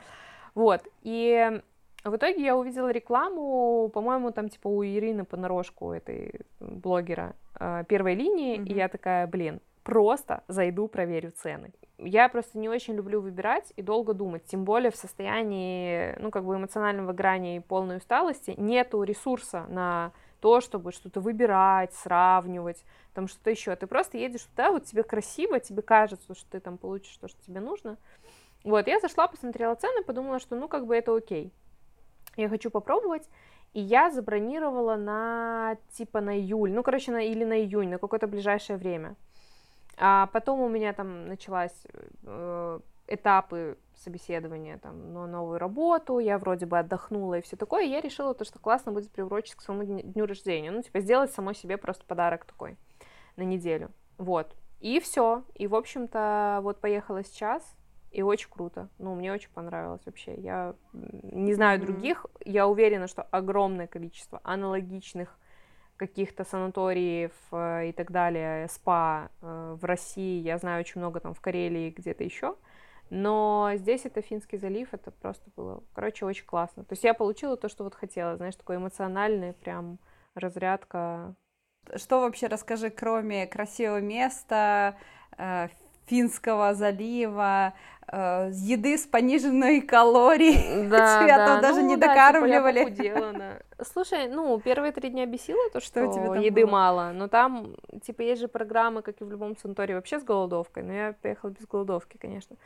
Вот, 0.55 0.81
и 1.03 1.61
в 2.05 2.17
итоге 2.17 2.45
я 2.45 2.57
увидела 2.57 2.91
рекламу, 2.91 3.91
по-моему, 3.93 4.31
там 4.31 4.49
типа 4.49 4.69
у 4.69 4.85
Ирины 4.85 5.25
понарошку, 5.25 5.93
этой 5.93 6.43
блогера, 6.61 7.35
а, 7.55 7.85
первой 7.85 8.15
линии, 8.15 8.59
mm-hmm. 8.59 8.67
и 8.67 8.75
я 8.75 8.89
такая, 8.89 9.27
блин, 9.27 9.61
просто 9.83 10.43
зайду, 10.49 10.89
проверю 10.89 11.31
цены. 11.31 11.73
Я 11.99 12.29
просто 12.29 12.59
не 12.59 12.69
очень 12.69 12.95
люблю 12.95 13.21
выбирать 13.21 13.73
и 13.77 13.83
долго 13.83 14.15
думать, 14.15 14.45
тем 14.45 14.65
более 14.65 14.91
в 14.91 14.97
состоянии, 14.97 16.17
ну, 16.19 16.31
как 16.31 16.45
бы 16.45 16.57
эмоционального 16.57 17.13
грани 17.13 17.57
и 17.57 17.61
полной 17.61 17.99
усталости, 17.99 18.55
нету 18.59 19.03
ресурса 19.03 19.67
на 19.69 20.13
то, 20.41 20.61
чтобы 20.61 20.93
что-то 20.93 21.21
выбирать, 21.21 21.95
сравнивать, 21.95 22.85
там 23.15 23.29
что-то 23.29 23.51
еще. 23.51 23.75
Ты 23.77 23.87
просто 23.87 24.19
едешь 24.19 24.43
туда, 24.43 24.73
вот 24.73 24.85
тебе 24.85 25.03
красиво, 25.05 25.61
тебе 25.61 25.81
кажется, 25.81 26.35
что 26.35 26.51
ты 26.51 26.61
там 26.61 26.77
получишь 26.77 27.17
то, 27.17 27.29
что 27.29 27.41
тебе 27.43 27.61
нужно. 27.61 27.97
Вот, 28.65 28.87
я 28.87 28.99
зашла, 28.99 29.29
посмотрела 29.29 29.75
цены, 29.75 30.03
подумала, 30.03 30.41
что 30.41 30.57
ну 30.57 30.69
как 30.69 30.87
бы 30.87 30.97
это 30.97 31.15
окей. 31.15 31.53
Я 32.37 32.49
хочу 32.49 32.71
попробовать, 32.71 33.29
и 33.73 33.81
я 33.81 34.11
забронировала 34.11 34.97
на 34.97 35.77
типа 35.93 36.21
на 36.21 36.39
июль, 36.39 36.73
ну 36.73 36.83
короче, 36.83 37.13
на, 37.13 37.23
или 37.23 37.45
на 37.45 37.61
июнь, 37.61 37.91
на 37.91 37.99
какое-то 37.99 38.27
ближайшее 38.27 38.77
время. 38.77 39.17
А 39.97 40.27
потом 40.33 40.61
у 40.61 40.69
меня 40.69 40.93
там 40.93 41.29
началась 41.29 41.87
э, 42.25 42.81
этапы 43.07 43.79
собеседования 43.97 44.79
там, 44.79 45.13
на 45.13 45.27
новую 45.27 45.59
работу, 45.59 46.19
я 46.19 46.39
вроде 46.39 46.67
бы 46.67 46.79
отдохнула 46.79 47.39
и 47.39 47.43
все 47.43 47.57
такое, 47.57 47.85
и 47.85 47.91
я 47.91 48.01
решила 48.01 48.35
то, 48.35 48.45
что 48.45 48.59
классно 48.59 48.93
будет 48.93 49.11
приурочить 49.11 49.55
к 49.55 49.63
своему 49.63 49.85
дню 49.85 50.27
рождения, 50.27 50.71
ну, 50.71 50.83
типа, 50.83 51.01
сделать 51.01 51.33
самой 51.33 51.55
себе 51.55 51.77
просто 51.77 52.05
подарок 52.05 52.45
такой 52.45 52.77
на 53.37 53.43
неделю, 53.43 53.91
вот, 54.19 54.55
и 54.81 55.01
все, 55.01 55.45
и, 55.55 55.67
в 55.67 55.75
общем-то, 55.75 56.61
вот 56.63 56.81
поехала 56.81 57.23
сейчас, 57.23 57.63
и 58.15 58.23
очень 58.23 58.49
круто, 58.49 58.89
ну, 58.99 59.15
мне 59.15 59.33
очень 59.33 59.51
понравилось 59.51 60.03
вообще, 60.07 60.35
я 60.37 60.75
не 60.93 61.53
знаю 61.53 61.81
mm-hmm. 61.81 61.85
других, 61.87 62.27
я 62.45 62.69
уверена, 62.69 63.09
что 63.09 63.23
огромное 63.23 63.89
количество 63.89 64.41
аналогичных 64.45 65.37
каких-то 65.97 66.45
санаториев 66.45 67.33
э, 67.51 67.89
и 67.89 67.93
так 67.93 68.13
далее, 68.13 68.69
спа 68.69 69.31
э, 69.43 69.77
в 69.81 69.85
России, 69.85 70.41
я 70.43 70.59
знаю 70.59 70.81
очень 70.81 71.01
много 71.01 71.19
там 71.19 71.35
в 71.35 71.41
Карелии 71.41 71.91
где-то 71.91 72.23
еще, 72.23 72.55
но 73.11 73.73
здесь 73.75 74.05
это 74.05 74.23
Финский 74.23 74.59
залив, 74.59 74.89
это 74.93 75.11
просто 75.11 75.51
было, 75.57 75.83
короче, 75.93 76.25
очень 76.25 76.47
классно. 76.47 76.85
То 76.85 76.93
есть 76.93 77.05
я 77.05 77.15
получила 77.15 77.57
то, 77.57 77.69
что 77.69 77.85
вот 77.85 77.95
хотела, 77.95 78.37
знаешь, 78.37 78.57
такой 78.57 78.77
эмоциональный 78.77 79.53
прям 79.53 79.99
разрядка. 80.35 81.35
Что 81.97 82.21
вообще 82.21 82.47
расскажи, 82.47 82.91
кроме 82.91 83.47
красивого 83.47 84.01
места, 84.01 84.97
э, 85.37 85.69
Финского 86.07 86.75
залива, 86.75 87.75
э, 88.07 88.51
еды 88.53 88.99
с 88.99 89.07
пониженной 89.07 89.81
калорией. 89.81 90.89
Да, 90.95 91.23
Тебя 91.23 91.39
да. 91.39 91.61
даже 91.61 91.81
ну, 91.81 91.89
не 91.89 91.97
да, 91.97 92.09
докармливали. 92.09 92.85
Типа 92.85 93.03
я 93.03 93.15
похудела, 93.15 93.33
да. 93.33 93.85
Слушай, 93.85 94.29
ну, 94.29 94.59
первые 94.61 94.93
три 94.93 95.11
дня 95.11 95.27
бесило 95.27 95.71
то, 95.73 95.81
что, 95.81 96.11
что 96.11 96.15
тебе 96.15 96.47
еды 96.47 96.65
было? 96.65 96.71
мало, 96.71 97.13
но 97.13 97.29
там, 97.29 97.75
типа, 98.03 98.23
есть 98.23 98.41
же 98.41 98.49
программы, 98.49 99.03
как 99.03 99.21
и 99.21 99.25
в 99.25 99.31
любом 99.31 99.57
санатории, 99.57 99.95
вообще 99.95 100.19
с 100.21 100.23
голодовкой, 100.23 100.83
но 100.83 100.93
я 100.93 101.15
поехала 101.21 101.51
без 101.51 101.67
голодовки, 101.67 102.17
конечно. 102.17 102.57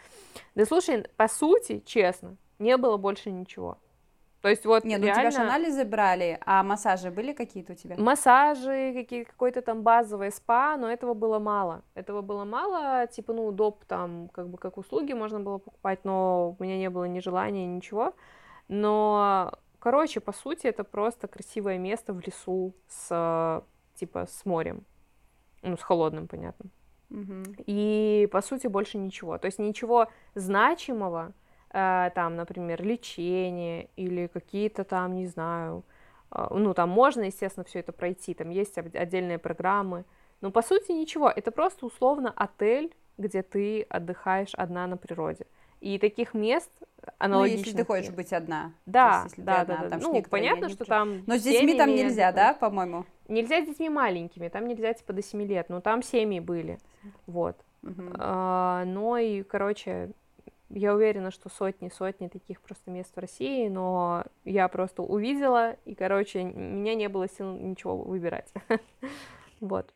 Да 0.55 0.65
слушай, 0.65 1.07
по 1.17 1.29
сути, 1.29 1.83
честно, 1.87 2.37
не 2.59 2.77
было 2.77 2.97
больше 2.97 3.31
ничего. 3.31 3.79
То 4.41 4.49
есть 4.49 4.65
вот 4.65 4.85
Нет, 4.85 5.03
реально... 5.03 5.23
ну 5.23 5.29
у 5.29 5.31
тебя 5.33 5.43
же 5.43 5.49
анализы 5.49 5.85
брали, 5.85 6.39
а 6.47 6.63
массажи 6.63 7.11
были 7.11 7.33
какие-то 7.33 7.73
у 7.73 7.77
тебя? 7.77 7.97
Массажи, 7.99 8.93
какие, 8.95 9.25
какой-то 9.25 9.63
там 9.63 9.83
базовый 9.83 10.31
спа, 10.31 10.77
но 10.77 10.89
этого 10.89 11.15
было 11.15 11.41
мало. 11.41 11.83
Этого 11.95 12.23
было 12.23 12.45
мало, 12.45 13.07
типа, 13.09 13.33
ну, 13.33 13.51
доп 13.51 13.85
там, 13.85 14.29
как 14.29 14.49
бы, 14.49 14.59
как 14.59 14.79
услуги 14.79 15.13
можно 15.13 15.41
было 15.41 15.59
покупать, 15.59 16.05
но 16.05 16.57
у 16.59 16.63
меня 16.63 16.79
не 16.79 16.89
было 16.89 17.05
ни 17.05 17.19
желания, 17.19 17.67
ничего. 17.67 18.15
Но, 18.69 19.53
короче, 19.81 20.21
по 20.21 20.33
сути, 20.33 20.69
это 20.69 20.85
просто 20.85 21.27
красивое 21.27 21.79
место 21.79 22.13
в 22.13 22.21
лесу 22.21 22.75
с, 22.87 23.65
типа, 23.95 24.27
с 24.27 24.45
морем. 24.45 24.85
Ну, 25.63 25.77
с 25.77 25.83
холодным, 25.83 26.29
понятно. 26.29 26.67
Угу. 27.11 27.65
И, 27.67 28.29
по 28.31 28.41
сути, 28.41 28.69
больше 28.69 28.99
ничего. 28.99 29.39
То 29.39 29.47
есть 29.47 29.59
ничего 29.59 30.07
значимого, 30.35 31.33
там, 31.71 32.37
например, 32.37 32.83
лечение 32.83 33.89
или 33.97 34.27
какие-то 34.27 34.85
там, 34.85 35.15
не 35.15 35.27
знаю, 35.27 35.85
э, 36.31 36.47
ну, 36.51 36.75
там 36.75 36.89
можно, 36.89 37.23
естественно, 37.23 37.65
все 37.65 37.81
это 37.81 37.93
пройти, 37.93 38.35
там 38.35 38.51
есть 38.51 38.79
отдельные 38.79 39.39
программы, 39.39 40.05
но 40.41 40.51
по 40.51 40.63
сути 40.63 40.93
ничего, 40.93 41.31
это 41.31 41.51
просто 41.51 41.87
условно 41.87 42.33
отель, 42.35 42.95
где 43.19 43.43
ты 43.43 43.83
отдыхаешь 43.83 44.55
одна 44.55 44.87
на 44.87 44.97
природе. 44.97 45.47
И 45.81 45.99
таких 45.99 46.35
мест 46.35 46.71
аналогичных. 47.19 47.65
Ну, 47.65 47.69
если 47.69 47.79
ты 47.79 47.85
хочешь 47.85 48.11
быть 48.11 48.33
одна. 48.33 48.73
Да, 48.87 49.23
есть, 49.25 49.45
да, 49.45 49.65
да, 49.65 49.77
да. 49.83 49.89
Там 49.91 50.01
ну, 50.01 50.23
понятно, 50.23 50.69
что 50.69 50.85
там... 50.85 51.23
Но 51.27 51.37
с 51.37 51.43
детьми 51.43 51.77
там 51.77 51.91
нельзя, 51.91 52.33
да, 52.33 52.55
по-моему? 52.55 53.05
Нельзя 53.29 53.63
с 53.63 53.67
детьми 53.67 53.89
маленькими, 53.89 54.49
там 54.49 54.67
нельзя 54.67 54.93
типа 54.93 55.13
до 55.13 55.23
7 55.23 55.43
лет, 55.43 55.69
но 55.69 55.81
там 55.81 56.03
семьи 56.03 56.41
были, 56.41 56.79
вот. 57.27 57.57
Угу. 57.83 58.03
А, 58.15 58.85
но 58.87 59.19
и, 59.19 59.43
короче, 59.43 60.11
я 60.71 60.95
уверена, 60.95 61.31
что 61.31 61.49
сотни-сотни 61.49 62.29
таких 62.29 62.61
просто 62.61 62.91
мест 62.91 63.15
в 63.15 63.19
России, 63.19 63.69
но 63.69 64.25
я 64.45 64.69
просто 64.69 65.03
увидела, 65.03 65.73
и, 65.85 65.95
короче, 65.95 66.45
меня 66.45 66.95
не 66.95 67.09
было 67.09 67.29
сил 67.29 67.53
ничего 67.57 67.97
выбирать. 67.97 68.53
Вот. 69.61 69.93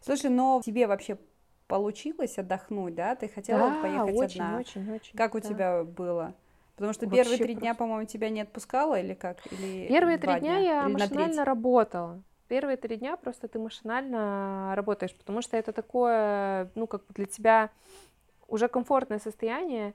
Слушай, 0.00 0.30
но 0.30 0.62
тебе 0.64 0.86
вообще 0.86 1.18
получилось 1.66 2.38
отдохнуть, 2.38 2.94
да? 2.94 3.16
Ты 3.16 3.26
хотела 3.26 3.68
да, 3.68 3.82
поехать 3.82 4.14
очень, 4.14 4.40
одна? 4.40 4.58
очень, 4.58 4.94
очень. 4.94 5.16
Как 5.16 5.34
у 5.34 5.40
да. 5.40 5.48
тебя 5.48 5.82
было? 5.82 6.34
Потому 6.76 6.92
что 6.92 7.08
первые 7.08 7.38
три 7.38 7.54
дня, 7.54 7.74
по-моему, 7.74 8.06
тебя 8.06 8.28
не 8.28 8.42
отпускала 8.42 9.00
или 9.00 9.14
как? 9.14 9.38
Или 9.50 9.88
первые 9.88 10.18
три 10.18 10.34
дня, 10.34 10.38
дня 10.38 10.58
я 10.58 10.84
или 10.84 10.92
машинально 10.92 11.44
работала. 11.44 12.22
Первые 12.46 12.76
три 12.76 12.96
дня 12.96 13.16
просто 13.16 13.48
ты 13.48 13.58
машинально 13.58 14.74
работаешь, 14.76 15.14
потому 15.14 15.42
что 15.42 15.56
это 15.56 15.72
такое, 15.72 16.70
ну, 16.74 16.86
как 16.86 17.06
бы 17.06 17.14
для 17.14 17.26
тебя 17.26 17.70
уже 18.52 18.68
комфортное 18.68 19.18
состояние, 19.18 19.94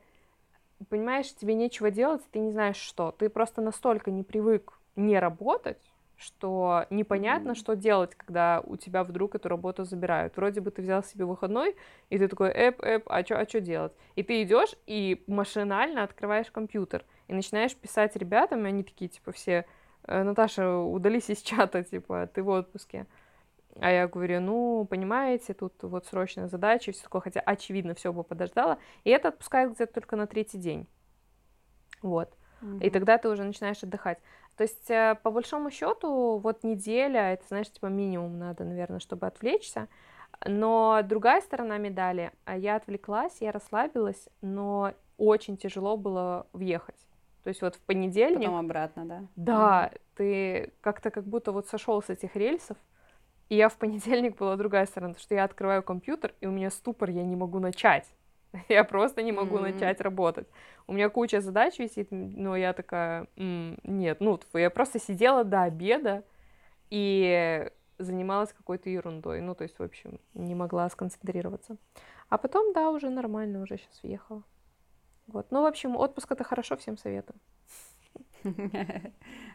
понимаешь, 0.90 1.34
тебе 1.36 1.54
нечего 1.54 1.92
делать, 1.92 2.24
ты 2.32 2.40
не 2.40 2.52
знаешь 2.52 2.78
что. 2.78 3.12
Ты 3.12 3.30
просто 3.30 3.62
настолько 3.62 4.10
не 4.10 4.24
привык 4.24 4.74
не 4.96 5.20
работать, 5.20 5.82
что 6.18 6.86
непонятно, 6.90 7.52
mm-hmm. 7.52 7.56
что 7.56 7.76
делать, 7.76 8.16
когда 8.16 8.62
у 8.66 8.76
тебя 8.76 9.04
вдруг 9.04 9.36
эту 9.36 9.48
работу 9.48 9.84
забирают. 9.84 10.36
Вроде 10.36 10.62
бы 10.62 10.72
ты 10.72 10.82
взял 10.82 11.04
себе 11.04 11.26
выходной, 11.26 11.76
и 12.10 12.18
ты 12.18 12.28
такой, 12.28 12.50
эп, 12.50 12.82
эп, 12.82 13.04
а 13.06 13.24
что 13.24 13.38
а 13.38 13.46
чё 13.46 13.62
делать? 13.62 13.94
И 14.16 14.24
ты 14.24 14.42
идешь 14.42 14.74
и 14.88 15.24
машинально 15.28 16.02
открываешь 16.02 16.50
компьютер 16.50 17.06
и 17.28 17.34
начинаешь 17.34 17.76
писать 17.76 18.16
ребятам, 18.16 18.66
и 18.66 18.70
они 18.70 18.84
такие, 18.84 19.10
типа, 19.10 19.32
все, 19.32 19.66
«Э, 20.08 20.24
Наташа, 20.24 20.78
удались 20.80 21.30
из 21.30 21.42
чата, 21.44 21.84
типа, 21.84 22.28
ты 22.34 22.42
в 22.42 22.50
отпуске. 22.50 23.06
А 23.80 23.92
я 23.92 24.08
говорю, 24.08 24.42
ну, 24.42 24.86
понимаете, 24.90 25.54
тут 25.54 25.74
вот 25.84 26.06
срочная 26.06 26.48
задача, 26.48 26.92
все 26.92 27.04
такое, 27.04 27.22
хотя 27.22 27.40
очевидно 27.40 27.94
все 27.94 28.12
бы 28.12 28.24
подождало. 28.24 28.80
И 29.04 29.10
это 29.10 29.30
отпускают 29.30 29.74
где-то 29.74 29.94
только 29.94 30.16
на 30.16 30.28
третий 30.28 30.58
день. 30.58 30.88
Вот. 32.02 32.34
Угу. 32.62 32.80
И 32.80 32.90
тогда 32.90 33.18
ты 33.18 33.30
уже 33.30 33.44
начинаешь 33.44 33.84
отдыхать. 33.84 34.20
То 34.56 34.64
есть, 34.64 34.90
э, 34.90 35.16
по 35.22 35.30
большому 35.30 35.70
счету, 35.70 36.40
вот 36.40 36.64
неделя, 36.64 37.34
это, 37.34 37.46
знаешь, 37.48 37.72
типа 37.72 37.88
минимум 37.88 38.40
надо, 38.40 38.64
наверное, 38.64 39.00
чтобы 39.00 39.28
отвлечься. 39.28 39.88
Но 40.46 41.02
другая 41.04 41.42
сторона 41.42 41.78
медали, 41.78 42.32
я 42.48 42.76
отвлеклась, 42.76 43.38
я 43.40 43.52
расслабилась, 43.52 44.28
но 44.42 44.94
очень 45.18 45.58
тяжело 45.58 45.98
было 45.98 46.48
въехать. 46.54 47.08
То 47.44 47.50
есть 47.50 47.62
вот 47.62 47.76
в 47.76 47.82
понедельник... 47.82 48.40
Потом 48.40 48.58
обратно, 48.58 49.06
да? 49.06 49.24
Да, 49.36 49.92
ты 50.16 50.74
как-то 50.82 51.12
как 51.12 51.24
будто 51.24 51.52
вот 51.52 51.68
сошел 51.68 52.02
с 52.02 52.10
этих 52.10 52.36
рельсов, 52.36 52.78
и 53.50 53.56
я 53.56 53.70
в 53.70 53.78
понедельник 53.78 54.38
была 54.38 54.56
другая 54.56 54.86
сторона, 54.86 55.14
потому 55.14 55.24
что 55.24 55.36
я 55.36 55.44
открываю 55.44 55.84
компьютер, 55.84 56.34
и 56.42 56.48
у 56.48 56.52
меня 56.52 56.70
ступор, 56.70 57.10
я 57.10 57.24
не 57.24 57.36
могу 57.36 57.60
начать. 57.60 58.06
Я 58.70 58.86
просто 58.86 59.24
не 59.24 59.34
могу 59.34 59.58
mm-hmm. 59.58 59.74
начать 59.74 60.02
работать. 60.02 60.48
У 60.88 60.94
меня 60.94 61.10
куча 61.10 61.42
задач 61.42 61.78
висит, 61.80 62.08
но 62.12 62.56
я 62.56 62.72
такая, 62.72 63.28
м-м, 63.36 63.78
нет, 63.84 64.22
ну, 64.22 64.40
я 64.54 64.70
просто 64.70 65.00
сидела 65.00 65.44
до 65.44 65.64
обеда 65.64 66.24
и 66.90 67.70
занималась 68.00 68.54
какой-то 68.54 68.90
ерундой. 68.90 69.42
Ну, 69.42 69.54
то 69.54 69.64
есть, 69.64 69.78
в 69.78 69.84
общем, 69.84 70.20
не 70.34 70.56
могла 70.56 70.90
сконцентрироваться. 70.90 71.76
А 72.30 72.38
потом, 72.38 72.74
да, 72.74 72.90
уже 72.90 73.10
нормально, 73.10 73.62
уже 73.62 73.78
сейчас 73.78 74.02
въехала. 74.02 74.44
Вот. 75.28 75.48
Ну, 75.52 75.64
в 75.64 75.66
общем, 75.66 75.98
отпуск 75.98 76.32
это 76.32 76.44
хорошо, 76.44 76.78
всем 76.78 76.98
советую. 76.98 77.38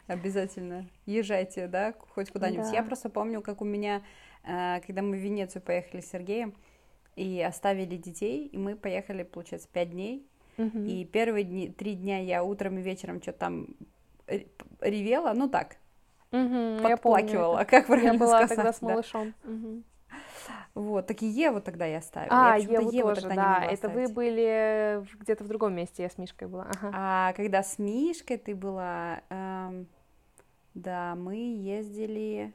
Обязательно. 0.07 0.87
Езжайте, 1.05 1.67
да, 1.67 1.93
хоть 2.13 2.31
куда-нибудь. 2.31 2.69
Да. 2.69 2.73
Я 2.73 2.83
просто 2.83 3.09
помню, 3.09 3.41
как 3.41 3.61
у 3.61 3.65
меня, 3.65 4.01
э, 4.43 4.81
когда 4.85 5.01
мы 5.01 5.17
в 5.17 5.19
Венецию 5.19 5.61
поехали 5.61 6.01
с 6.01 6.09
Сергеем 6.09 6.53
и 7.15 7.41
оставили 7.41 7.95
детей, 7.97 8.47
и 8.47 8.57
мы 8.57 8.75
поехали, 8.75 9.23
получается, 9.23 9.67
пять 9.71 9.91
дней. 9.91 10.27
Угу. 10.57 10.79
И 10.79 11.05
первые 11.05 11.43
дни, 11.43 11.69
три 11.69 11.95
дня 11.95 12.19
я 12.19 12.43
утром 12.43 12.77
и 12.77 12.81
вечером 12.81 13.21
что-то 13.21 13.39
там 13.39 13.67
ревела, 14.81 15.33
ну 15.33 15.49
так, 15.49 15.77
угу, 16.31 16.81
подплакивала, 16.81 17.63
как 17.63 17.87
правильно 17.87 18.13
Я 18.13 18.19
была 18.19 18.45
сказать, 18.45 18.55
тогда 18.55 18.73
с 18.73 18.79
да. 18.79 18.87
малышом. 18.87 19.33
Угу. 19.43 19.83
Вот, 20.73 21.07
так 21.07 21.21
и 21.21 21.27
Еву 21.27 21.61
тогда 21.61 21.85
я 21.85 21.99
оставила. 21.99 22.53
А, 22.53 22.57
я 22.57 22.79
Еву, 22.79 22.91
Еву 22.91 23.09
тоже, 23.09 23.21
тогда 23.21 23.59
да. 23.59 23.65
это 23.65 23.87
оставить. 23.87 24.09
вы 24.09 24.13
были 24.13 25.05
где-то 25.19 25.43
в 25.43 25.47
другом 25.47 25.73
месте, 25.75 26.03
я 26.03 26.09
с 26.09 26.17
Мишкой 26.17 26.47
была. 26.47 26.67
Ага. 26.69 26.91
А 26.93 27.33
когда 27.33 27.63
с 27.63 27.79
Мишкой 27.79 28.37
ты 28.37 28.55
была, 28.55 29.21
эм, 29.29 29.87
да, 30.73 31.15
мы 31.15 31.35
ездили 31.35 32.53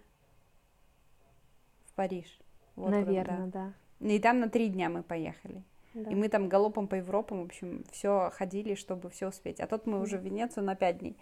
в 1.87 1.94
Париж. 1.94 2.38
Вот 2.77 2.90
Наверное, 2.90 3.46
да. 3.46 3.72
И 4.01 4.18
там 4.18 4.40
на 4.40 4.48
три 4.48 4.68
дня 4.68 4.88
мы 4.88 5.03
поехали. 5.03 5.62
Да. 5.94 6.11
И 6.11 6.14
мы 6.14 6.29
там 6.29 6.48
галопом 6.48 6.87
по 6.87 6.94
Европам, 6.94 7.42
в 7.42 7.46
общем, 7.46 7.85
все 7.90 8.31
ходили, 8.33 8.74
чтобы 8.74 9.11
все 9.11 9.29
успеть. 9.29 9.59
А 9.61 9.66
тут 9.66 9.87
мы 9.87 10.01
уже 10.01 10.18
в 10.18 10.22
Венецию 10.22 10.64
на 10.64 10.77
пять 10.77 10.98
дней. 10.98 11.16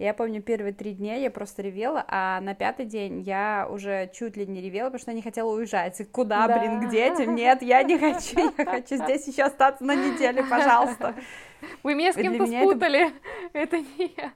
Я 0.00 0.14
помню, 0.14 0.40
первые 0.40 0.72
три 0.72 0.94
дня 0.94 1.16
я 1.16 1.30
просто 1.30 1.60
ревела, 1.60 2.06
а 2.08 2.40
на 2.40 2.54
пятый 2.54 2.86
день 2.86 3.20
я 3.20 3.68
уже 3.70 4.10
чуть 4.14 4.34
ли 4.34 4.46
не 4.46 4.62
ревела, 4.62 4.86
потому 4.86 4.98
что 4.98 5.10
я 5.10 5.14
не 5.14 5.20
хотела 5.20 5.52
уезжать. 5.52 6.00
Куда, 6.10 6.48
да. 6.48 6.58
блин, 6.58 6.88
к 6.88 6.90
детям? 6.90 7.34
Нет, 7.34 7.60
я 7.60 7.82
не 7.82 7.98
хочу, 7.98 8.50
я 8.56 8.64
хочу 8.64 8.96
здесь 8.96 9.28
еще 9.28 9.42
остаться 9.42 9.84
на 9.84 9.94
неделю, 9.94 10.46
пожалуйста. 10.48 11.14
Вы 11.82 11.94
меня 11.94 12.12
с 12.12 12.16
кем-то 12.16 12.46
спутали. 12.46 13.06
Это... 13.06 13.14
это 13.52 13.78
не 13.78 14.14
я. 14.16 14.32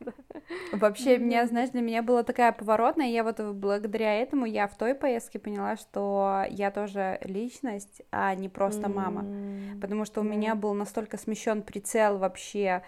Вообще, 0.73 1.19
меня, 1.19 1.47
знаешь, 1.47 1.71
для 1.71 1.83
меня 1.83 2.03
была 2.03 2.23
такая 2.23 2.53
поворотная. 2.53 3.09
Я 3.09 3.25
вот 3.25 3.41
благодаря 3.41 4.15
этому 4.15 4.47
я 4.47 4.67
в 4.67 4.77
той 4.77 4.95
поездке 4.95 5.39
поняла, 5.39 5.77
что 5.77 6.45
я 6.51 6.71
тоже 6.71 7.19
личность, 7.23 8.03
а 8.11 8.35
не 8.35 8.49
просто 8.49 8.89
мама. 8.89 9.25
Потому 9.81 10.05
что 10.05 10.21
у 10.21 10.25
меня 10.25 10.55
был 10.55 10.75
настолько 10.75 11.17
смещен 11.17 11.63
прицел 11.63 12.19
вообще 12.19 12.83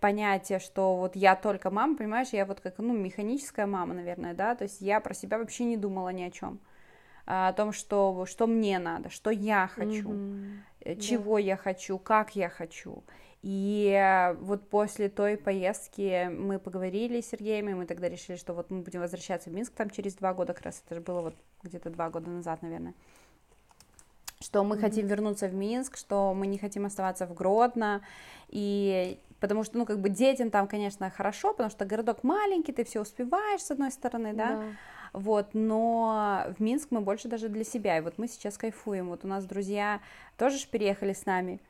понятие, 0.00 0.58
что 0.58 0.96
вот 0.96 1.16
я 1.16 1.36
только 1.36 1.70
мама, 1.70 1.96
понимаешь, 1.96 2.28
я 2.32 2.44
вот 2.44 2.60
как, 2.60 2.78
ну, 2.78 2.94
механическая 2.94 3.66
мама, 3.66 3.94
наверное, 3.94 4.34
да, 4.34 4.54
то 4.54 4.64
есть 4.64 4.80
я 4.80 5.00
про 5.00 5.14
себя 5.14 5.38
вообще 5.38 5.64
не 5.64 5.76
думала 5.76 6.10
ни 6.10 6.22
о 6.22 6.30
чем 6.30 6.60
о 7.26 7.52
том, 7.52 7.72
что, 7.72 8.24
что 8.26 8.46
мне 8.46 8.78
надо, 8.78 9.10
что 9.10 9.30
я 9.30 9.66
хочу, 9.66 10.12
mm-hmm. 10.12 11.00
чего 11.00 11.34
да. 11.34 11.40
я 11.40 11.56
хочу, 11.56 11.98
как 11.98 12.36
я 12.36 12.48
хочу. 12.48 13.02
И 13.46 13.92
э, 13.92 14.34
вот 14.40 14.68
после 14.68 15.08
той 15.08 15.36
поездки 15.36 16.28
мы 16.28 16.58
поговорили 16.58 17.20
с 17.20 17.28
Сергеем, 17.28 17.68
и 17.68 17.74
мы 17.74 17.86
тогда 17.86 18.08
решили, 18.08 18.36
что 18.36 18.54
вот 18.54 18.72
мы 18.72 18.80
будем 18.80 18.98
возвращаться 18.98 19.50
в 19.50 19.52
Минск 19.52 19.72
там 19.72 19.88
через 19.88 20.14
два 20.14 20.34
года, 20.34 20.52
как 20.52 20.64
раз 20.64 20.82
это 20.84 20.96
же 20.96 21.00
было 21.00 21.20
вот 21.20 21.34
где-то 21.62 21.90
два 21.90 22.10
года 22.10 22.28
назад, 22.28 22.62
наверное 22.62 22.94
что 24.40 24.64
мы 24.64 24.76
mm-hmm. 24.76 24.80
хотим 24.80 25.06
вернуться 25.06 25.48
в 25.48 25.54
Минск, 25.54 25.96
что 25.96 26.34
мы 26.34 26.46
не 26.46 26.58
хотим 26.58 26.84
оставаться 26.84 27.26
в 27.26 27.34
Гродно, 27.34 28.02
и 28.48 29.18
потому 29.40 29.64
что, 29.64 29.78
ну, 29.78 29.86
как 29.86 30.00
бы 30.00 30.10
детям 30.10 30.50
там, 30.50 30.66
конечно, 30.66 31.08
хорошо, 31.10 31.52
потому 31.52 31.70
что 31.70 31.84
городок 31.84 32.22
маленький, 32.22 32.72
ты 32.72 32.84
все 32.84 33.00
успеваешь, 33.00 33.62
с 33.62 33.70
одной 33.70 33.90
стороны, 33.90 34.34
да, 34.34 34.48
да. 34.48 34.62
вот, 35.12 35.54
но 35.54 36.44
в 36.58 36.60
Минск 36.60 36.88
мы 36.90 37.00
больше 37.00 37.28
даже 37.28 37.48
для 37.48 37.64
себя, 37.64 37.96
и 37.96 38.00
вот 38.02 38.18
мы 38.18 38.28
сейчас 38.28 38.58
кайфуем, 38.58 39.08
вот 39.08 39.24
у 39.24 39.28
нас 39.28 39.46
друзья 39.46 40.00
тоже 40.36 40.58
переехали 40.70 41.14
с 41.14 41.24
нами, 41.24 41.60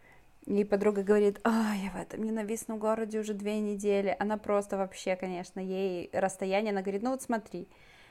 и 0.46 0.64
подруга 0.64 1.02
говорит, 1.02 1.40
а, 1.44 1.74
я 1.74 1.90
в 1.90 1.96
этом 1.96 2.22
ненавистном 2.22 2.78
городе 2.78 3.18
уже 3.18 3.34
две 3.34 3.58
недели. 3.60 4.14
Она 4.18 4.36
просто 4.36 4.76
вообще, 4.76 5.16
конечно, 5.16 5.58
ей 5.58 6.08
расстояние. 6.12 6.70
Она 6.70 6.82
говорит, 6.82 7.02
ну 7.02 7.10
вот 7.10 7.22
смотри, 7.22 7.68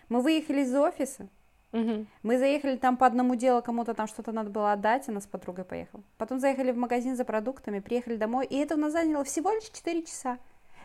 мы 0.09 0.21
выехали 0.21 0.61
из 0.61 0.75
офиса, 0.75 1.29
угу. 1.71 2.05
мы 2.23 2.37
заехали 2.37 2.75
там 2.75 2.97
по 2.97 3.07
одному 3.07 3.35
делу, 3.35 3.61
кому-то 3.61 3.93
там 3.93 4.07
что-то 4.07 4.33
надо 4.33 4.49
было 4.49 4.73
отдать, 4.73 5.07
она 5.07 5.21
с 5.21 5.27
подругой 5.27 5.63
поехала. 5.63 6.03
Потом 6.17 6.39
заехали 6.39 6.71
в 6.71 6.77
магазин 6.77 7.15
за 7.15 7.23
продуктами, 7.23 7.79
приехали 7.79 8.17
домой, 8.17 8.45
и 8.45 8.57
это 8.57 8.75
у 8.75 8.77
нас 8.77 8.91
заняло 8.91 9.23
всего 9.23 9.51
лишь 9.51 9.69
4 9.69 10.03
часа. 10.03 10.37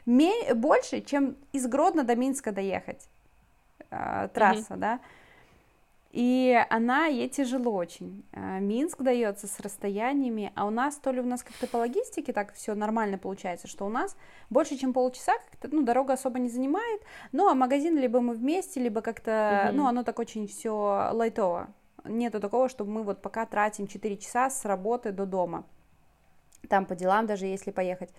Ме- 0.07 0.55
больше, 0.55 1.03
чем 1.03 1.37
из 1.53 1.67
Гродно 1.67 2.05
до 2.05 2.15
Минска 2.17 2.53
доехать. 2.53 3.09
Э, 3.91 4.29
трасса, 4.33 4.75
угу. 4.75 4.81
да. 4.81 5.01
И 6.11 6.61
она, 6.71 7.07
ей 7.07 7.29
тяжело 7.29 7.73
очень. 7.73 8.25
А, 8.33 8.59
Минск 8.59 9.01
дается 9.01 9.47
с 9.47 9.61
расстояниями, 9.61 10.53
а 10.57 10.67
у 10.67 10.71
нас 10.71 10.97
то 10.97 11.13
ли 11.13 11.21
у 11.21 11.25
нас 11.25 11.45
как-то 11.45 11.69
по 11.69 11.77
логистике 11.77 12.33
так 12.33 12.53
все 12.53 12.75
нормально 12.75 13.17
получается, 13.17 13.69
что 13.69 13.87
у 13.87 13.89
нас 13.89 14.17
больше, 14.51 14.77
чем 14.77 14.93
полчаса, 14.93 15.35
как-то, 15.51 15.69
ну, 15.75 15.83
дорога 15.83 16.15
особо 16.15 16.41
не 16.41 16.49
занимает, 16.49 17.01
ну, 17.31 17.49
а 17.49 17.55
магазин 17.55 17.97
либо 17.97 18.21
мы 18.21 18.35
вместе, 18.35 18.81
либо 18.81 19.03
как-то, 19.03 19.67
угу. 19.69 19.77
ну, 19.77 19.87
оно 19.87 20.03
так 20.03 20.19
очень 20.19 20.49
все 20.49 21.11
лайтово. 21.13 21.69
Нету 22.05 22.41
такого, 22.41 22.69
чтобы 22.69 22.91
мы 22.91 23.03
вот 23.05 23.23
пока 23.23 23.47
тратим 23.47 23.87
4 23.87 24.17
часа 24.17 24.51
с 24.51 24.65
работы 24.65 25.13
до 25.13 25.27
дома. 25.27 25.65
Там 26.69 26.87
по 26.87 26.97
делам 26.97 27.27
даже 27.27 27.47
если 27.47 27.71
поехать. 27.71 28.11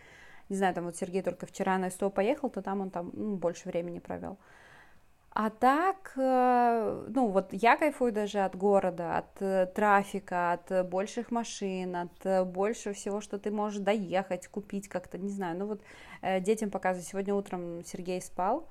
Не 0.47 0.55
знаю, 0.55 0.73
там 0.73 0.85
вот 0.85 0.95
Сергей 0.95 1.21
только 1.21 1.45
вчера 1.45 1.77
на 1.77 1.89
СТО 1.89 2.09
поехал, 2.09 2.49
то 2.49 2.61
там 2.61 2.81
он 2.81 2.89
там 2.89 3.11
ну, 3.13 3.35
больше 3.35 3.67
времени 3.67 3.99
провел. 3.99 4.37
А 5.33 5.49
так, 5.49 6.11
э, 6.17 7.05
ну 7.07 7.27
вот 7.27 7.53
я 7.53 7.77
кайфую 7.77 8.11
даже 8.11 8.39
от 8.39 8.53
города, 8.57 9.17
от 9.17 9.41
э, 9.41 9.65
трафика, 9.73 10.51
от 10.51 10.87
больших 10.89 11.31
машин, 11.31 11.95
от 11.95 12.25
э, 12.25 12.43
больше 12.43 12.91
всего, 12.91 13.21
что 13.21 13.39
ты 13.39 13.49
можешь 13.49 13.79
доехать, 13.79 14.49
купить 14.49 14.89
как-то, 14.89 15.17
не 15.17 15.29
знаю. 15.29 15.57
Ну 15.57 15.67
вот 15.67 15.81
детям 16.41 16.69
показываю, 16.69 17.05
сегодня 17.05 17.33
утром 17.33 17.81
Сергей 17.85 18.21
спал, 18.21 18.67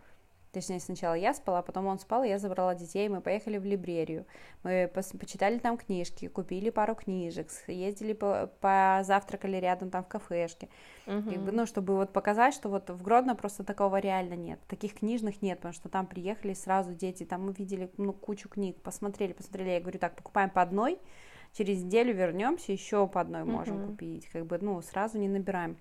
Точнее, 0.53 0.81
сначала 0.81 1.15
я 1.15 1.33
спала, 1.33 1.63
потом 1.63 1.87
он 1.87 2.01
спал, 2.01 2.25
и 2.25 2.29
я 2.29 2.39
забрала 2.39 2.75
детей, 2.75 3.09
мы 3.09 3.21
поехали 3.21 3.57
в 3.57 3.65
либрерию. 3.65 4.27
Мы 4.65 4.91
почитали 4.93 5.59
там 5.59 5.79
книжки, 5.79 6.27
купили 6.27 6.71
пару 6.71 6.97
книжек, 6.97 7.49
ездили, 7.69 8.15
по 8.15 8.51
позавтракали 8.61 9.59
рядом 9.59 9.91
там 9.91 10.03
в 10.03 10.09
кафешке. 10.09 10.69
Угу. 11.07 11.31
Как 11.31 11.39
бы, 11.43 11.53
ну, 11.53 11.67
чтобы 11.67 11.95
вот 11.95 12.13
показать, 12.13 12.53
что 12.53 12.69
вот 12.69 12.91
в 12.91 13.01
Гродно 13.03 13.37
просто 13.37 13.63
такого 13.63 13.99
реально 13.99 14.35
нет. 14.35 14.59
Таких 14.67 14.95
книжных 14.95 15.41
нет, 15.41 15.59
потому 15.59 15.73
что 15.73 15.89
там 15.89 16.07
приехали 16.07 16.55
сразу 16.55 16.95
дети, 16.95 17.25
там 17.25 17.47
мы 17.47 17.53
видели 17.53 17.89
ну, 17.97 18.13
кучу 18.13 18.49
книг, 18.49 18.81
посмотрели, 18.83 19.33
посмотрели. 19.33 19.71
Я 19.71 19.81
говорю, 19.81 20.01
так, 20.01 20.17
покупаем 20.17 20.51
по 20.51 20.63
одной, 20.63 20.99
через 21.53 21.83
неделю 21.83 22.13
вернемся, 22.13 22.73
еще 22.73 23.07
по 23.07 23.21
одной 23.21 23.45
можем 23.45 23.85
угу. 23.85 23.93
купить. 23.93 24.27
Как 24.31 24.47
бы, 24.47 24.59
ну, 24.61 24.83
сразу 24.83 25.19
не 25.19 25.29
набираем. 25.29 25.77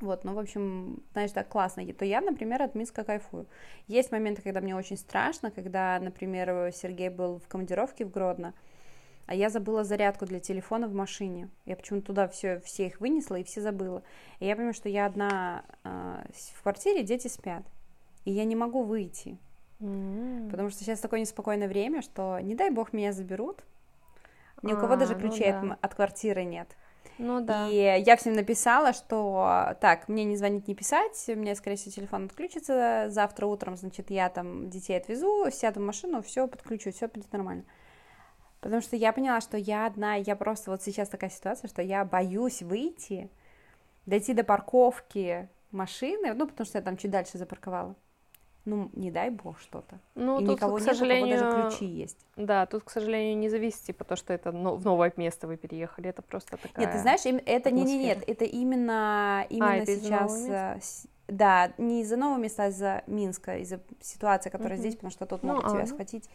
Вот, 0.00 0.24
ну, 0.24 0.34
в 0.34 0.38
общем, 0.38 1.02
знаешь, 1.12 1.30
так 1.32 1.48
классно. 1.48 1.84
То 1.92 2.04
я, 2.04 2.22
например, 2.22 2.62
от 2.62 2.74
Минска 2.74 3.04
кайфую. 3.04 3.46
Есть 3.86 4.12
моменты, 4.12 4.40
когда 4.40 4.60
мне 4.60 4.74
очень 4.74 4.96
страшно, 4.96 5.50
когда, 5.50 5.98
например, 6.00 6.72
Сергей 6.72 7.10
был 7.10 7.38
в 7.38 7.48
командировке 7.48 8.06
в 8.06 8.10
Гродно, 8.10 8.54
а 9.26 9.34
я 9.34 9.50
забыла 9.50 9.84
зарядку 9.84 10.26
для 10.26 10.40
телефона 10.40 10.88
в 10.88 10.94
машине. 10.94 11.50
Я 11.66 11.76
почему-то 11.76 12.06
туда 12.06 12.28
все, 12.28 12.60
все 12.60 12.86
их 12.86 13.00
вынесла 13.00 13.36
и 13.36 13.44
все 13.44 13.60
забыла. 13.60 14.02
И 14.40 14.46
я 14.46 14.56
понимаю, 14.56 14.74
что 14.74 14.88
я 14.88 15.06
одна 15.06 15.64
э, 15.84 16.24
в 16.54 16.62
квартире, 16.62 17.04
дети 17.04 17.28
спят. 17.28 17.62
И 18.24 18.32
я 18.32 18.44
не 18.44 18.56
могу 18.56 18.82
выйти. 18.82 19.38
Mm-hmm. 19.80 20.50
Потому 20.50 20.70
что 20.70 20.82
сейчас 20.82 20.98
такое 20.98 21.20
неспокойное 21.20 21.68
время, 21.68 22.02
что 22.02 22.40
не 22.40 22.54
дай 22.54 22.70
бог 22.70 22.92
меня 22.92 23.12
заберут. 23.12 23.62
Ни 24.62 24.72
у 24.72 24.76
кого 24.76 24.94
а, 24.94 24.96
даже 24.96 25.14
ну 25.14 25.20
ключей 25.20 25.52
ну 25.52 25.68
да. 25.68 25.74
от, 25.74 25.84
от 25.84 25.94
квартиры 25.94 26.44
нет. 26.44 26.68
Ну 27.22 27.42
да. 27.42 27.68
И 27.68 28.02
я 28.02 28.16
всем 28.16 28.32
написала, 28.32 28.94
что 28.94 29.76
так, 29.80 30.08
мне 30.08 30.24
не 30.24 30.38
звонить, 30.38 30.66
не 30.66 30.74
писать, 30.74 31.22
меня, 31.28 31.54
скорее 31.54 31.76
всего, 31.76 31.92
телефон 31.92 32.24
отключится, 32.24 33.06
завтра 33.10 33.46
утром, 33.46 33.76
значит, 33.76 34.10
я 34.10 34.30
там 34.30 34.70
детей 34.70 34.96
отвезу, 34.96 35.50
сяду 35.52 35.80
в 35.80 35.82
машину, 35.84 36.22
все 36.22 36.48
подключу, 36.48 36.92
все 36.92 37.08
будет 37.08 37.30
нормально. 37.30 37.64
Потому 38.62 38.80
что 38.80 38.96
я 38.96 39.12
поняла, 39.12 39.42
что 39.42 39.58
я 39.58 39.84
одна, 39.84 40.14
я 40.14 40.34
просто 40.34 40.70
вот 40.70 40.82
сейчас 40.82 41.10
такая 41.10 41.28
ситуация, 41.28 41.68
что 41.68 41.82
я 41.82 42.06
боюсь 42.06 42.62
выйти, 42.62 43.30
дойти 44.06 44.32
до 44.32 44.42
парковки 44.42 45.50
машины, 45.72 46.32
ну, 46.32 46.46
потому 46.46 46.66
что 46.66 46.78
я 46.78 46.82
там 46.82 46.96
чуть 46.96 47.10
дальше 47.10 47.36
запарковала 47.36 47.96
ну, 48.64 48.90
не 48.92 49.10
дай 49.10 49.30
бог 49.30 49.58
что-то. 49.60 49.98
Ну, 50.14 50.40
и 50.40 50.44
тут, 50.44 50.56
никого 50.56 50.76
к 50.76 50.80
нет, 50.80 50.88
сожалению, 50.88 51.36
у 51.36 51.40
кого 51.40 51.52
даже 51.56 51.68
ключи 51.70 51.86
есть. 51.86 52.18
Да, 52.36 52.66
тут, 52.66 52.84
к 52.84 52.90
сожалению, 52.90 53.38
не 53.38 53.48
зависит, 53.48 53.96
потому 53.96 54.16
что 54.16 54.32
это 54.32 54.52
в 54.52 54.84
новое 54.84 55.12
место 55.16 55.46
вы 55.46 55.56
переехали, 55.56 56.10
это 56.10 56.22
просто 56.22 56.56
такая 56.56 56.84
Нет, 56.84 56.92
ты 56.92 57.00
знаешь, 57.00 57.20
это 57.24 57.70
не, 57.70 57.84
не, 57.84 57.98
нет, 57.98 58.24
это 58.26 58.44
именно, 58.44 59.46
именно 59.48 59.72
а, 59.72 59.76
это 59.76 59.96
сейчас... 59.96 60.46
Э, 60.48 60.78
да, 61.28 61.72
не 61.78 62.02
из-за 62.02 62.16
нового 62.16 62.38
места, 62.38 62.64
а 62.64 62.68
из-за 62.68 63.04
Минска, 63.06 63.58
из-за 63.58 63.80
ситуации, 64.00 64.50
которая 64.50 64.74
угу. 64.74 64.80
здесь, 64.80 64.94
потому 64.96 65.12
что 65.12 65.26
тут 65.26 65.42
ну, 65.42 65.50
могут 65.50 65.66
а, 65.66 65.70
тебя 65.70 65.80
ну. 65.80 65.86
схватить. 65.86 66.28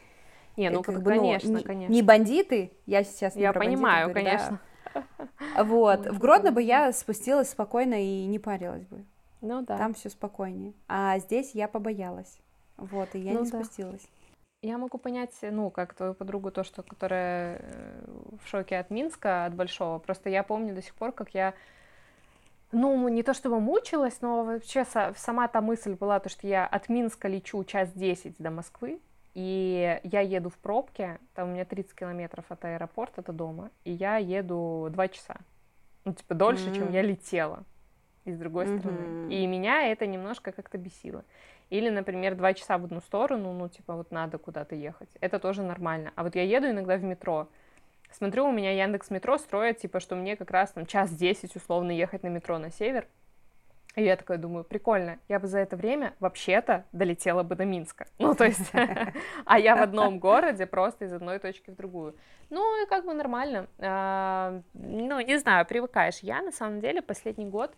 Не, 0.58 0.70
ну, 0.70 0.82
как, 0.84 1.02
бы, 1.02 1.12
конечно, 1.12 1.52
ну, 1.52 1.64
конечно. 1.64 1.92
Не 1.92 2.02
бандиты, 2.02 2.72
я 2.86 3.04
сейчас 3.04 3.36
не 3.36 3.42
Я 3.42 3.52
про 3.52 3.60
понимаю, 3.60 4.14
бандитов 4.14 4.24
конечно. 4.32 4.60
Да, 4.94 5.64
Вот. 5.64 6.08
В 6.08 6.18
Гродно 6.18 6.52
бы 6.52 6.62
я 6.62 6.94
спустилась 6.94 7.50
спокойно 7.50 7.96
и 7.96 8.26
не 8.26 8.40
парилась 8.40 8.86
бы. 8.86 9.04
Ну 9.46 9.62
да. 9.62 9.78
Там 9.78 9.94
все 9.94 10.10
спокойнее. 10.10 10.74
А 10.88 11.20
здесь 11.20 11.54
я 11.54 11.68
побоялась. 11.68 12.40
Вот, 12.78 13.14
и 13.14 13.20
я 13.20 13.34
Ну 13.34 13.44
не 13.44 13.52
да. 13.52 13.64
спустилась. 13.64 14.08
Я 14.64 14.80
могу 14.80 14.98
понять, 14.98 15.36
ну, 15.44 15.70
как 15.70 15.94
твою 15.94 16.16
подругу, 16.16 16.50
то, 16.50 16.64
что, 16.64 16.82
которая 16.82 17.60
э, 17.62 18.06
в 18.44 18.48
шоке 18.48 18.78
от 18.80 18.90
Минска, 18.90 19.46
от 19.46 19.54
Большого. 19.54 20.00
Просто 20.00 20.32
я 20.32 20.42
помню 20.42 20.74
до 20.74 20.82
сих 20.82 20.96
пор, 20.96 21.12
как 21.12 21.36
я, 21.36 21.54
ну, 22.72 23.08
не 23.08 23.22
то 23.22 23.36
чтобы 23.36 23.60
мучилась, 23.60 24.20
но 24.22 24.44
вообще 24.44 24.82
са- 24.82 25.14
сама 25.16 25.48
та 25.48 25.62
мысль 25.62 25.94
была, 25.94 26.20
то, 26.20 26.30
что 26.30 26.48
я 26.48 26.66
от 26.66 26.90
Минска 26.90 27.28
лечу 27.28 27.64
час 27.66 27.92
10 27.92 28.38
до 28.40 28.50
Москвы, 28.50 29.00
и 29.36 30.00
я 30.04 30.22
еду 30.22 30.50
в 30.50 30.58
пробке, 30.58 31.20
там 31.36 31.50
у 31.50 31.52
меня 31.54 31.66
30 31.66 31.94
километров 31.94 32.46
от 32.50 32.66
аэропорта 32.66 33.22
до 33.22 33.32
дома, 33.32 33.70
и 33.84 33.92
я 33.92 34.18
еду 34.18 34.88
2 34.90 35.08
часа. 35.10 35.36
Ну, 36.04 36.14
типа, 36.14 36.34
дольше, 36.34 36.74
чем 36.74 36.88
М. 36.88 36.92
я 36.94 37.04
летела 37.04 37.64
из 38.26 38.38
другой 38.38 38.66
Мгм. 38.66 38.80
страны. 38.80 39.34
И 39.34 39.46
меня 39.48 39.92
это 39.92 40.06
немножко 40.08 40.52
как-то 40.52 40.78
бесило. 40.78 41.24
Или, 41.70 41.90
например, 41.90 42.36
два 42.36 42.54
часа 42.54 42.78
в 42.78 42.86
одну 42.86 43.02
сторону, 43.02 43.54
ну, 43.54 43.70
типа, 43.70 43.96
вот 43.96 44.12
надо 44.12 44.38
куда-то 44.38 44.76
ехать. 44.76 45.10
Это 45.22 45.40
тоже 45.40 45.64
нормально. 45.64 46.12
А 46.16 46.24
вот 46.24 46.36
я 46.36 46.44
еду 46.44 46.68
иногда 46.70 46.98
в 46.98 47.04
метро, 47.04 47.48
смотрю, 48.12 48.46
у 48.48 48.52
меня 48.52 48.72
Яндекс 48.72 49.10
Метро 49.10 49.38
строит, 49.38 49.80
типа, 49.80 50.00
что 50.00 50.16
мне 50.16 50.36
как 50.36 50.52
раз 50.52 50.72
там 50.72 50.86
час 50.86 51.12
десять 51.12 51.56
условно 51.56 51.92
ехать 51.92 52.24
на 52.24 52.28
метро 52.28 52.58
на 52.58 52.72
север. 52.72 53.08
И 53.96 54.04
я 54.04 54.18
такая 54.18 54.38
думаю, 54.38 54.66
прикольно, 54.66 55.20
я 55.30 55.40
бы 55.40 55.48
за 55.48 55.60
это 55.60 55.78
время 55.78 56.14
вообще-то 56.20 56.84
долетела 56.92 57.44
бы 57.44 57.56
до 57.56 57.64
Минска. 57.66 58.06
Ну, 58.20 58.36
то 58.36 58.44
есть, 58.46 58.72
а 59.46 59.58
я 59.58 59.76
в 59.78 59.82
одном 59.82 60.20
городе 60.20 60.66
просто 60.66 61.06
из 61.06 61.14
одной 61.14 61.40
точки 61.40 61.70
в 61.70 61.76
другую. 61.76 62.14
Ну, 62.50 62.84
и 62.84 62.88
как 62.88 63.06
бы 63.06 63.14
нормально. 63.14 63.68
А, 63.80 64.62
Ну, 64.74 65.20
не 65.22 65.38
знаю, 65.40 65.66
привыкаешь. 65.66 66.20
Я, 66.20 66.42
на 66.42 66.52
самом 66.52 66.82
деле, 66.82 67.02
последний 67.02 67.46
год 67.46 67.74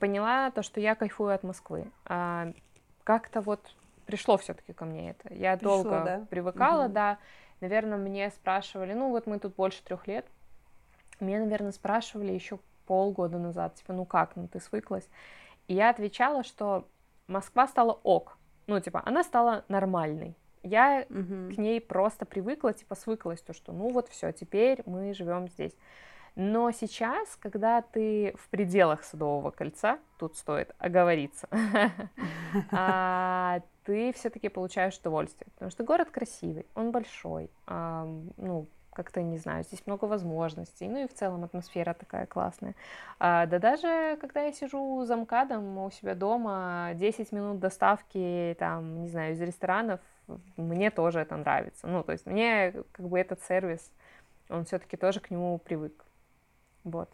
поняла 0.00 0.50
то, 0.50 0.62
что 0.62 0.80
я 0.80 0.94
кайфую 0.94 1.34
от 1.34 1.42
Москвы. 1.42 1.90
А, 2.06 2.52
Как-то 3.04 3.40
вот 3.40 3.60
пришло 4.06 4.36
все-таки 4.36 4.72
ко 4.72 4.84
мне 4.84 5.10
это. 5.10 5.32
Я 5.34 5.56
Пришло, 5.56 5.82
долго 5.82 6.04
да? 6.04 6.26
привыкала, 6.30 6.84
Мгм. 6.84 6.92
да. 6.92 7.18
Наверное, 7.60 7.98
мне 7.98 8.30
спрашивали, 8.30 8.92
ну 8.94 9.10
вот 9.10 9.26
мы 9.26 9.38
тут 9.38 9.54
больше 9.54 9.82
трех 9.84 10.06
лет. 10.06 10.26
Мне, 11.20 11.38
наверное, 11.38 11.72
спрашивали 11.72 12.32
еще 12.32 12.58
полгода 12.86 13.38
назад, 13.38 13.76
типа, 13.76 13.92
ну 13.92 14.04
как, 14.04 14.36
ну 14.36 14.48
ты 14.48 14.60
свыклась? 14.60 15.08
И 15.68 15.74
я 15.74 15.90
отвечала, 15.90 16.42
что 16.44 16.86
Москва 17.26 17.66
стала 17.66 17.92
ок. 18.02 18.36
Ну, 18.66 18.80
типа, 18.80 19.02
она 19.04 19.22
стала 19.22 19.64
нормальной. 19.68 20.36
Я 20.62 21.06
Мгм. 21.08 21.54
к 21.54 21.58
ней 21.58 21.80
просто 21.80 22.24
привыкла, 22.24 22.72
типа 22.72 22.94
свыклась, 22.94 23.40
то, 23.42 23.52
что 23.52 23.72
ну 23.72 23.90
вот 23.90 24.08
все, 24.08 24.32
теперь 24.32 24.82
мы 24.86 25.12
живем 25.14 25.48
здесь. 25.48 25.72
Но 26.36 26.72
сейчас, 26.72 27.36
когда 27.36 27.80
ты 27.80 28.34
в 28.36 28.48
пределах 28.48 29.04
Садового 29.04 29.50
кольца, 29.52 29.98
тут 30.18 30.36
стоит 30.36 30.74
оговориться, 30.78 31.48
а, 32.72 33.60
ты 33.84 34.12
все-таки 34.14 34.48
получаешь 34.48 34.98
удовольствие, 34.98 35.46
потому 35.54 35.70
что 35.70 35.84
город 35.84 36.10
красивый, 36.10 36.66
он 36.74 36.90
большой, 36.90 37.50
ам, 37.66 38.30
ну, 38.36 38.66
как-то, 38.94 39.22
не 39.22 39.38
знаю, 39.38 39.64
здесь 39.64 39.86
много 39.86 40.06
возможностей, 40.06 40.88
ну 40.88 41.04
и 41.04 41.08
в 41.08 41.14
целом 41.14 41.44
атмосфера 41.44 41.94
такая 41.94 42.26
классная. 42.26 42.74
А, 43.18 43.46
да 43.46 43.58
даже 43.58 44.16
когда 44.20 44.42
я 44.42 44.52
сижу 44.52 45.04
за 45.04 45.16
МКАДом 45.16 45.78
у 45.78 45.90
себя 45.90 46.14
дома, 46.14 46.92
10 46.94 47.30
минут 47.32 47.58
доставки, 47.58 48.56
там, 48.58 49.02
не 49.02 49.08
знаю, 49.08 49.34
из 49.34 49.40
ресторанов, 49.40 50.00
мне 50.56 50.90
тоже 50.90 51.20
это 51.20 51.36
нравится. 51.36 51.86
Ну, 51.86 52.02
то 52.02 52.12
есть 52.12 52.26
мне 52.26 52.72
как 52.92 53.08
бы 53.08 53.18
этот 53.18 53.42
сервис, 53.42 53.92
он 54.48 54.64
все-таки 54.64 54.96
тоже 54.96 55.20
к 55.20 55.30
нему 55.30 55.58
привык. 55.58 56.04
Вот. 56.84 57.10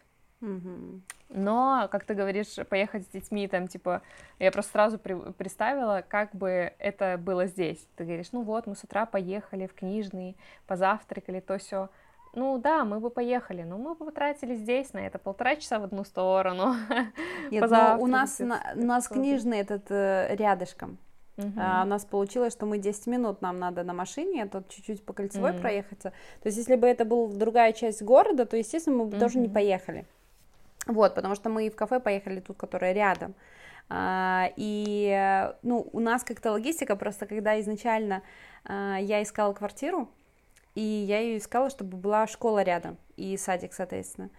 Но, 1.28 1.88
как 1.92 2.04
ты 2.04 2.14
говоришь, 2.14 2.56
поехать 2.68 3.04
с 3.04 3.08
детьми, 3.08 3.46
там, 3.46 3.68
типа, 3.68 4.02
я 4.38 4.50
просто 4.50 4.72
сразу 4.72 4.98
при- 4.98 5.32
представила, 5.32 6.02
как 6.06 6.34
бы 6.34 6.72
это 6.78 7.18
было 7.18 7.46
здесь. 7.46 7.86
Ты 7.96 8.04
говоришь, 8.04 8.32
ну 8.32 8.42
вот, 8.42 8.66
мы 8.66 8.74
с 8.74 8.82
утра 8.82 9.06
поехали 9.06 9.66
в 9.66 9.74
книжный, 9.74 10.36
позавтракали, 10.66 11.40
то 11.40 11.58
все. 11.58 11.88
Ну 12.34 12.58
да, 12.58 12.84
мы 12.84 13.00
бы 13.00 13.10
поехали, 13.10 13.62
но 13.64 13.76
мы 13.76 13.94
бы 13.94 14.06
потратили 14.06 14.54
здесь 14.54 14.92
на 14.92 15.00
это 15.00 15.18
полтора 15.18 15.56
часа 15.56 15.78
в 15.78 15.84
одну 15.84 16.04
сторону. 16.04 16.74
Нет, 17.50 17.60
но 17.60 18.02
у 18.02 18.06
нас, 18.06 18.38
на- 18.38 18.62
у 18.76 18.84
нас 18.84 19.08
книжный 19.08 19.58
этот 19.58 19.90
э, 19.90 20.34
рядышком. 20.36 20.96
Мгм. 21.40 21.54
А, 21.56 21.82
у 21.84 21.86
нас 21.86 22.04
получилось, 22.04 22.52
что 22.52 22.66
мы 22.66 22.78
10 22.78 23.06
минут 23.06 23.42
нам 23.42 23.58
надо 23.58 23.82
на 23.82 23.92
машине, 23.92 24.44
а 24.44 24.48
тут 24.48 24.68
чуть-чуть 24.68 25.04
по 25.04 25.12
кольцевой 25.12 25.52
Мгм. 25.52 25.60
проехаться. 25.60 26.10
То 26.42 26.48
есть, 26.48 26.58
если 26.58 26.76
бы 26.76 26.86
это 26.86 27.04
была 27.04 27.28
другая 27.28 27.72
часть 27.72 28.02
города, 28.02 28.46
то, 28.46 28.56
естественно, 28.56 28.96
мы 28.96 29.04
бы 29.06 29.16
тоже 29.16 29.38
не 29.38 29.48
поехали. 29.48 30.06
Вот, 30.86 31.14
потому 31.14 31.34
что 31.34 31.50
мы 31.50 31.66
и 31.66 31.70
в 31.70 31.76
кафе 31.76 32.00
поехали 32.00 32.40
тут, 32.40 32.56
которое 32.56 32.92
рядом. 32.92 33.34
А, 33.88 34.50
и, 34.56 35.52
ну, 35.62 35.88
у 35.92 36.00
нас 36.00 36.22
как-то 36.22 36.52
логистика, 36.52 36.96
просто 36.96 37.26
когда 37.26 37.60
изначально 37.60 38.22
а, 38.64 38.98
я 38.98 39.22
искала 39.22 39.52
квартиру, 39.52 40.08
и 40.74 40.80
я 40.80 41.18
ее 41.18 41.38
искала, 41.38 41.70
чтобы 41.70 41.96
была 41.96 42.26
школа 42.26 42.62
рядом, 42.62 42.96
и 43.16 43.36
садик, 43.36 43.72
соответственно. 43.72 44.30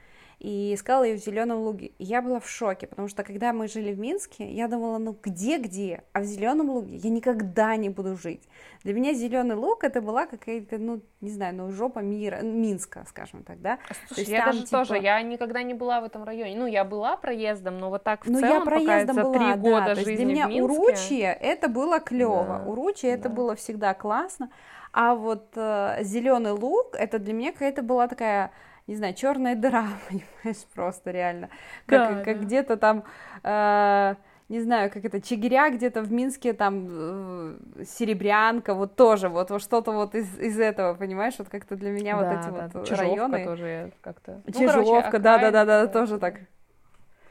И 0.43 0.73
искала 0.73 1.03
ее 1.03 1.17
в 1.17 1.23
Зеленом 1.23 1.59
Луге. 1.59 1.91
И 1.99 2.03
я 2.03 2.19
была 2.23 2.39
в 2.39 2.49
шоке, 2.49 2.87
потому 2.87 3.07
что 3.07 3.23
когда 3.23 3.53
мы 3.53 3.67
жили 3.67 3.93
в 3.93 3.99
Минске, 3.99 4.51
я 4.51 4.67
думала, 4.67 4.97
ну 4.97 5.15
где-где, 5.21 6.01
а 6.13 6.21
в 6.21 6.23
Зеленом 6.23 6.71
Луге 6.71 6.95
я 6.95 7.11
никогда 7.11 7.75
не 7.75 7.89
буду 7.89 8.15
жить. 8.17 8.41
Для 8.83 8.95
меня 8.95 9.13
Зеленый 9.13 9.55
Луг 9.55 9.83
это 9.83 10.01
была 10.01 10.25
какая-то, 10.25 10.79
ну, 10.79 11.01
не 11.21 11.29
знаю, 11.29 11.53
ну, 11.55 11.69
жопа 11.71 11.99
мира, 11.99 12.37
Минска, 12.41 13.05
скажем 13.07 13.43
так, 13.43 13.61
да. 13.61 13.77
Слушай, 14.07 14.19
есть 14.21 14.31
я 14.31 14.45
там, 14.45 14.55
даже 14.55 14.67
тоже, 14.71 14.93
типа- 14.95 15.03
я 15.03 15.21
никогда 15.21 15.61
не 15.61 15.75
была 15.75 16.01
в 16.01 16.05
этом 16.05 16.23
районе. 16.23 16.55
Ну, 16.57 16.65
я 16.65 16.85
была 16.85 17.17
проездом, 17.17 17.77
но 17.77 17.91
вот 17.91 18.03
так 18.03 18.25
в 18.25 18.31
Ну, 18.31 18.39
целом, 18.39 18.53
я 18.57 18.65
проездом 18.65 19.15
пока 19.17 19.27
была, 19.27 19.33
три 19.37 19.45
да, 19.45 19.57
года 19.57 19.85
то 19.85 19.91
есть 19.91 20.05
жизни 20.05 20.15
для 20.15 20.25
меня 20.33 20.47
в 20.47 20.49
Минске, 20.49 20.73
Уручье 20.81 21.37
это 21.39 21.67
было 21.67 21.99
клево, 21.99 22.61
Да, 22.65 22.71
Уручье 22.71 23.11
это 23.11 23.29
да. 23.29 23.35
было 23.35 23.55
всегда 23.55 23.93
классно, 23.93 24.49
а 24.91 25.13
вот 25.13 25.53
Зеленый 25.53 26.53
Луг 26.53 26.95
это 26.95 27.19
для 27.19 27.33
меня 27.33 27.51
какая-то 27.51 27.83
была 27.83 28.07
такая, 28.07 28.49
не 28.87 28.95
знаю, 28.95 29.13
черная 29.13 29.55
дыра, 29.55 29.85
понимаешь, 30.09 30.63
просто 30.73 31.11
реально, 31.11 31.49
как, 31.85 32.17
Да, 32.17 32.23
как 32.23 32.39
да. 32.39 32.45
где-то 32.45 32.77
там. 32.77 33.03
э, 33.43 34.15
не 34.49 34.59
знаю, 34.59 34.91
как 34.91 35.05
это, 35.05 35.21
Чигиря 35.21 35.69
где-то 35.69 36.01
в 36.01 36.11
Минске, 36.11 36.51
там, 36.51 36.87
э, 36.89 37.57
Серебрянка, 37.85 38.73
вот 38.73 38.95
тоже, 38.97 39.29
вот, 39.29 39.49
вот 39.49 39.61
что-то 39.61 39.93
вот 39.93 40.13
из, 40.13 40.37
из 40.39 40.59
этого, 40.59 40.93
понимаешь, 40.93 41.35
вот 41.37 41.47
как-то 41.47 41.77
для 41.77 41.91
меня 41.91 42.17
вот 42.17 42.27
Да, 42.27 42.33
эти 42.33 42.49
да, 42.49 42.69
вот 42.73 42.85
Чижовка 42.85 42.97
районы. 42.97 43.45
тоже 43.45 43.93
как-то... 44.01 44.41
ну, 44.45 44.53
Чижовка, 44.53 45.03
короче, 45.11 45.19
да, 45.19 45.37
да, 45.37 45.51
да, 45.51 45.65
да, 45.65 45.81
окраины, 45.83 45.93
тоже 45.93 46.19
так. 46.19 46.35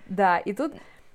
Да, 0.06 0.38
и 0.38 0.52
тут, 0.54 0.74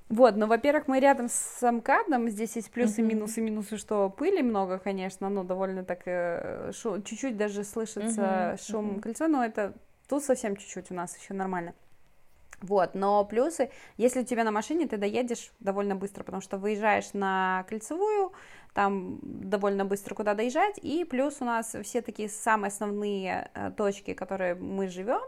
вот, 0.10 0.36
ну, 0.36 0.46
во-первых, 0.48 0.88
мы 0.88 1.00
рядом 1.00 1.28
с 1.28 1.72
МКАДом, 1.72 2.30
здесь 2.30 2.56
есть 2.56 2.72
плюсы, 2.72 3.02
минусы, 3.02 3.42
минусы, 3.42 3.78
что 3.78 4.10
пыли 4.10 4.44
много, 4.44 4.78
конечно, 4.78 5.30
ну, 5.30 5.44
довольно 5.44 5.84
так, 5.84 6.02
э, 6.06 6.72
чуть-чуть 6.74 7.36
даже 7.36 7.64
слышится 7.64 8.58
шум 8.62 9.00
кольца, 9.02 9.28
но 9.28 9.44
это 9.44 9.74
тут 10.08 10.24
совсем 10.24 10.56
чуть-чуть 10.56 10.92
у 10.92 10.94
нас 10.94 11.18
еще 11.18 11.34
нормально. 11.34 11.74
Вот, 12.62 12.96
но 12.96 13.24
плюсы, 13.26 13.70
если 13.98 14.22
у 14.22 14.26
тебя 14.26 14.44
на 14.44 14.52
машине, 14.52 14.88
ты 14.88 14.98
доедешь 14.98 15.52
довольно 15.60 15.96
быстро, 15.96 16.24
потому 16.24 16.42
что 16.42 16.58
выезжаешь 16.58 17.14
на 17.14 17.66
кольцевую, 17.70 18.32
там 18.74 19.20
довольно 19.22 19.86
быстро 19.86 20.16
куда 20.16 20.34
доезжать, 20.34 20.78
и 20.82 21.06
плюс 21.06 21.38
у 21.42 21.46
нас 21.46 21.76
все 21.84 22.02
такие 22.02 22.30
самые 22.30 22.70
основные 22.70 23.52
э, 23.54 23.72
точки, 23.72 24.14
которые 24.14 24.56
мы 24.56 24.88
живем, 24.88 25.22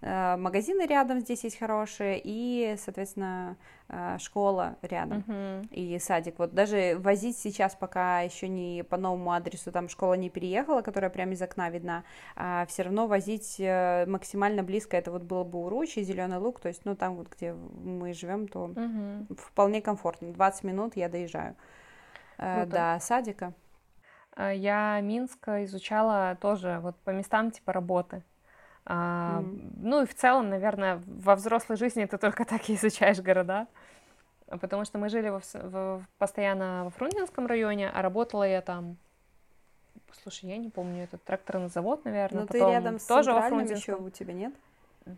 магазины 0.00 0.86
рядом 0.86 1.20
здесь 1.20 1.42
есть 1.44 1.58
хорошие, 1.58 2.20
и, 2.22 2.76
соответственно, 2.78 3.56
э, 3.88 4.16
школа 4.18 4.76
рядом 4.82 5.24
Мгм. 5.26 5.62
и 5.70 5.98
садик. 5.98 6.38
Вот 6.38 6.54
даже 6.54 6.96
возить 7.00 7.36
сейчас, 7.36 7.74
пока 7.74 8.20
еще 8.20 8.46
не 8.46 8.84
по 8.84 8.96
новому 8.96 9.32
адресу, 9.32 9.72
там 9.72 9.88
школа 9.88 10.14
не 10.14 10.30
переехала, 10.30 10.82
которая 10.82 11.10
прямо 11.10 11.32
из 11.32 11.42
окна 11.42 11.68
видна, 11.70 12.04
а 12.36 12.64
все 12.66 12.84
равно 12.84 13.08
возить 13.08 13.56
э, 13.58 14.06
максимально 14.06 14.62
близко, 14.62 14.96
это 14.96 15.10
вот 15.10 15.22
было 15.22 15.42
бы 15.42 15.64
Уручи, 15.64 16.00
Зеленый 16.00 16.38
Луг, 16.38 16.60
то 16.60 16.68
есть, 16.68 16.84
ну, 16.84 16.94
там 16.94 17.16
вот, 17.16 17.28
где 17.28 17.52
мы 17.52 18.12
живем, 18.14 18.46
то 18.46 18.68
Мгм. 18.68 19.26
вполне 19.36 19.82
комфортно. 19.82 20.32
20 20.32 20.64
минут 20.64 20.96
я 20.96 21.08
доезжаю 21.08 21.56
э, 22.38 22.62
Круто. 22.62 22.70
до 22.70 22.98
садика. 23.00 23.52
Я 24.36 25.00
Минск 25.00 25.48
изучала 25.48 26.38
тоже 26.40 26.78
вот 26.80 26.94
по 27.00 27.10
местам 27.10 27.50
типа 27.50 27.72
работы. 27.72 28.22
А, 28.90 29.40
Мгм. 29.40 29.70
Ну 29.82 30.02
и 30.02 30.06
в 30.06 30.14
целом, 30.14 30.48
наверное, 30.48 31.02
во 31.06 31.34
взрослой 31.36 31.76
жизни 31.76 32.06
ты 32.06 32.16
только 32.16 32.44
так 32.46 32.68
и 32.70 32.74
изучаешь 32.74 33.20
города. 33.20 33.66
Потому 34.46 34.86
что 34.86 34.96
мы 34.96 35.10
жили 35.10 35.28
вс- 35.28 35.68
в- 35.68 36.02
постоянно 36.16 36.84
во 36.84 36.90
Фрунзенском 36.90 37.46
районе, 37.46 37.90
а 37.90 38.00
работала 38.00 38.44
я 38.44 38.62
там... 38.62 38.96
Слушай, 40.22 40.48
я 40.48 40.56
не 40.56 40.70
помню, 40.70 41.04
этот 41.04 41.22
тракторный 41.24 41.68
завод, 41.68 42.06
наверное. 42.06 42.34
Но 42.34 42.40
Ну, 42.42 42.46
ты 42.46 42.58
потом 42.58 42.72
рядом 42.72 42.98
с 42.98 43.04
тоже 43.04 43.32
во 43.32 43.46
еще 43.46 43.94
у 43.96 44.08
тебя 44.08 44.32
нет? 44.32 44.54
Д- 45.04 45.16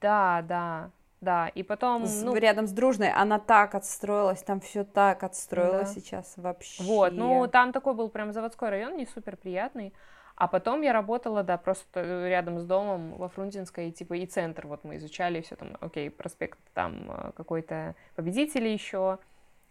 Да, 0.00 0.42
да, 0.48 0.90
да. 1.20 1.48
И 1.48 1.62
потом, 1.62 2.06
С- 2.06 2.22
ну, 2.22 2.34
рядом 2.36 2.66
с 2.66 2.72
Дружной, 2.72 3.10
она 3.10 3.38
так 3.38 3.74
отстроилась, 3.74 4.42
там 4.42 4.60
все 4.60 4.84
так 4.84 5.22
отстроилось 5.24 5.94
Да. 5.94 6.00
сейчас 6.00 6.32
вообще. 6.38 6.82
Вот, 6.82 7.12
ну 7.12 7.46
там 7.48 7.72
такой 7.72 7.92
был 7.92 8.08
прям 8.08 8.32
заводской 8.32 8.70
район, 8.70 8.96
не 8.96 9.04
супер 9.04 9.36
приятный. 9.36 9.92
А 10.40 10.48
потом 10.48 10.80
я 10.80 10.94
работала, 10.94 11.42
да, 11.42 11.58
просто 11.58 12.00
рядом 12.26 12.60
с 12.60 12.64
домом 12.64 13.12
во 13.12 13.28
Фрунзенской, 13.28 13.90
и, 13.90 13.92
типа, 13.92 14.14
и 14.14 14.24
центр, 14.24 14.66
вот 14.66 14.84
мы 14.84 14.96
изучали 14.96 15.42
все 15.42 15.54
там, 15.54 15.76
окей, 15.80 16.08
проспект 16.08 16.58
там 16.72 17.10
э, 17.10 17.32
какой-то 17.36 17.94
победитель 18.16 18.66
еще, 18.66 19.18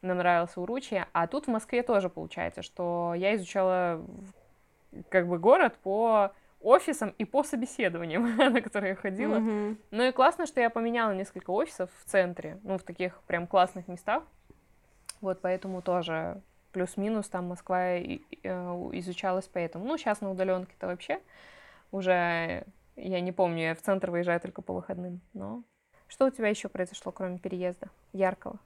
нам 0.03 0.17
нравился 0.17 0.61
Уручи, 0.61 1.03
а 1.11 1.25
тут 1.25 1.47
в 1.47 1.49
Москве 1.49 1.81
тоже 1.81 2.07
получается, 2.07 2.61
что 2.61 3.15
я 3.17 3.35
изучала 3.35 4.05
как 5.09 5.27
бы 5.27 5.39
город 5.39 5.75
по 5.81 6.33
офисам 6.61 7.15
и 7.17 7.25
по 7.25 7.43
собеседованиям, 7.43 8.35
на 8.37 8.61
которые 8.61 8.89
я 8.91 8.95
ходила. 8.95 9.37
Mm-hmm. 9.37 9.77
Ну 9.89 10.03
и 10.03 10.11
классно, 10.11 10.45
что 10.45 10.61
я 10.61 10.69
поменяла 10.69 11.13
несколько 11.13 11.49
офисов 11.49 11.89
в 12.03 12.07
центре, 12.07 12.59
ну, 12.61 12.77
в 12.77 12.83
таких 12.83 13.19
прям 13.23 13.47
классных 13.47 13.87
местах. 13.87 14.21
Вот, 15.19 15.41
поэтому 15.41 15.81
тоже 15.81 16.43
плюс-минус 16.71 17.27
там 17.27 17.47
Москва 17.47 17.95
э, 17.95 18.19
изучалась 18.43 19.49
поэтому. 19.51 19.85
Ну, 19.85 19.97
сейчас 19.97 20.21
на 20.21 20.31
удаленке-то 20.31 20.87
вообще 20.87 21.19
уже, 21.91 22.65
я 22.95 23.19
не 23.21 23.31
помню, 23.31 23.63
я 23.63 23.75
в 23.75 23.81
центр 23.81 24.11
выезжаю 24.11 24.39
только 24.39 24.61
по 24.61 24.73
выходным, 24.73 25.21
но... 25.33 25.63
Что 26.07 26.25
у 26.25 26.31
тебя 26.31 26.47
еще 26.47 26.69
произошло, 26.69 27.11
кроме 27.11 27.37
переезда 27.37 27.87
яркого? 28.13 28.57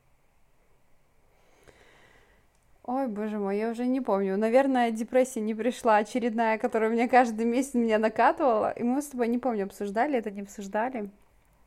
Ой, 2.85 3.07
боже 3.07 3.37
мой, 3.37 3.57
я 3.57 3.69
уже 3.69 3.85
не 3.85 4.01
помню. 4.01 4.37
Наверное, 4.37 4.91
депрессия 4.91 5.41
не 5.41 5.53
пришла 5.53 5.97
очередная, 5.97 6.57
которая 6.57 6.89
меня 6.89 7.07
каждый 7.07 7.45
месяц 7.45 7.73
меня 7.73 7.97
накатывала. 7.97 8.71
И 8.71 8.83
мы 8.83 9.01
с 9.01 9.07
тобой, 9.07 9.27
не 9.27 9.39
помню, 9.39 9.65
обсуждали 9.65 10.17
это, 10.17 10.31
не 10.31 10.41
обсуждали, 10.41 11.09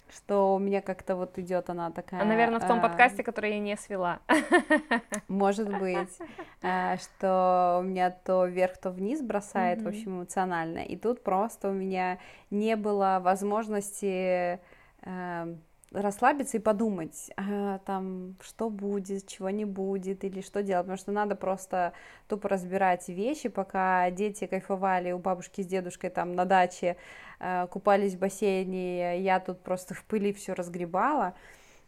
что 0.09 0.55
у 0.55 0.59
меня 0.59 0.81
как-то 0.81 1.17
вот 1.17 1.39
идет 1.39 1.71
она 1.71 1.91
такая... 1.91 2.23
А, 2.23 2.25
наверное, 2.25 2.61
в 2.61 2.67
том 2.67 2.79
а... 2.79 2.83
подкасте, 2.83 3.23
который 3.23 3.53
я 3.53 3.59
не 3.59 3.77
свела. 3.77 4.21
Может 5.29 5.69
быть, 5.79 6.19
а, 6.63 6.97
что 6.97 7.79
у 7.81 7.83
меня 7.83 8.11
то 8.11 8.47
вверх, 8.47 8.79
то 8.79 8.91
вниз 8.91 9.21
бросает, 9.21 9.83
в 9.83 9.89
общем, 9.89 10.19
эмоционально. 10.19 10.79
И 10.79 10.97
тут 10.97 11.23
просто 11.23 11.71
у 11.71 11.73
меня 11.73 12.19
не 12.51 12.77
было 12.77 13.19
возможности 13.23 14.61
эм, 15.03 15.61
расслабиться 15.93 16.57
и 16.57 16.61
подумать, 16.61 17.31
а, 17.37 17.79
там, 17.79 18.37
что 18.41 18.71
будет, 18.71 19.27
чего 19.27 19.51
не 19.51 19.65
будет, 19.65 20.25
или 20.25 20.41
что 20.41 20.63
делать, 20.63 20.87
потому 20.87 20.99
что 20.99 21.13
надо 21.13 21.37
просто 21.37 21.93
тупо 22.29 22.49
разбирать 22.49 23.09
вещи, 23.09 23.49
пока 23.49 24.11
дети 24.11 24.47
кайфовали 24.47 25.13
у 25.13 25.19
бабушки 25.19 25.63
с 25.63 25.67
дедушкой 25.67 26.11
там 26.11 26.35
на 26.35 26.45
даче, 26.45 26.97
а, 27.39 27.67
купались 27.69 28.15
в 28.15 28.19
бассейне, 28.19 29.21
я 29.21 29.41
тут 29.41 29.61
просто 29.61 29.95
в 29.95 30.05
пыли 30.05 30.33
все 30.33 30.55
разгребала, 30.55 31.35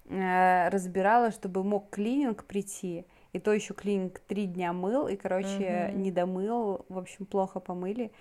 а, 0.09 0.71
разбирала, 0.71 1.31
чтобы 1.31 1.65
мог 1.65 1.91
клининг 1.91 2.45
прийти, 2.45 3.05
и 3.33 3.41
то 3.41 3.53
еще 3.53 3.75
клининг 3.75 4.21
три 4.21 4.47
дня 4.47 4.73
мыл, 4.73 5.09
и, 5.09 5.17
короче, 5.17 5.91
угу. 5.91 5.99
не 5.99 6.13
домыл, 6.13 6.87
в 6.89 6.99
общем, 6.99 7.27
плохо 7.27 7.61
помыли, 7.61 8.13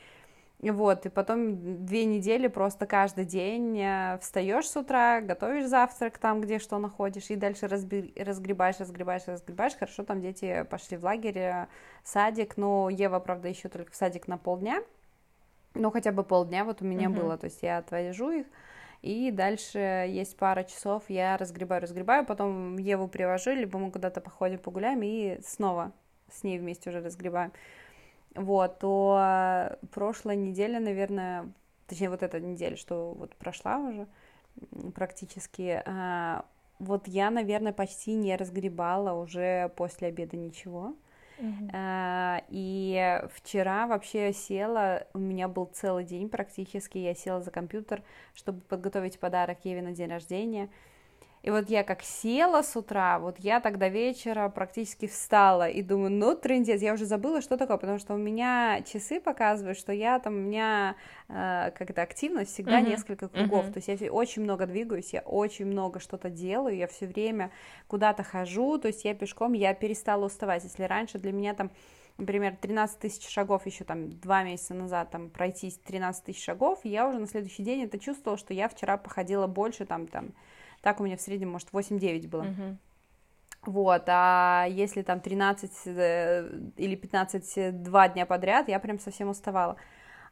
вот, 0.59 1.05
и 1.05 1.09
потом 1.09 1.85
две 1.85 2.05
недели 2.05 2.47
просто 2.47 2.87
каждый 2.87 3.25
день 3.25 3.79
э, 3.79 4.17
встаешь 4.19 4.67
с 4.67 4.75
утра, 4.75 5.21
готовишь 5.21 5.67
завтрак 5.67 6.17
там, 6.17 6.41
где 6.41 6.57
что 6.57 6.79
находишь, 6.79 7.29
и 7.29 7.35
дальше 7.35 7.67
разби... 7.67 8.11
разгребаешь, 8.15 8.79
разгребаешь, 8.79 9.27
разгребаешь. 9.27 9.75
Хорошо, 9.75 10.03
там 10.03 10.19
дети 10.19 10.65
пошли 10.67 10.97
в 10.97 11.03
лагерь, 11.03 11.37
э, 11.37 11.67
садик, 12.03 12.57
но 12.57 12.89
Ева, 12.89 13.19
правда, 13.19 13.49
еще 13.49 13.69
только 13.69 13.91
в 13.91 13.95
садик 13.95 14.27
на 14.27 14.39
полдня. 14.39 14.81
Ну, 15.75 15.91
хотя 15.91 16.11
бы 16.11 16.23
полдня 16.23 16.65
вот 16.65 16.81
у 16.81 16.85
меня 16.85 17.09
uh-huh. 17.09 17.21
было, 17.21 17.37
то 17.37 17.45
есть 17.45 17.61
я 17.61 17.77
отвожу 17.77 18.31
их, 18.31 18.47
и 19.03 19.29
дальше 19.29 19.77
есть 19.77 20.35
пара 20.37 20.63
часов, 20.63 21.03
я 21.07 21.37
разгребаю, 21.37 21.83
разгребаю, 21.83 22.25
потом 22.25 22.77
Еву 22.77 23.07
привожу, 23.07 23.51
либо 23.51 23.77
мы 23.77 23.91
куда-то 23.91 24.21
походим, 24.21 24.57
погуляем, 24.57 25.03
и 25.03 25.39
снова 25.45 25.91
с 26.31 26.41
ней 26.41 26.57
вместе 26.57 26.89
уже 26.89 27.01
разгребаем 27.01 27.51
вот, 28.37 28.79
то 28.79 29.77
прошлая 29.91 30.35
неделя, 30.35 30.79
наверное, 30.79 31.51
точнее, 31.87 32.09
вот 32.09 32.23
эта 32.23 32.39
неделя, 32.39 32.75
что 32.75 33.13
вот 33.17 33.35
прошла 33.35 33.77
уже 33.77 34.07
практически, 34.93 35.81
а, 35.85 36.45
вот 36.79 37.07
я, 37.07 37.29
наверное, 37.29 37.73
почти 37.73 38.13
не 38.13 38.35
разгребала 38.35 39.13
уже 39.13 39.69
после 39.75 40.09
обеда 40.09 40.37
ничего. 40.37 40.95
Uh-huh. 41.39 42.43
И 42.49 43.21
вчера 43.31 43.85
вообще 43.85 44.33
села, 44.33 45.05
у 45.13 45.19
меня 45.19 45.47
был 45.47 45.65
целый 45.65 46.03
день 46.03 46.29
практически, 46.29 46.97
я 46.97 47.13
села 47.13 47.41
за 47.41 47.51
компьютер, 47.51 48.01
чтобы 48.33 48.61
подготовить 48.61 49.19
подарок 49.19 49.59
Еве 49.63 49.83
на 49.83 49.91
день 49.91 50.09
рождения. 50.09 50.69
И 51.47 51.49
вот 51.49 51.69
я 51.69 51.85
как 51.85 52.03
села 52.03 52.61
с 52.61 52.75
утра, 52.75 53.19
вот 53.19 53.37
я 53.39 53.61
тогда 53.61 53.87
вечера 53.87 54.49
практически 54.49 55.07
встала 55.07 55.69
и 55.69 55.81
думаю, 55.81 56.11
ну, 56.11 56.35
трендец, 56.35 56.81
я 56.81 56.91
уже 56.91 57.05
забыла, 57.05 57.39
что 57.39 57.55
такое, 57.55 57.77
потому 57.77 57.99
что 57.99 58.15
у 58.15 58.17
меня 58.17 58.81
часы 58.81 59.21
показывают, 59.21 59.77
что 59.77 59.93
я 59.93 60.19
там, 60.19 60.33
у 60.33 60.39
меня 60.39 60.97
э, 61.29 61.71
как-то 61.73 62.01
активность 62.01 62.51
всегда 62.51 62.81
uh-huh. 62.81 62.89
несколько 62.89 63.29
кругов, 63.29 63.63
uh-huh. 63.63 63.71
то 63.71 63.79
есть 63.79 64.01
я 64.01 64.11
очень 64.11 64.41
много 64.41 64.65
двигаюсь, 64.65 65.13
я 65.13 65.21
очень 65.21 65.67
много 65.67 66.01
что-то 66.01 66.29
делаю, 66.29 66.75
я 66.75 66.85
все 66.85 67.07
время 67.07 67.49
куда-то 67.87 68.23
хожу, 68.23 68.77
то 68.77 68.89
есть 68.89 69.05
я 69.05 69.15
пешком, 69.15 69.53
я 69.53 69.73
перестала 69.73 70.25
уставать, 70.25 70.65
если 70.65 70.83
раньше 70.83 71.17
для 71.17 71.31
меня 71.31 71.53
там 71.53 71.71
например, 72.17 72.57
13 72.59 72.99
тысяч 72.99 73.29
шагов 73.29 73.65
еще 73.65 73.85
там 73.85 74.09
два 74.09 74.43
месяца 74.43 74.73
назад 74.73 75.11
там 75.11 75.29
пройти 75.29 75.71
13 75.85 76.25
тысяч 76.25 76.43
шагов, 76.43 76.81
я 76.83 77.07
уже 77.07 77.19
на 77.19 77.27
следующий 77.27 77.63
день 77.63 77.83
это 77.83 77.97
чувствовала, 77.99 78.37
что 78.37 78.53
я 78.53 78.67
вчера 78.67 78.97
походила 78.97 79.47
больше 79.47 79.85
там, 79.85 80.07
там 80.07 80.33
так 80.81 80.99
у 80.99 81.03
меня 81.03 81.17
в 81.17 81.21
среднем, 81.21 81.51
может, 81.51 81.69
8-9 81.71 82.27
было. 82.27 82.43
Uh-huh. 82.43 82.75
Вот, 83.67 84.03
а 84.07 84.65
если 84.69 85.01
там 85.01 85.19
13 85.19 85.71
э, 85.85 86.49
или 86.77 86.95
15 86.95 87.83
два 87.83 88.07
дня 88.07 88.25
подряд, 88.25 88.69
я 88.69 88.79
прям 88.79 88.97
совсем 88.97 89.27
уставала. 89.29 89.75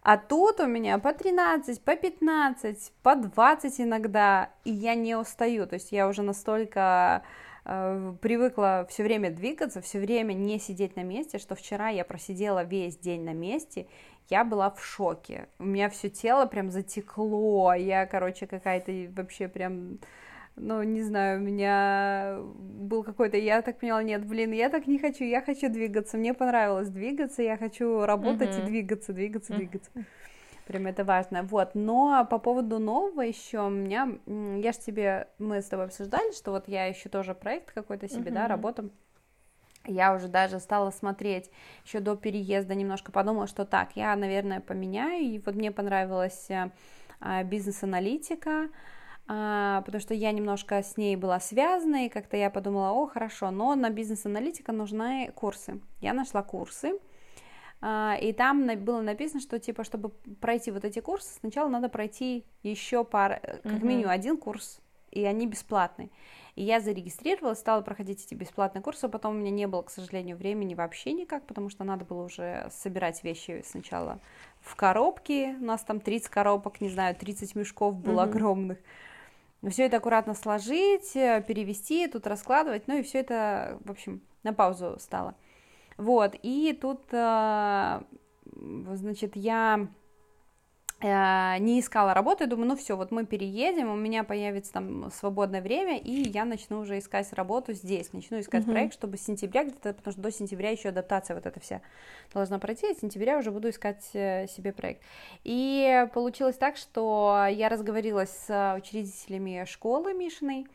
А 0.02 0.18
тут 0.18 0.60
у 0.60 0.68
меня 0.68 1.00
по 1.00 1.14
13, 1.14 1.82
по 1.82 1.96
15, 1.96 2.94
по 3.02 3.16
20 3.16 3.82
иногда, 3.82 4.52
и 4.64 4.72
я 4.72 4.96
не 4.96 5.16
устаю. 5.16 5.66
То 5.66 5.74
есть 5.74 5.92
я 5.92 6.08
уже 6.08 6.22
настолько 6.22 7.24
э, 7.66 8.14
привыкла 8.22 8.86
все 8.90 9.04
время 9.04 9.32
двигаться, 9.32 9.82
все 9.82 10.00
время 10.00 10.34
не 10.34 10.60
сидеть 10.60 10.96
на 10.96 11.02
месте, 11.02 11.40
что 11.40 11.56
вчера 11.56 11.90
я 11.90 12.06
просидела 12.06 12.64
весь 12.64 12.98
день 12.98 13.26
на 13.26 13.34
месте, 13.34 13.88
я 14.30 14.46
была 14.46 14.70
в 14.70 14.82
шоке. 14.86 15.50
У 15.60 15.66
меня 15.66 15.90
все 15.90 16.10
тело 16.10 16.46
прям 16.46 16.70
затекло, 16.70 17.74
я, 17.74 18.06
короче, 18.06 18.48
какая-то 18.48 19.12
вообще 19.14 19.48
прям 19.48 19.98
ну, 20.58 20.84
не 20.84 21.04
знаю, 21.04 21.40
у 21.40 21.44
меня 21.44 22.38
был 22.56 23.04
какой-то, 23.04 23.38
я 23.38 23.62
так 23.62 23.80
поняла, 23.80 24.02
нет, 24.04 24.26
блин, 24.26 24.52
я 24.54 24.70
так 24.70 24.88
не 24.88 24.98
хочу, 24.98 25.24
я 25.24 25.42
хочу 25.42 25.70
двигаться, 25.70 26.18
мне 26.18 26.34
понравилось 26.34 26.90
двигаться, 26.90 27.42
я 27.42 27.58
хочу 27.58 28.06
работать 28.06 28.50
uh-huh. 28.50 28.64
и 28.64 28.66
двигаться, 28.66 29.14
двигаться, 29.14 29.54
uh-huh. 29.54 29.58
двигаться. 29.58 29.92
Прям 30.66 30.88
это 30.88 31.04
важно. 31.04 31.44
Вот, 31.44 31.76
но 31.76 32.26
по 32.30 32.40
поводу 32.40 32.80
нового 32.80 33.22
еще 33.22 33.68
у 33.68 33.70
меня, 33.70 34.18
я 34.26 34.72
же 34.72 34.80
тебе, 34.80 35.28
мы 35.38 35.62
с 35.62 35.66
тобой 35.66 35.86
обсуждали, 35.86 36.32
что 36.32 36.52
вот 36.52 36.68
я 36.68 36.86
еще 36.86 37.10
тоже 37.10 37.36
проект 37.36 37.72
какой-то 37.72 38.08
себе, 38.08 38.32
uh-huh. 38.32 38.34
да, 38.34 38.48
работу. 38.48 38.90
Я 39.88 40.16
уже 40.16 40.28
даже 40.28 40.60
стала 40.60 40.90
смотреть 40.90 41.52
еще 41.86 42.00
до 42.00 42.16
переезда, 42.16 42.74
немножко 42.74 43.12
подумала, 43.12 43.46
что 43.46 43.66
так, 43.66 43.96
я, 43.96 44.16
наверное, 44.16 44.60
поменяю. 44.60 45.24
И 45.24 45.40
вот 45.46 45.54
мне 45.54 45.72
понравилась 45.72 46.50
э, 46.50 46.72
а, 47.20 47.44
бизнес-аналитика, 47.44 48.70
потому 49.28 50.00
что 50.00 50.14
я 50.14 50.32
немножко 50.32 50.84
с 50.84 50.98
ней 50.98 51.16
была 51.16 51.40
связана, 51.40 52.06
и 52.06 52.10
как-то 52.10 52.38
я 52.38 52.50
подумала, 52.50 52.92
о, 52.92 53.08
хорошо, 53.08 53.50
но 53.52 53.74
на 53.76 53.90
бизнес-аналитика 53.90 54.72
нужны 54.72 55.32
курсы. 55.36 55.82
Я 56.02 56.14
нашла 56.14 56.44
курсы, 56.44 57.00
а, 57.82 58.18
и 58.20 58.34
там 58.34 58.68
было 58.84 59.02
написано, 59.02 59.40
что 59.40 59.60
типа, 59.60 59.84
чтобы 59.84 60.10
пройти 60.42 60.72
вот 60.72 60.86
эти 60.86 61.00
курсы, 61.00 61.30
сначала 61.40 61.70
надо 61.70 61.90
пройти 61.90 62.46
еще 62.64 63.04
пар, 63.04 63.40
как 63.42 63.66
mm-hmm. 63.66 63.86
минимум 63.86 64.10
один 64.10 64.38
курс, 64.38 64.80
и 65.12 65.24
они 65.24 65.48
бесплатные. 65.48 66.10
И 66.56 66.64
я 66.64 66.80
зарегистрировалась, 66.80 67.60
стала 67.60 67.82
проходить 67.82 68.26
эти 68.26 68.34
бесплатные 68.34 68.82
курсы, 68.82 69.10
потом 69.10 69.36
у 69.36 69.40
меня 69.40 69.52
не 69.52 69.68
было, 69.68 69.82
к 69.82 69.90
сожалению, 69.90 70.38
времени 70.38 70.74
вообще 70.74 71.12
никак, 71.12 71.46
потому 71.46 71.70
что 71.70 71.84
надо 71.84 72.06
было 72.06 72.24
уже 72.24 72.68
собирать 72.72 73.24
вещи 73.24 73.62
сначала 73.66 74.20
в 74.62 74.76
коробки, 74.76 75.56
у 75.60 75.66
нас 75.66 75.82
там 75.82 76.00
30 76.00 76.30
коробок, 76.30 76.80
не 76.80 76.90
знаю, 76.90 77.16
30 77.16 77.56
мешков 77.56 77.96
было 77.96 78.22
mm-hmm. 78.22 78.24
огромных, 78.24 78.78
все 79.70 79.86
это 79.86 79.98
аккуратно 79.98 80.34
сложить, 80.34 81.16
э, 81.16 81.44
перевести, 81.48 82.08
тут 82.08 82.28
раскладывать, 82.28 82.88
ну 82.88 82.98
и 82.98 83.04
все 83.04 83.20
это, 83.20 83.80
в 83.84 83.92
общем, 83.92 84.22
на 84.44 84.54
паузу 84.54 84.98
стало. 85.00 85.36
Вот, 85.98 86.36
и 86.44 86.78
тут, 86.80 87.02
э, 87.12 88.02
значит, 88.46 89.36
я 89.36 89.88
не 91.02 91.80
искала 91.80 92.14
работу, 92.14 92.44
я 92.44 92.50
думаю, 92.50 92.70
ну 92.70 92.76
все, 92.76 92.96
вот 92.96 93.12
мы 93.12 93.26
переедем, 93.26 93.92
у 93.92 93.96
меня 93.96 94.24
появится 94.24 94.74
там 94.74 95.12
свободное 95.12 95.62
время, 95.62 95.98
и 95.98 96.30
я 96.30 96.46
начну 96.46 96.80
уже 96.80 96.98
искать 96.98 97.32
работу 97.34 97.74
здесь, 97.74 98.14
начну 98.14 98.40
искать 98.40 98.64
uh-huh. 98.64 98.72
проект, 98.72 98.94
чтобы 98.94 99.18
с 99.18 99.22
сентября 99.22 99.66
где-то, 99.66 99.94
потому 99.94 100.14
что 100.14 100.22
до 100.22 100.32
сентября 100.32 100.70
еще 100.70 100.90
адаптация 100.90 101.36
вот 101.36 101.46
эта 101.46 101.60
вся 101.60 101.82
должна 102.34 102.60
пройти, 102.60 102.88
а 102.90 102.96
с 102.96 103.00
сентября 103.00 103.38
уже 103.38 103.52
буду 103.52 103.70
искать 103.70 104.10
э, 104.14 104.48
себе 104.48 104.72
проект. 104.72 105.02
И 105.44 106.08
получилось 106.14 106.56
так, 106.56 106.78
что 106.78 107.46
я 107.52 107.68
разговорилась 107.70 108.32
с 108.48 108.76
учредителями 108.78 109.66
школы 109.66 110.14
Мишиной, 110.14 110.66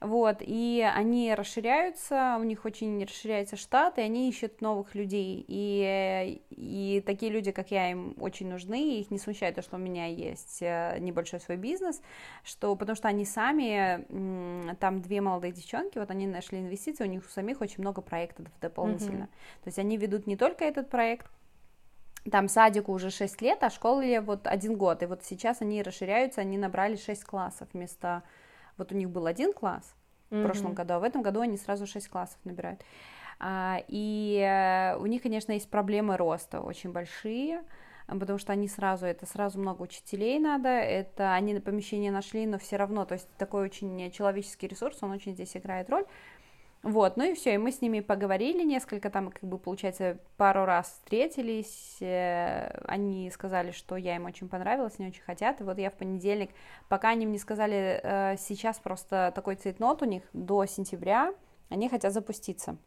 Вот, 0.00 0.36
и 0.40 0.88
они 0.94 1.34
расширяются, 1.34 2.36
у 2.38 2.44
них 2.44 2.64
очень 2.64 3.02
расширяется 3.02 3.56
штат, 3.56 3.98
и 3.98 4.00
они 4.00 4.28
ищут 4.28 4.60
новых 4.60 4.94
людей. 4.94 5.44
И, 5.48 6.40
и 6.50 7.02
такие 7.04 7.32
люди, 7.32 7.50
как 7.50 7.72
я, 7.72 7.90
им 7.90 8.14
очень 8.20 8.48
нужны, 8.48 9.00
их 9.00 9.10
не 9.10 9.18
смущает 9.18 9.56
то, 9.56 9.62
что 9.62 9.74
у 9.74 9.80
меня 9.80 10.06
есть 10.06 10.58
э, 10.60 10.98
небольшой 11.00 11.40
свой 11.40 11.56
бизнес, 11.56 12.00
что, 12.44 12.76
потому 12.76 12.94
что 12.94 13.08
они 13.08 13.24
сами, 13.24 14.06
там 14.76 15.02
две 15.02 15.20
молодые 15.20 15.52
девчонки, 15.52 15.98
вот 15.98 16.10
они 16.10 16.28
нашли 16.28 16.60
инвестиции, 16.60 17.02
у 17.02 17.08
них 17.08 17.24
у 17.26 17.28
самих 17.28 17.60
очень 17.60 17.80
много 17.80 18.00
проектов 18.00 18.46
дополнительно. 18.60 19.24
Mm-hmm. 19.24 19.64
То 19.64 19.68
есть 19.68 19.78
они 19.80 19.96
ведут 19.96 20.28
не 20.28 20.36
только 20.36 20.64
этот 20.64 20.90
проект, 20.90 21.26
там 22.30 22.48
садику 22.48 22.92
уже 22.92 23.10
6 23.10 23.42
лет, 23.42 23.62
а 23.62 23.70
школе 23.70 24.20
вот 24.20 24.46
один 24.46 24.76
год. 24.76 25.02
И 25.02 25.06
вот 25.06 25.24
сейчас 25.24 25.60
они 25.60 25.82
расширяются, 25.82 26.40
они 26.40 26.56
набрали 26.56 26.96
6 26.96 27.24
классов 27.24 27.68
вместо 27.72 28.22
вот 28.78 28.92
у 28.92 28.94
них 28.94 29.10
был 29.10 29.26
один 29.26 29.52
класс 29.52 29.94
mm-hmm. 30.30 30.40
в 30.40 30.44
прошлом 30.44 30.74
году, 30.74 30.94
а 30.94 30.98
в 31.00 31.02
этом 31.02 31.22
году 31.22 31.40
они 31.40 31.56
сразу 31.56 31.86
шесть 31.86 32.08
классов 32.08 32.38
набирают. 32.44 32.82
А, 33.40 33.82
и 33.88 34.40
э, 34.40 34.96
у 34.96 35.06
них, 35.06 35.22
конечно, 35.22 35.52
есть 35.52 35.70
проблемы 35.70 36.16
роста 36.16 36.60
очень 36.60 36.90
большие, 36.90 37.62
потому 38.08 38.38
что 38.38 38.52
они 38.52 38.68
сразу, 38.68 39.06
это 39.06 39.26
сразу 39.26 39.60
много 39.60 39.82
учителей 39.82 40.38
надо, 40.38 40.68
это 40.68 41.34
они 41.34 41.54
на 41.54 41.60
помещение 41.60 42.10
нашли, 42.10 42.46
но 42.46 42.58
все 42.58 42.76
равно, 42.76 43.04
то 43.04 43.14
есть 43.14 43.28
такой 43.36 43.64
очень 43.64 44.10
человеческий 44.10 44.66
ресурс, 44.66 44.98
он 45.02 45.10
очень 45.10 45.34
здесь 45.34 45.56
играет 45.56 45.90
роль. 45.90 46.04
Вот, 46.84 47.16
ну 47.16 47.24
и 47.24 47.34
все, 47.34 47.54
и 47.54 47.58
мы 47.58 47.72
с 47.72 47.80
ними 47.80 47.98
поговорили 47.98 48.62
несколько, 48.62 49.10
там, 49.10 49.32
как 49.32 49.42
бы, 49.42 49.58
получается, 49.58 50.18
пару 50.36 50.64
раз 50.64 50.86
встретились, 50.86 51.96
э, 52.00 52.68
они 52.86 53.30
сказали, 53.32 53.72
что 53.72 53.96
я 53.96 54.14
им 54.14 54.26
очень 54.26 54.48
понравилась, 54.48 54.94
они 54.98 55.08
очень 55.08 55.22
хотят, 55.22 55.60
и 55.60 55.64
вот 55.64 55.78
я 55.78 55.90
в 55.90 55.94
понедельник, 55.94 56.50
пока 56.88 57.08
они 57.08 57.26
мне 57.26 57.38
сказали, 57.40 58.00
э, 58.02 58.36
сейчас 58.38 58.78
просто 58.78 59.32
такой 59.34 59.56
цейтнот 59.56 60.02
у 60.02 60.04
них 60.04 60.22
до 60.32 60.66
сентября, 60.66 61.34
они 61.68 61.88
хотят 61.88 62.12
запуститься. 62.12 62.78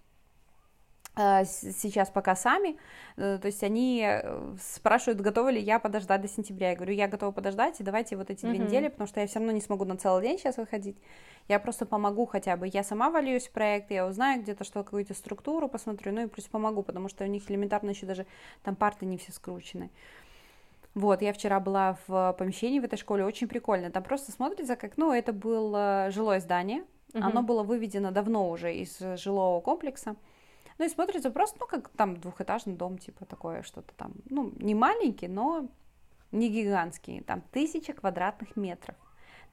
Э, 1.17 1.43
сейчас 1.43 2.09
пока 2.09 2.35
сами, 2.35 2.77
э, 3.17 3.37
то 3.41 3.45
есть 3.45 3.61
они 3.63 4.01
э, 4.07 4.55
спрашивают, 4.61 5.19
готова 5.19 5.49
ли 5.49 5.59
я 5.59 5.77
подождать 5.77 6.21
до 6.21 6.29
сентября. 6.29 6.69
Я 6.69 6.75
говорю, 6.75 6.93
я 6.93 7.09
готова 7.09 7.31
подождать, 7.31 7.81
и 7.81 7.83
давайте 7.83 8.15
вот 8.15 8.29
эти 8.29 8.45
mm-hmm. 8.45 8.49
две 8.49 8.57
недели, 8.59 8.87
потому 8.87 9.07
что 9.07 9.19
я 9.19 9.27
все 9.27 9.39
равно 9.39 9.51
не 9.51 9.59
смогу 9.59 9.83
на 9.83 9.97
целый 9.97 10.23
день 10.25 10.39
сейчас 10.39 10.55
выходить. 10.55 10.97
Я 11.49 11.59
просто 11.59 11.85
помогу 11.85 12.25
хотя 12.25 12.55
бы. 12.55 12.69
Я 12.71 12.83
сама 12.83 13.09
вольюсь 13.09 13.47
в 13.47 13.51
проект, 13.51 13.91
я 13.91 14.07
узнаю 14.07 14.41
где-то 14.41 14.63
что, 14.63 14.83
какую-то 14.83 15.13
структуру 15.13 15.67
посмотрю, 15.67 16.13
ну 16.13 16.23
и 16.23 16.27
плюс 16.27 16.47
помогу, 16.47 16.81
потому 16.81 17.09
что 17.09 17.25
у 17.25 17.27
них 17.27 17.49
элементарно 17.51 17.89
еще 17.89 18.05
даже 18.05 18.25
там 18.63 18.77
парты 18.77 19.05
не 19.05 19.17
все 19.17 19.33
скручены. 19.33 19.89
Вот, 20.93 21.21
я 21.21 21.33
вчера 21.33 21.59
была 21.59 21.97
в 22.07 22.35
помещении 22.37 22.79
в 22.79 22.85
этой 22.85 22.97
школе, 22.97 23.25
очень 23.25 23.49
прикольно. 23.49 23.91
Там 23.91 24.03
просто 24.03 24.31
смотрится, 24.31 24.77
как, 24.77 24.97
ну, 24.97 25.11
это 25.11 25.33
было 25.33 26.07
жилое 26.09 26.39
здание, 26.39 26.83
mm-hmm. 27.11 27.21
оно 27.21 27.43
было 27.43 27.63
выведено 27.63 28.11
давно 28.11 28.49
уже 28.49 28.73
из 28.73 28.97
жилого 29.17 29.59
комплекса. 29.59 30.15
Ну 30.81 30.87
и 30.87 30.89
смотрится 30.89 31.29
просто, 31.29 31.59
ну, 31.59 31.67
как 31.67 31.89
там 31.89 32.17
двухэтажный 32.19 32.73
дом, 32.73 32.97
типа 32.97 33.23
такое 33.25 33.61
что-то 33.61 33.93
там, 33.97 34.13
ну, 34.31 34.51
не 34.57 34.73
маленький, 34.73 35.27
но 35.27 35.69
не 36.31 36.49
гигантский, 36.49 37.21
там 37.21 37.43
тысяча 37.51 37.93
квадратных 37.93 38.55
метров. 38.55 38.95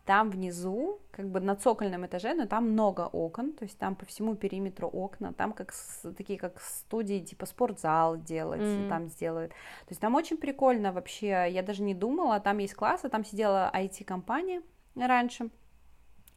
Там 0.07 0.31
внизу, 0.31 1.01
как 1.11 1.29
бы 1.29 1.41
на 1.41 1.55
цокольном 1.55 2.07
этаже, 2.07 2.33
но 2.33 2.47
там 2.47 2.71
много 2.71 3.03
окон, 3.13 3.53
то 3.53 3.65
есть 3.65 3.77
там 3.77 3.95
по 3.95 4.07
всему 4.07 4.37
периметру 4.37 4.89
окна, 4.89 5.35
там 5.35 5.53
как 5.53 5.75
такие 6.17 6.39
как 6.39 6.63
студии, 6.63 7.21
типа 7.21 7.45
спортзал 7.45 8.17
делать, 8.17 8.63
mm-hmm. 8.63 8.89
там 8.89 9.09
сделают. 9.09 9.51
То 9.51 9.91
есть 9.91 10.01
там 10.01 10.15
очень 10.15 10.39
прикольно 10.39 10.93
вообще, 10.93 11.49
я 11.51 11.63
даже 11.63 11.83
не 11.83 11.95
думала, 11.95 12.41
там 12.41 12.57
есть 12.57 12.73
классы, 12.73 13.11
там 13.11 13.23
сидела 13.23 13.71
IT-компания 13.75 14.63
раньше, 14.97 15.51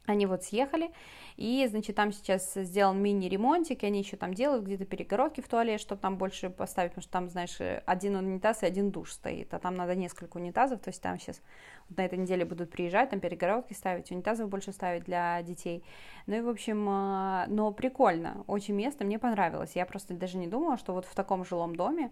они 0.06 0.26
вот 0.26 0.42
съехали, 0.42 0.90
и, 1.36 1.66
значит, 1.68 1.96
там 1.96 2.12
сейчас 2.12 2.52
сделан 2.54 3.00
мини-ремонтик, 3.00 3.84
они 3.84 4.00
еще 4.00 4.16
там 4.16 4.34
делают 4.34 4.64
где-то 4.64 4.84
перегородки 4.84 5.40
в 5.40 5.48
туалет, 5.48 5.80
чтобы 5.80 6.00
там 6.00 6.16
больше 6.18 6.50
поставить, 6.50 6.90
потому 6.90 7.02
что 7.02 7.12
там, 7.12 7.28
знаешь, 7.28 7.58
один 7.86 8.16
унитаз 8.16 8.62
и 8.62 8.66
один 8.66 8.90
душ 8.90 9.12
стоит, 9.12 9.54
а 9.54 9.58
там 9.58 9.74
надо 9.74 9.94
несколько 9.94 10.36
унитазов, 10.36 10.80
то 10.80 10.90
есть 10.90 11.00
там 11.00 11.18
сейчас 11.18 11.40
вот 11.88 11.98
на 11.98 12.04
этой 12.04 12.18
неделе 12.18 12.44
будут 12.44 12.70
приезжать, 12.70 13.10
там 13.10 13.20
перегородки 13.20 13.72
ставить, 13.72 14.10
унитазов 14.10 14.48
больше 14.48 14.72
ставить 14.72 15.04
для 15.04 15.40
детей. 15.42 15.84
Ну 16.26 16.36
и, 16.36 16.40
в 16.40 16.48
общем, 16.48 16.86
а, 16.88 17.46
но 17.48 17.72
прикольно, 17.72 18.44
очень 18.46 18.74
место, 18.74 19.04
мне 19.04 19.18
понравилось. 19.18 19.72
Я 19.74 19.86
просто 19.86 20.14
даже 20.14 20.36
не 20.36 20.48
думала, 20.48 20.76
что 20.76 20.92
вот 20.92 21.06
в 21.06 21.14
таком 21.14 21.44
жилом 21.44 21.76
доме 21.76 22.10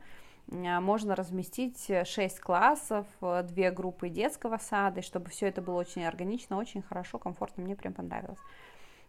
можно 0.49 1.14
разместить 1.14 1.91
6 2.05 2.41
классов, 2.41 3.07
2 3.20 3.45
группы 3.70 4.09
детского 4.09 4.59
сада, 4.59 5.01
и 5.01 5.03
чтобы 5.03 5.30
все 5.30 5.47
это 5.47 5.62
было 5.62 5.76
очень 5.76 6.05
органично, 6.05 6.59
очень 6.59 6.82
хорошо, 6.82 7.18
комфортно, 7.18 7.62
мне 7.62 7.76
прям 7.76 7.95
понравилось. 7.95 8.38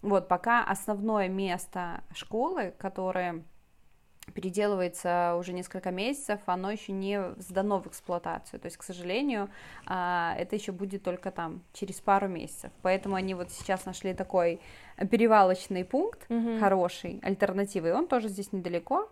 Вот, 0.01 0.27
пока 0.27 0.63
основное 0.63 1.27
место 1.27 2.03
школы, 2.13 2.73
которое 2.77 3.43
переделывается 4.33 5.35
уже 5.37 5.51
несколько 5.51 5.91
месяцев, 5.91 6.39
оно 6.45 6.71
еще 6.71 6.91
не 6.91 7.21
сдано 7.37 7.79
в 7.79 7.87
эксплуатацию. 7.87 8.59
То 8.59 8.67
есть, 8.67 8.77
к 8.77 8.83
сожалению, 8.83 9.49
а, 9.85 10.35
это 10.37 10.55
еще 10.55 10.71
будет 10.71 11.03
только 11.03 11.31
там 11.31 11.61
через 11.73 11.99
пару 11.99 12.27
месяцев. 12.27 12.71
Поэтому 12.81 13.15
они 13.15 13.33
вот 13.33 13.51
сейчас 13.51 13.85
нашли 13.85 14.13
такой 14.13 14.61
перевалочный 15.09 15.83
пункт 15.83 16.25
mm-hmm. 16.29 16.59
хороший, 16.59 17.19
альтернативы. 17.23 17.93
Он 17.93 18.07
тоже 18.07 18.29
здесь 18.29 18.53
недалеко. 18.53 19.09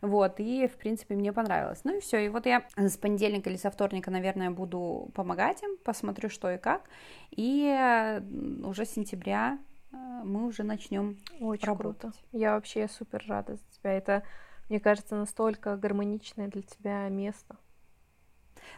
Вот, 0.00 0.38
и, 0.38 0.68
в 0.68 0.76
принципе, 0.76 1.16
мне 1.16 1.32
понравилось. 1.32 1.80
Ну 1.82 1.96
и 1.96 2.00
все, 2.00 2.24
и 2.24 2.28
вот 2.28 2.46
я 2.46 2.64
с 2.76 2.96
понедельника 2.96 3.50
или 3.50 3.56
со 3.56 3.70
вторника, 3.70 4.10
наверное, 4.10 4.50
буду 4.50 5.10
помогать 5.14 5.62
им, 5.62 5.76
посмотрю, 5.84 6.28
что 6.28 6.50
и 6.50 6.58
как, 6.58 6.88
и 7.30 8.20
уже 8.62 8.84
с 8.84 8.90
сентября 8.90 9.58
э, 9.90 9.96
мы 10.24 10.46
уже 10.46 10.62
начнем 10.62 11.18
Очень 11.40 11.66
работать. 11.66 12.00
круто. 12.00 12.16
Я 12.30 12.54
вообще 12.54 12.86
супер 12.86 13.24
рада 13.26 13.56
за 13.56 13.62
тебя. 13.76 13.92
Это, 13.92 14.22
мне 14.68 14.78
кажется, 14.78 15.16
настолько 15.16 15.76
гармоничное 15.76 16.46
для 16.46 16.62
тебя 16.62 17.08
место. 17.08 17.56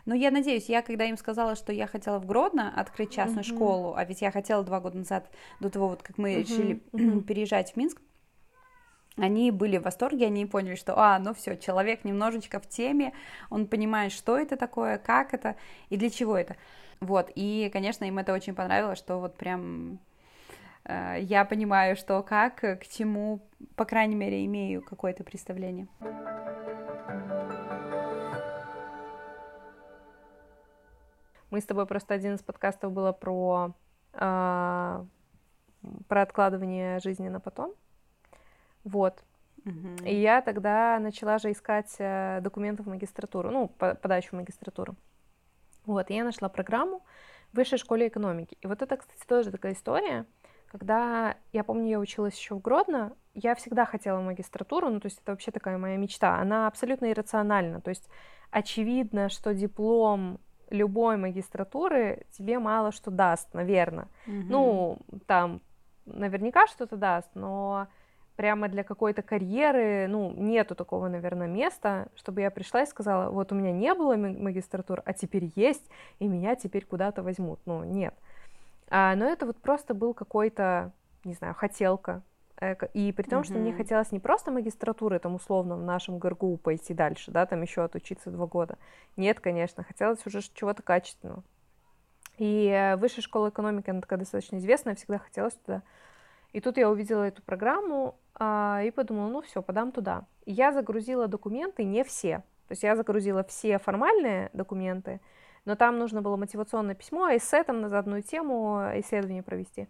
Но 0.06 0.14
я 0.14 0.30
надеюсь, 0.30 0.68
я 0.68 0.80
когда 0.82 1.04
им 1.04 1.18
сказала, 1.18 1.54
что 1.54 1.72
я 1.72 1.86
хотела 1.86 2.18
в 2.18 2.26
Гродно 2.26 2.72
открыть 2.74 3.12
частную 3.12 3.44
uh-huh. 3.44 3.54
школу, 3.54 3.94
а 3.94 4.04
ведь 4.04 4.22
я 4.22 4.30
хотела 4.30 4.64
два 4.64 4.80
года 4.80 4.98
назад, 4.98 5.30
до 5.60 5.68
того 5.68 5.88
вот, 5.88 6.02
как 6.02 6.16
мы 6.16 6.34
uh-huh. 6.34 6.40
решили 6.40 6.82
uh-huh. 6.92 7.22
переезжать 7.24 7.72
в 7.72 7.76
Минск, 7.76 8.00
они 9.20 9.50
были 9.50 9.78
в 9.78 9.82
восторге, 9.82 10.26
они 10.26 10.46
поняли, 10.46 10.74
что, 10.74 10.98
а, 10.98 11.18
ну 11.18 11.34
все, 11.34 11.56
человек 11.56 12.04
немножечко 12.04 12.60
в 12.60 12.68
теме, 12.68 13.12
он 13.50 13.66
понимает, 13.66 14.12
что 14.12 14.36
это 14.38 14.56
такое, 14.56 14.98
как 14.98 15.34
это 15.34 15.56
и 15.88 15.96
для 15.96 16.10
чего 16.10 16.36
это. 16.36 16.56
Вот, 17.00 17.30
и, 17.34 17.70
конечно, 17.72 18.04
им 18.04 18.18
это 18.18 18.32
очень 18.32 18.54
понравилось, 18.54 18.98
что 18.98 19.18
вот 19.18 19.36
прям 19.36 19.98
э, 20.84 21.16
я 21.20 21.44
понимаю, 21.44 21.96
что 21.96 22.22
как, 22.22 22.56
к 22.60 22.86
чему, 22.88 23.40
по 23.74 23.84
крайней 23.86 24.16
мере, 24.16 24.44
имею 24.44 24.82
какое-то 24.82 25.24
представление. 25.24 25.88
Мы 31.50 31.60
с 31.60 31.64
тобой 31.64 31.86
просто 31.86 32.14
один 32.14 32.34
из 32.34 32.42
подкастов 32.42 32.92
было 32.92 33.12
про, 33.12 33.74
э, 34.12 35.04
про 36.08 36.22
откладывание 36.22 37.00
жизни 37.00 37.28
на 37.28 37.40
потом. 37.40 37.74
Вот. 38.90 39.22
Угу. 39.64 40.06
И 40.06 40.14
я 40.14 40.40
тогда 40.40 40.98
начала 40.98 41.38
же 41.38 41.52
искать 41.52 41.94
э, 41.98 42.40
документы 42.42 42.82
в 42.82 42.88
магистратуру, 42.88 43.50
ну, 43.50 43.68
по 43.68 43.94
подачу 43.94 44.30
в 44.30 44.32
магистратуру. 44.34 44.96
Вот, 45.84 46.10
и 46.10 46.14
я 46.14 46.24
нашла 46.24 46.48
программу 46.48 47.02
в 47.52 47.56
высшей 47.56 47.78
школе 47.78 48.08
экономики. 48.08 48.56
И 48.60 48.66
вот 48.66 48.82
это, 48.82 48.96
кстати, 48.96 49.26
тоже 49.26 49.50
такая 49.50 49.72
история, 49.72 50.26
когда, 50.70 51.36
я 51.52 51.64
помню, 51.64 51.88
я 51.88 51.98
училась 51.98 52.38
еще 52.38 52.54
в 52.54 52.60
Гродно, 52.60 53.16
я 53.34 53.54
всегда 53.54 53.84
хотела 53.84 54.20
магистратуру, 54.20 54.88
ну, 54.88 55.00
то 55.00 55.06
есть 55.06 55.20
это 55.20 55.32
вообще 55.32 55.50
такая 55.50 55.78
моя 55.78 55.96
мечта. 55.96 56.38
Она 56.38 56.66
абсолютно 56.66 57.10
иррациональна, 57.10 57.80
то 57.80 57.90
есть 57.90 58.08
очевидно, 58.50 59.28
что 59.28 59.52
диплом 59.52 60.38
любой 60.70 61.16
магистратуры 61.16 62.24
тебе 62.30 62.58
мало 62.58 62.92
что 62.92 63.10
даст, 63.10 63.52
наверное. 63.52 64.08
Угу. 64.26 64.44
Ну, 64.48 64.98
там 65.26 65.60
наверняка 66.06 66.66
что-то 66.68 66.96
даст, 66.96 67.30
но 67.34 67.88
прямо 68.40 68.68
для 68.68 68.84
какой-то 68.84 69.20
карьеры, 69.20 70.06
ну, 70.08 70.32
нету 70.34 70.74
такого, 70.74 71.08
наверное, 71.08 71.46
места, 71.46 72.08
чтобы 72.16 72.40
я 72.40 72.50
пришла 72.50 72.84
и 72.84 72.86
сказала, 72.86 73.30
вот 73.30 73.52
у 73.52 73.54
меня 73.54 73.70
не 73.70 73.92
было 73.92 74.16
магистратуры, 74.16 75.02
а 75.04 75.12
теперь 75.12 75.52
есть, 75.56 75.86
и 76.20 76.26
меня 76.26 76.56
теперь 76.56 76.86
куда-то 76.86 77.22
возьмут. 77.22 77.60
Ну, 77.66 77.84
нет. 77.84 78.14
А, 78.88 79.14
но 79.14 79.26
это 79.26 79.44
вот 79.44 79.58
просто 79.58 79.92
был 79.92 80.14
какой-то, 80.14 80.90
не 81.24 81.34
знаю, 81.34 81.54
хотелка. 81.54 82.22
И 82.94 83.12
при 83.12 83.24
том, 83.24 83.42
mm-hmm. 83.42 83.44
что 83.44 83.58
мне 83.58 83.74
хотелось 83.74 84.10
не 84.10 84.20
просто 84.20 84.50
магистратуры, 84.50 85.18
там, 85.18 85.34
условно, 85.34 85.76
в 85.76 85.82
нашем 85.82 86.18
ГРГУ 86.18 86.56
пойти 86.56 86.94
дальше, 86.94 87.30
да, 87.30 87.44
там 87.44 87.60
еще 87.60 87.84
отучиться 87.84 88.30
два 88.30 88.46
года. 88.46 88.78
Нет, 89.18 89.38
конечно, 89.40 89.84
хотелось 89.84 90.24
уже 90.24 90.40
чего-то 90.54 90.82
качественного. 90.82 91.42
И 92.38 92.68
э, 92.68 92.96
высшая 92.96 93.20
школа 93.20 93.50
экономики, 93.50 93.90
она 93.90 94.00
такая 94.00 94.18
достаточно 94.18 94.56
известная, 94.56 94.94
всегда 94.94 95.18
хотелось 95.18 95.56
туда. 95.56 95.82
И 96.52 96.60
тут 96.60 96.76
я 96.78 96.90
увидела 96.90 97.22
эту 97.22 97.42
программу, 97.42 98.16
и 98.40 98.90
подумала, 98.90 99.28
ну 99.28 99.42
все, 99.42 99.62
подам 99.62 99.92
туда. 99.92 100.26
Я 100.46 100.72
загрузила 100.72 101.28
документы, 101.28 101.84
не 101.84 102.04
все. 102.04 102.38
То 102.68 102.72
есть 102.72 102.82
я 102.82 102.96
загрузила 102.96 103.44
все 103.44 103.78
формальные 103.78 104.50
документы, 104.52 105.20
но 105.64 105.74
там 105.74 105.98
нужно 105.98 106.22
было 106.22 106.36
мотивационное 106.36 106.94
письмо, 106.94 107.28
эссе 107.30 107.62
там 107.64 107.80
на 107.80 107.88
заданную 107.88 108.22
тему 108.22 108.80
исследование 108.94 109.42
провести. 109.42 109.88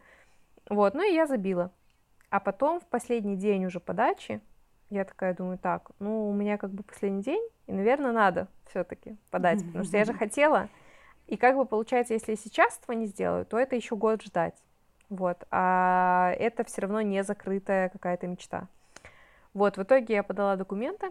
Вот, 0.69 0.95
ну 0.95 1.03
и 1.03 1.15
я 1.15 1.27
забила. 1.27 1.73
А 2.31 2.41
потом 2.41 2.81
в 2.81 2.87
последний 2.87 3.37
день 3.37 3.67
уже 3.67 3.81
подачи 3.81 4.41
я 4.91 5.05
такая 5.05 5.35
думаю, 5.35 5.57
так, 5.57 5.91
ну 6.01 6.29
у 6.29 6.33
меня 6.33 6.59
как 6.59 6.71
бы 6.71 6.83
последний 6.83 7.23
день, 7.23 7.43
и, 7.69 7.73
наверное, 7.73 8.13
надо 8.13 8.49
все-таки 8.67 9.17
подать, 9.31 9.65
потому 9.65 9.85
что 9.85 9.97
я 9.97 10.05
же 10.05 10.13
хотела. 10.15 10.69
И 11.29 11.37
как 11.37 11.57
бы 11.57 11.65
получается, 11.65 12.15
если 12.15 12.33
я 12.33 12.37
сейчас 12.37 12.79
этого 12.79 12.97
не 12.97 13.07
сделаю, 13.07 13.47
то 13.47 13.57
это 13.57 13.77
еще 13.77 13.95
год 13.95 14.23
ждать. 14.23 14.61
Вот. 15.11 15.45
А 15.51 16.33
это 16.39 16.65
все 16.65 16.83
равно 16.83 17.03
не 17.03 17.23
закрытая 17.23 17.91
какая-то 17.91 18.27
мечта. 18.27 18.69
Вот, 19.53 19.77
в 19.77 19.83
итоге 19.83 20.15
я 20.15 20.23
подала 20.23 20.57
документы, 20.57 21.11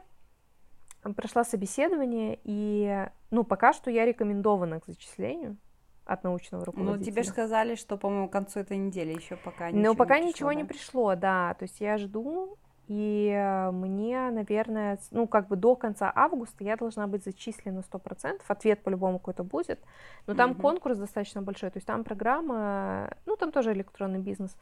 прошла 1.15 1.43
собеседование, 1.43 2.39
и, 2.43 3.07
ну, 3.31 3.43
пока 3.43 3.73
что 3.73 3.91
я 3.91 4.05
рекомендована 4.05 4.79
к 4.79 4.85
зачислению 4.85 5.57
от 6.05 6.23
научного 6.23 6.65
руководителя. 6.65 6.97
Ну, 6.97 7.03
тебе 7.03 7.23
же 7.23 7.29
сказали, 7.29 7.75
что, 7.75 7.97
по-моему, 7.97 8.29
к 8.29 8.31
концу 8.31 8.61
этой 8.61 8.77
недели 8.77 9.13
еще 9.13 9.35
пока 9.35 9.69
ничего 9.69 9.83
Ну, 9.83 9.95
пока 9.95 10.19
не 10.19 10.31
пришло, 10.31 10.31
ничего 10.31 10.49
да? 10.49 10.55
не 10.55 10.63
пришло, 10.63 11.15
да. 11.15 11.53
То 11.55 11.63
есть 11.63 11.81
я 11.81 11.97
жду, 11.97 12.57
и 12.89 13.29
э, 13.31 13.69
мне, 13.71 14.31
наверное, 14.31 14.97
ну, 15.11 15.27
как 15.27 15.47
бы 15.47 15.55
до 15.55 15.75
конца 15.75 16.11
августа 16.15 16.63
я 16.63 16.75
должна 16.75 17.05
быть 17.05 17.23
зачислена 17.23 17.81
100%. 17.81 18.41
Ответ 18.47 18.81
по-любому 18.83 19.19
какой-то 19.19 19.43
будет. 19.43 19.79
Но 20.27 20.33
там 20.33 20.49
Мгм. 20.51 20.61
конкурс 20.61 20.97
достаточно 20.97 21.43
большой. 21.43 21.69
То 21.69 21.77
есть 21.77 21.85
там 21.87 22.03
программа, 22.03 23.13
ну, 23.27 23.35
там 23.35 23.51
тоже 23.51 23.73
электронный 23.73 24.19
бизнес. 24.19 24.57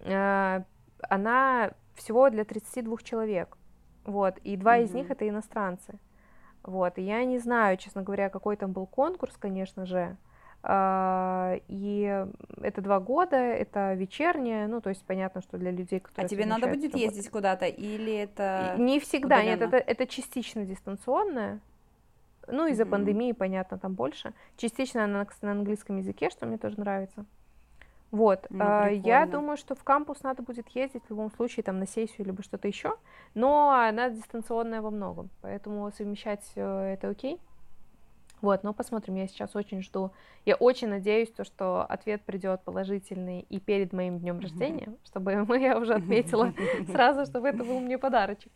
Э, 0.00 0.62
Она 1.08 1.70
всего 1.94 2.28
для 2.28 2.44
32 2.44 2.98
человек. 3.02 3.56
Вот. 4.04 4.36
И 4.44 4.56
два 4.58 4.76
из 4.76 4.92
них 4.92 5.10
это 5.10 5.26
иностранцы. 5.26 5.98
Вот. 6.62 6.98
И 6.98 7.02
я 7.02 7.24
не 7.24 7.38
знаю, 7.38 7.78
честно 7.78 8.02
говоря, 8.02 8.28
какой 8.28 8.56
там 8.56 8.72
был 8.72 8.86
конкурс, 8.86 9.34
конечно 9.38 9.86
же. 9.86 10.16
А, 10.62 11.56
И 11.68 12.26
это 12.60 12.82
два 12.82 13.00
года, 13.00 13.36
это 13.36 13.94
вечернее, 13.94 14.66
ну, 14.66 14.80
то 14.80 14.90
есть 14.90 15.02
понятно, 15.04 15.40
что 15.40 15.56
для 15.58 15.70
людей, 15.70 16.00
А 16.00 16.02
которые 16.08 16.28
тебе 16.28 16.46
надо 16.46 16.68
будет 16.68 16.92
работу. 16.92 16.98
ездить 16.98 17.30
куда-то, 17.30 17.66
или 17.66 18.12
это... 18.14 18.74
Не 18.78 19.00
всегда, 19.00 19.42
нет, 19.42 19.60
удаленно? 19.60 19.76
это, 19.76 19.90
это 19.90 20.06
частично 20.06 20.64
дистанционное. 20.66 21.60
Ну, 22.46 22.66
из-за 22.66 22.84
Мгм. 22.84 22.90
пандемии, 22.90 23.32
понятно, 23.32 23.78
там 23.78 23.94
больше. 23.94 24.34
Частично 24.56 25.06
на, 25.06 25.26
на 25.42 25.52
английском 25.52 25.98
языке, 25.98 26.30
что 26.30 26.46
мне 26.46 26.58
тоже 26.58 26.78
нравится. 26.78 27.24
Вот, 28.10 28.46
Ну, 28.50 28.58
а, 28.58 28.88
я 28.88 29.24
думаю, 29.26 29.56
что 29.56 29.76
в 29.76 29.84
кампус 29.84 30.22
надо 30.24 30.42
будет 30.42 30.68
ездить 30.70 31.04
в 31.06 31.10
любом 31.10 31.30
случае, 31.30 31.62
там, 31.62 31.78
на 31.78 31.86
сессию, 31.86 32.26
либо 32.26 32.42
что-то 32.42 32.66
еще, 32.66 32.96
но 33.34 33.70
она 33.70 34.10
дистанционная 34.10 34.82
во 34.82 34.90
многом, 34.90 35.30
поэтому 35.42 35.88
совмещать 35.92 36.42
э, 36.56 36.94
это 36.94 37.08
окей. 37.08 37.38
Вот, 38.40 38.62
но 38.62 38.72
посмотрим, 38.72 39.16
я 39.16 39.26
сейчас 39.28 39.54
очень 39.54 39.82
жду. 39.82 40.12
Я 40.46 40.54
очень 40.56 40.88
надеюсь, 40.88 41.30
то, 41.30 41.44
что 41.44 41.82
ответ 41.84 42.22
придет 42.22 42.62
положительный 42.62 43.40
и 43.50 43.60
перед 43.60 43.92
моим 43.92 44.18
днем 44.18 44.36
Мгм. 44.36 44.42
рождения, 44.42 44.94
чтобы 45.04 45.32
я 45.60 45.78
уже 45.78 45.94
отметила 45.94 46.52
сразу, 46.88 47.26
чтобы 47.26 47.48
это 47.48 47.64
был 47.64 47.80
мне 47.80 47.98
подарочек. 47.98 48.52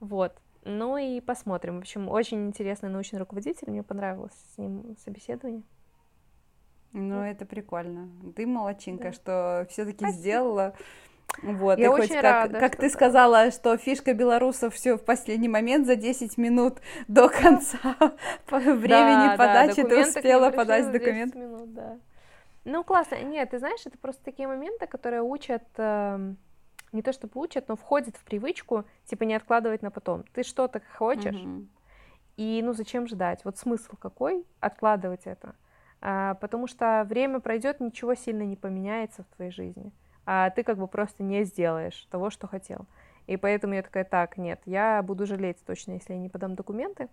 Вот. 0.00 0.32
Ну 0.64 0.96
и 0.96 1.20
посмотрим. 1.20 1.76
В 1.76 1.80
общем, 1.80 2.08
очень 2.08 2.46
интересный 2.46 2.90
научный 2.90 3.18
руководитель. 3.18 3.70
Мне 3.70 3.82
понравилось 3.82 4.32
с 4.54 4.58
ним 4.58 4.96
собеседование. 5.04 5.62
Ну, 6.92 7.20
это 7.22 7.44
прикольно. 7.44 8.08
Ты 8.34 8.46
молодчинка, 8.46 9.04
Да. 9.04 9.12
что 9.12 9.66
все-таки 9.70 10.08
сделала. 10.10 10.74
Вот, 11.42 11.78
Я 11.78 11.86
и 11.86 11.88
хоть 11.88 12.10
очень 12.10 12.20
как, 12.20 12.22
рада, 12.22 12.58
как 12.58 12.72
что 12.72 12.76
ты 12.76 12.88
да. 12.88 12.88
сказала, 12.90 13.50
что 13.50 13.76
фишка 13.76 14.12
белорусов 14.14 14.74
все 14.74 14.96
в 14.96 15.04
последний 15.04 15.48
момент 15.48 15.86
за 15.86 15.96
10 15.96 16.36
минут 16.36 16.78
до 17.06 17.28
конца 17.28 17.78
по 18.46 18.58
времени 18.58 19.28
Да, 19.28 19.36
да, 19.36 19.36
подачи 19.36 19.74
ты 19.76 19.84
к 19.84 19.90
ним 19.90 20.00
успела 20.08 20.50
подать 20.50 20.84
за 20.86 20.90
10 20.90 21.02
документ. 21.04 21.34
минут, 21.34 21.74
да. 21.74 21.98
Ну, 22.64 22.84
классно. 22.84 23.22
Нет, 23.22 23.50
ты 23.50 23.58
знаешь, 23.58 23.80
это 23.86 23.98
просто 23.98 24.22
такие 24.24 24.48
моменты, 24.48 24.86
которые 24.86 25.22
учат, 25.22 25.64
эм, 25.76 26.36
не 26.92 27.02
то 27.02 27.12
чтобы 27.12 27.40
учат, 27.40 27.68
но 27.68 27.76
входят 27.76 28.16
в 28.16 28.24
привычку, 28.24 28.84
типа, 29.06 29.24
не 29.24 29.34
откладывать 29.34 29.82
на 29.82 29.90
потом. 29.90 30.24
Ты 30.34 30.42
что-то 30.42 30.82
хочешь, 30.96 31.36
Мгм. 31.36 31.68
И 32.36 32.62
ну 32.64 32.72
зачем 32.72 33.06
ждать? 33.08 33.44
Вот 33.44 33.58
смысл 33.58 33.96
какой 34.00 34.46
откладывать 34.60 35.26
это? 35.26 35.56
А, 36.00 36.34
потому 36.34 36.68
что 36.68 37.04
время 37.08 37.40
пройдет, 37.40 37.80
ничего 37.80 38.14
сильно 38.14 38.44
не 38.44 38.56
поменяется 38.56 39.24
в 39.24 39.36
твоей 39.36 39.50
жизни, 39.50 39.92
а 40.30 40.50
ты 40.50 40.62
как 40.62 40.76
бы 40.76 40.86
просто 40.88 41.22
не 41.22 41.42
сделаешь 41.44 42.06
того, 42.10 42.28
что 42.28 42.46
хотел. 42.46 42.84
И 43.26 43.38
поэтому 43.38 43.72
я 43.72 43.82
такая, 43.82 44.04
так, 44.04 44.36
нет, 44.36 44.60
я 44.66 45.02
буду 45.02 45.24
жалеть 45.24 45.56
точно, 45.64 45.92
если 45.92 46.12
я 46.12 46.18
не 46.18 46.28
подам 46.28 46.54
документы. 46.54 47.08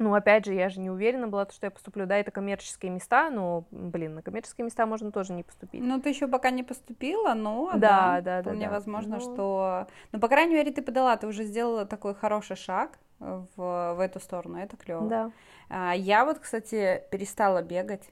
Ну, 0.00 0.12
опять 0.14 0.44
же, 0.44 0.52
я 0.52 0.68
же 0.68 0.80
не 0.80 0.90
уверена 0.90 1.28
была, 1.28 1.46
что 1.48 1.66
я 1.66 1.70
поступлю. 1.70 2.06
Да, 2.06 2.16
это 2.16 2.32
коммерческие 2.32 2.90
места, 2.90 3.30
но, 3.30 3.66
блин, 3.70 4.16
на 4.16 4.22
коммерческие 4.22 4.64
места 4.64 4.84
можно 4.84 5.12
тоже 5.12 5.32
не 5.32 5.44
поступить. 5.44 5.80
Ну, 5.80 6.00
ты 6.00 6.08
еще 6.08 6.26
пока 6.26 6.50
не 6.50 6.64
поступила, 6.64 7.34
но 7.34 7.70
Да, 7.76 8.20
да, 8.20 8.38
да, 8.38 8.42
вполне 8.42 8.66
да. 8.66 8.72
возможно, 8.72 9.16
Ну. 9.16 9.20
что... 9.20 9.86
Ну, 10.10 10.18
по 10.18 10.26
крайней 10.26 10.54
мере, 10.54 10.72
ты 10.72 10.82
подала, 10.82 11.16
ты 11.16 11.28
уже 11.28 11.44
сделала 11.44 11.84
такой 11.86 12.14
хороший 12.16 12.56
шаг 12.56 12.98
в, 13.20 13.94
в 13.94 14.00
эту 14.00 14.18
сторону, 14.18 14.58
это 14.58 14.76
клево. 14.76 15.08
Да. 15.08 15.30
А, 15.68 15.92
я 15.94 16.24
вот, 16.24 16.40
кстати, 16.40 17.02
перестала 17.12 17.62
бегать. 17.62 18.10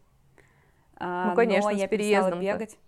А, 0.97 1.31
Ну, 1.31 1.35
конечно, 1.35 1.71
но 1.71 1.77
с 1.77 1.81
я 1.81 1.89
перестала 1.89 2.31
переездом-то. 2.31 2.45
бегать. 2.45 2.79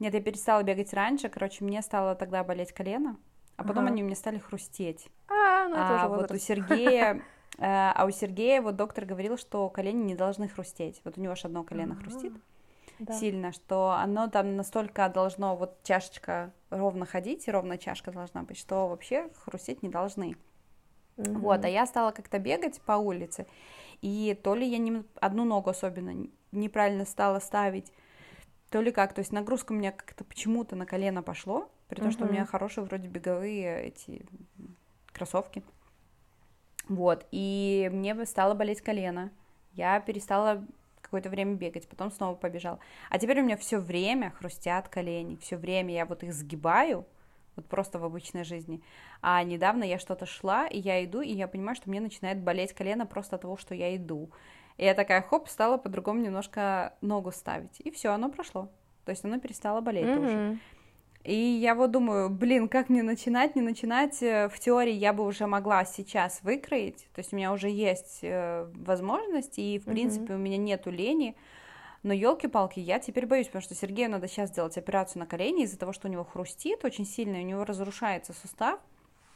Нет, 0.00 0.14
я 0.14 0.20
перестала 0.20 0.62
бегать 0.62 0.92
раньше. 0.94 1.28
Короче, 1.28 1.62
мне 1.62 1.82
стало 1.82 2.14
тогда 2.14 2.42
болеть 2.42 2.72
колено, 2.72 3.16
а 3.56 3.62
потом 3.62 3.84
Ага. 3.84 3.92
они 3.92 4.02
у 4.02 4.06
меня 4.06 4.16
стали 4.16 4.38
хрустеть. 4.38 5.08
А, 5.28 5.68
ну 5.68 5.76
это 5.76 5.92
а 5.92 5.96
уже 5.96 6.08
вот 6.08 6.30
у. 6.32 6.38
Сергея, 6.38 7.22
э, 7.58 7.62
а 7.62 8.04
у 8.06 8.10
Сергея 8.10 8.62
вот 8.62 8.76
доктор 8.76 9.04
говорил, 9.04 9.36
что 9.36 9.68
колени 9.68 10.02
не 10.02 10.14
должны 10.14 10.48
хрустеть. 10.48 11.00
Вот 11.04 11.18
у 11.18 11.20
него 11.20 11.32
аж 11.34 11.44
одно 11.44 11.62
колено 11.64 11.92
Ага. 11.92 12.02
хрустит 12.02 12.32
Да. 12.98 13.12
сильно, 13.12 13.52
что 13.52 13.90
оно 13.90 14.28
там 14.28 14.56
настолько 14.56 15.06
должно 15.10 15.54
вот 15.54 15.82
чашечка 15.82 16.52
ровно 16.70 17.04
ходить, 17.04 17.46
и 17.46 17.50
ровная 17.50 17.78
чашка 17.78 18.10
должна 18.10 18.42
быть, 18.42 18.56
что 18.58 18.88
вообще 18.88 19.28
хрустеть 19.44 19.82
не 19.82 19.90
должны. 19.90 20.36
Вот, 21.16 21.64
а 21.64 21.68
я 21.68 21.84
стала 21.86 22.12
как-то 22.12 22.38
бегать 22.38 22.80
по 22.80 22.92
улице, 22.92 23.46
и 24.00 24.38
то 24.42 24.54
ли 24.54 24.66
я 24.66 24.78
не, 24.78 25.04
одну 25.20 25.44
ногу 25.44 25.68
особенно 25.68 26.26
неправильно 26.52 27.04
стала 27.04 27.40
ставить, 27.40 27.92
то 28.70 28.80
ли 28.80 28.92
как, 28.92 29.12
то 29.12 29.20
есть 29.20 29.32
нагрузка 29.32 29.72
у 29.72 29.74
меня 29.74 29.92
как-то 29.92 30.24
почему-то 30.24 30.76
на 30.76 30.86
колено 30.86 31.22
пошло, 31.22 31.70
при 31.88 32.00
том, 32.00 32.10
что 32.12 32.24
у 32.24 32.28
меня 32.30 32.46
хорошие 32.46 32.84
вроде 32.84 33.08
беговые 33.08 33.88
эти 33.88 34.24
кроссовки. 35.12 35.62
Вот, 36.88 37.26
и 37.30 37.90
мне 37.92 38.24
стало 38.26 38.54
болеть 38.54 38.80
колено. 38.80 39.30
Я 39.74 40.00
перестала 40.00 40.64
какое-то 41.00 41.28
время 41.28 41.54
бегать, 41.54 41.88
потом 41.88 42.12
снова 42.12 42.34
побежал. 42.36 42.78
А 43.10 43.18
теперь 43.18 43.40
у 43.40 43.44
меня 43.44 43.56
все 43.56 43.78
время 43.78 44.30
хрустят 44.30 44.88
колени, 44.88 45.36
все 45.36 45.56
время 45.56 45.92
я 45.92 46.06
вот 46.06 46.22
их 46.22 46.32
сгибаю, 46.32 47.04
вот 47.56 47.66
просто 47.66 47.98
в 47.98 48.04
обычной 48.04 48.44
жизни. 48.44 48.82
А 49.20 49.42
недавно 49.42 49.82
я 49.82 49.98
что-то 49.98 50.26
шла, 50.26 50.66
и 50.68 50.78
я 50.78 51.04
иду, 51.04 51.20
и 51.20 51.32
я 51.32 51.48
понимаю, 51.48 51.74
что 51.74 51.90
мне 51.90 52.00
начинает 52.00 52.38
болеть 52.38 52.72
колено 52.72 53.06
просто 53.06 53.36
от 53.36 53.42
того, 53.42 53.56
что 53.56 53.74
я 53.74 53.94
иду. 53.96 54.30
И 54.80 54.84
я 54.84 54.94
такая, 54.94 55.20
хоп, 55.20 55.46
стала 55.50 55.76
по-другому 55.76 56.20
немножко 56.20 56.94
ногу 57.02 57.32
ставить. 57.32 57.80
И 57.80 57.90
все, 57.90 58.12
оно 58.12 58.30
прошло. 58.30 58.70
То 59.04 59.10
есть 59.10 59.22
оно 59.26 59.38
перестало 59.38 59.82
болеть 59.82 60.06
тоже. 60.06 60.34
Мгм. 60.36 60.60
И 61.22 61.34
я 61.34 61.74
вот 61.74 61.90
думаю, 61.90 62.30
блин, 62.30 62.66
как 62.66 62.88
мне 62.88 63.02
начинать, 63.02 63.56
не 63.56 63.60
начинать? 63.60 64.22
Э, 64.22 64.48
В 64.48 64.58
теории 64.58 64.94
я 64.94 65.12
бы 65.12 65.26
уже 65.26 65.46
могла 65.46 65.84
сейчас 65.84 66.40
выкроить, 66.42 67.08
то 67.14 67.18
есть 67.18 67.34
у 67.34 67.36
меня 67.36 67.52
уже 67.52 67.68
есть 67.68 68.20
э, 68.22 68.70
возможность, 68.74 69.58
и 69.58 69.78
в 69.78 69.84
Мгм. 69.84 69.92
принципе 69.94 70.32
у 70.32 70.38
меня 70.38 70.56
нету 70.56 70.90
лени. 70.90 71.36
Но 72.02 72.14
елки-палки, 72.14 72.80
я 72.80 72.98
теперь 73.00 73.26
боюсь, 73.26 73.48
потому 73.48 73.60
что 73.60 73.74
Сергею 73.74 74.10
надо 74.10 74.28
сейчас 74.28 74.48
сделать 74.48 74.78
операцию 74.78 75.20
на 75.20 75.26
колени 75.26 75.64
из-за 75.64 75.78
того, 75.78 75.92
что 75.92 76.08
у 76.08 76.10
него 76.10 76.24
хрустит 76.24 76.86
очень 76.86 77.04
сильно, 77.04 77.36
и 77.36 77.44
у 77.44 77.46
него 77.46 77.66
разрушается 77.66 78.32
сустав. 78.32 78.80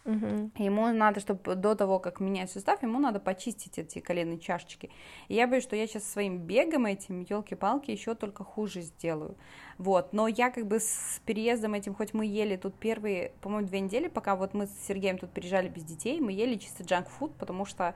И 0.04 0.62
Ему 0.62 0.92
надо, 0.92 1.20
чтобы 1.20 1.54
до 1.54 1.74
того, 1.74 1.98
как 1.98 2.20
менять 2.20 2.50
сустав, 2.50 2.82
ему 2.82 2.98
надо 2.98 3.20
почистить 3.20 3.78
эти 3.78 4.00
коленные 4.00 4.38
чашечки. 4.38 4.90
И 5.28 5.34
я 5.34 5.46
боюсь, 5.46 5.64
что 5.64 5.76
я 5.76 5.86
сейчас 5.86 6.04
своим 6.04 6.38
бегом 6.38 6.86
этим, 6.86 7.20
елки-палки, 7.20 7.90
еще 7.90 8.14
только 8.14 8.44
хуже 8.44 8.82
сделаю. 8.82 9.36
Вот, 9.78 10.12
но 10.12 10.28
я 10.28 10.50
как 10.50 10.66
бы 10.66 10.78
с 10.78 11.20
переездом 11.24 11.74
этим, 11.74 11.94
хоть 11.94 12.12
мы 12.12 12.26
ели 12.26 12.56
тут 12.56 12.74
первые, 12.74 13.32
по-моему, 13.40 13.66
две 13.66 13.80
недели, 13.80 14.08
пока 14.08 14.36
вот 14.36 14.54
мы 14.54 14.66
с 14.66 14.86
Сергеем 14.86 15.18
тут 15.18 15.30
переезжали 15.30 15.68
без 15.68 15.84
детей, 15.84 16.20
мы 16.20 16.32
ели 16.32 16.56
чисто 16.56 16.84
джанк-фуд, 16.84 17.34
потому 17.36 17.64
что 17.64 17.94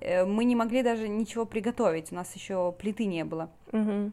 э, 0.00 0.24
мы 0.24 0.44
не 0.44 0.56
могли 0.56 0.82
даже 0.82 1.08
ничего 1.08 1.44
приготовить, 1.44 2.10
у 2.10 2.14
нас 2.14 2.34
еще 2.34 2.74
плиты 2.78 3.04
не 3.04 3.24
было 3.24 3.50
Мгм. 3.72 4.12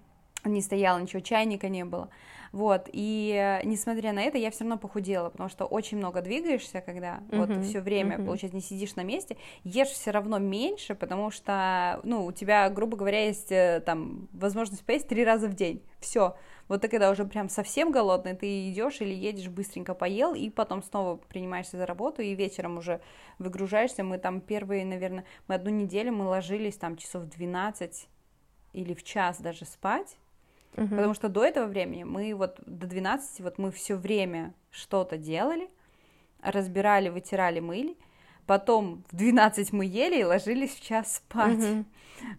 Не 0.53 0.61
стояло, 0.61 0.99
ничего, 0.99 1.21
чайника 1.21 1.69
не 1.69 1.85
было. 1.85 2.09
Вот, 2.53 2.89
и 2.93 3.33
э, 3.35 3.65
несмотря 3.65 4.13
на 4.13 4.23
это, 4.23 4.37
я 4.37 4.51
все 4.51 4.63
равно 4.63 4.77
похудела, 4.77 5.29
потому 5.29 5.49
что 5.49 5.65
очень 5.65 5.97
много 5.97 6.21
двигаешься, 6.21 6.81
когда 6.81 7.21
вот 7.33 7.49
Мгм, 7.49 7.61
все 7.61 7.81
время, 7.81 8.19
мгм. 8.19 8.25
получается, 8.25 8.55
не 8.55 8.61
сидишь 8.61 8.95
на 8.95 9.03
месте, 9.03 9.37
ешь 9.63 9.89
все 9.89 10.11
равно 10.11 10.39
меньше, 10.39 10.95
потому 10.95 11.29
что, 11.29 11.99
ну, 12.03 12.25
у 12.25 12.31
тебя, 12.31 12.69
грубо 12.69 12.95
говоря, 12.97 13.25
есть 13.25 13.51
э, 13.51 13.81
там 13.85 14.29
возможность 14.31 14.85
поесть 14.85 15.07
три 15.09 15.25
раза 15.25 15.47
в 15.47 15.55
день. 15.55 15.83
Все. 15.99 16.35
Вот 16.67 16.81
ты 16.81 16.87
когда 16.89 17.11
уже 17.11 17.25
прям 17.25 17.49
совсем 17.49 17.91
голодный, 17.91 18.35
ты 18.35 18.69
идешь 18.69 19.01
или 19.01 19.13
едешь, 19.13 19.47
быстренько 19.49 19.93
поел, 19.93 20.33
и 20.33 20.49
потом 20.49 20.83
снова 20.83 21.17
принимаешься 21.17 21.77
за 21.77 21.85
работу, 21.85 22.21
и 22.21 22.33
вечером 22.35 22.77
уже 22.77 23.01
выгружаешься. 23.39 24.03
Мы 24.03 24.17
там 24.17 24.41
первые, 24.41 24.85
наверное, 24.85 25.25
мы 25.47 25.55
одну 25.55 25.69
неделю 25.69 26.13
мы 26.13 26.25
ложились 26.27 26.75
там 26.77 26.97
часов 26.97 27.25
12 27.25 28.07
или 28.73 28.93
в 28.93 29.03
час 29.03 29.39
даже 29.39 29.65
спать, 29.65 30.17
Угу. 30.77 30.87
Потому 30.87 31.13
что 31.13 31.27
до 31.27 31.43
этого 31.43 31.65
времени 31.65 32.03
мы 32.03 32.33
вот 32.35 32.59
до 32.65 32.87
12, 32.87 33.41
вот 33.41 33.57
мы 33.57 33.71
все 33.71 33.95
время 33.95 34.53
что-то 34.69 35.17
делали, 35.17 35.69
разбирали, 36.41 37.09
вытирали, 37.09 37.59
мыли, 37.59 37.97
потом 38.45 39.03
в 39.11 39.15
12 39.15 39.73
мы 39.73 39.85
ели 39.85 40.21
и 40.21 40.23
ложились 40.23 40.75
в 40.75 40.81
час 40.81 41.17
спать. 41.17 41.57
Угу. 41.57 41.85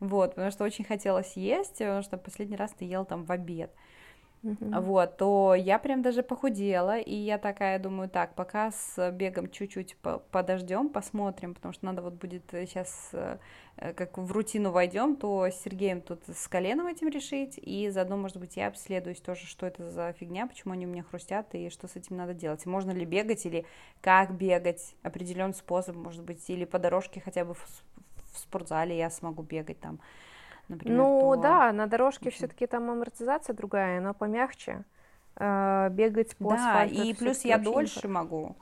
Вот, 0.00 0.34
потому 0.34 0.50
что 0.50 0.64
очень 0.64 0.84
хотелось 0.84 1.36
есть, 1.36 1.78
потому 1.78 2.02
что 2.02 2.16
последний 2.16 2.56
раз 2.56 2.72
ты 2.72 2.84
ел 2.84 3.04
там 3.04 3.24
в 3.24 3.32
обед. 3.32 3.74
Uh-huh. 4.44 4.80
Вот, 4.80 5.16
то 5.16 5.54
я 5.56 5.78
прям 5.80 6.00
даже 6.02 6.22
похудела, 6.22 6.98
и 6.98 7.14
я 7.14 7.38
такая 7.38 7.78
думаю, 7.80 8.08
так, 8.08 8.34
пока 8.34 8.70
с 8.70 9.10
бегом 9.10 9.50
чуть-чуть 9.50 9.96
подождем, 10.30 10.88
посмотрим, 10.90 11.54
потому 11.54 11.74
что 11.74 11.86
надо 11.86 12.02
вот 12.02 12.14
будет 12.14 12.44
сейчас, 12.50 13.10
э, 13.12 13.38
э, 13.78 13.92
как 13.94 14.16
в 14.16 14.30
рутину 14.30 14.70
войдем, 14.70 15.16
то 15.16 15.46
с 15.46 15.54
Сергеем 15.62 16.00
тут 16.00 16.20
с 16.28 16.46
коленом 16.46 16.86
этим 16.86 17.08
решить, 17.08 17.58
и 17.60 17.90
заодно, 17.90 18.16
может 18.16 18.36
быть, 18.36 18.56
я 18.56 18.68
обследуюсь 18.68 19.20
тоже, 19.20 19.44
что 19.46 19.66
это 19.66 19.90
за 19.90 20.12
фигня, 20.12 20.46
почему 20.46 20.72
они 20.72 20.86
у 20.86 20.90
меня 20.90 21.02
хрустят, 21.02 21.52
и 21.54 21.68
что 21.68 21.88
с 21.88 21.96
этим 21.96 22.16
надо 22.16 22.32
делать, 22.32 22.64
можно 22.64 22.92
ли 22.92 23.04
бегать, 23.04 23.44
или 23.44 23.66
как 24.00 24.36
бегать, 24.36 24.94
определенный 25.02 25.54
способ, 25.54 25.96
может 25.96 26.22
быть, 26.22 26.48
или 26.48 26.64
по 26.64 26.78
дорожке 26.78 27.20
хотя 27.20 27.44
бы 27.44 27.54
в, 27.54 27.66
спортзале 28.38 28.96
я 28.96 29.10
смогу 29.10 29.42
бегать 29.42 29.80
там, 29.80 29.98
например. 30.68 30.98
Ну 30.98 31.34
то... 31.34 31.42
да, 31.42 31.72
на 31.72 31.86
дорожке 31.86 32.30
все-таки 32.30 32.66
там 32.66 32.90
амортизация 32.90 33.54
другая, 33.54 34.00
но 34.00 34.14
помягче. 34.14 34.84
Э, 35.36 35.88
бегать 35.90 36.36
по 36.36 36.50
да, 36.50 36.56
асфальту. 36.56 37.02
и 37.02 37.14
плюс 37.14 37.44
я 37.44 37.58
дольше 37.58 38.06
не... 38.08 38.12
могу. 38.12 38.56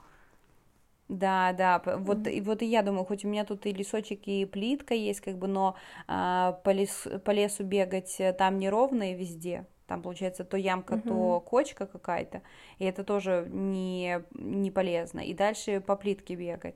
Да, 1.09 1.53
да, 1.53 1.81
вот, 1.85 2.17
mm-hmm. 2.17 2.31
и 2.31 2.41
вот 2.41 2.61
и 2.61 2.65
я 2.65 2.83
думаю, 2.83 3.05
хоть 3.05 3.23
у 3.23 3.29
меня 3.29 3.45
тут 3.45 3.65
и 3.65 3.71
лесочек, 3.71 4.27
и 4.27 4.45
плитка 4.45 4.93
есть, 4.93 5.21
как 5.21 5.37
бы, 5.37 5.47
но 5.47 5.75
а, 6.05 6.59
по, 6.63 6.71
лес, 6.71 7.07
по 7.23 7.31
лесу 7.31 7.63
бегать 7.63 8.19
э, 8.19 8.33
там 8.33 8.59
неровно 8.59 9.11
и 9.11 9.15
везде. 9.15 9.65
Там 9.87 10.01
получается 10.01 10.43
то 10.43 10.57
ямка, 10.57 10.95
mm-hmm. 10.95 11.07
то 11.07 11.39
кочка 11.39 11.85
какая-то, 11.85 12.41
и 12.77 12.83
это 12.83 13.05
тоже 13.05 13.47
не, 13.49 14.21
не 14.33 14.69
полезно. 14.69 15.21
И 15.21 15.33
дальше 15.33 15.79
по 15.79 15.95
плитке 15.95 16.35
бегать. 16.35 16.75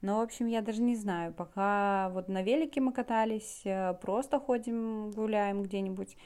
Но, 0.00 0.18
в 0.18 0.22
общем, 0.22 0.46
я 0.46 0.62
даже 0.62 0.80
не 0.80 0.96
знаю, 0.96 1.32
пока 1.32 2.10
вот 2.10 2.28
на 2.28 2.42
велике 2.42 2.80
мы 2.80 2.92
катались, 2.92 3.62
э, 3.64 3.94
просто 3.94 4.38
ходим, 4.38 5.10
гуляем 5.10 5.62
где-нибудь, 5.62 6.16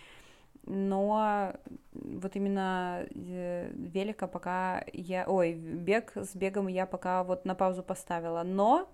но 0.64 1.54
вот 1.92 2.36
именно 2.36 3.06
э, 3.10 3.72
велика 3.74 4.26
пока 4.26 4.84
я, 4.92 5.24
ой, 5.26 5.54
бег 5.54 6.12
с 6.14 6.36
бегом 6.36 6.68
я 6.68 6.86
пока 6.86 7.24
вот 7.24 7.44
на 7.46 7.54
паузу 7.54 7.82
поставила, 7.82 8.42
но 8.42 8.88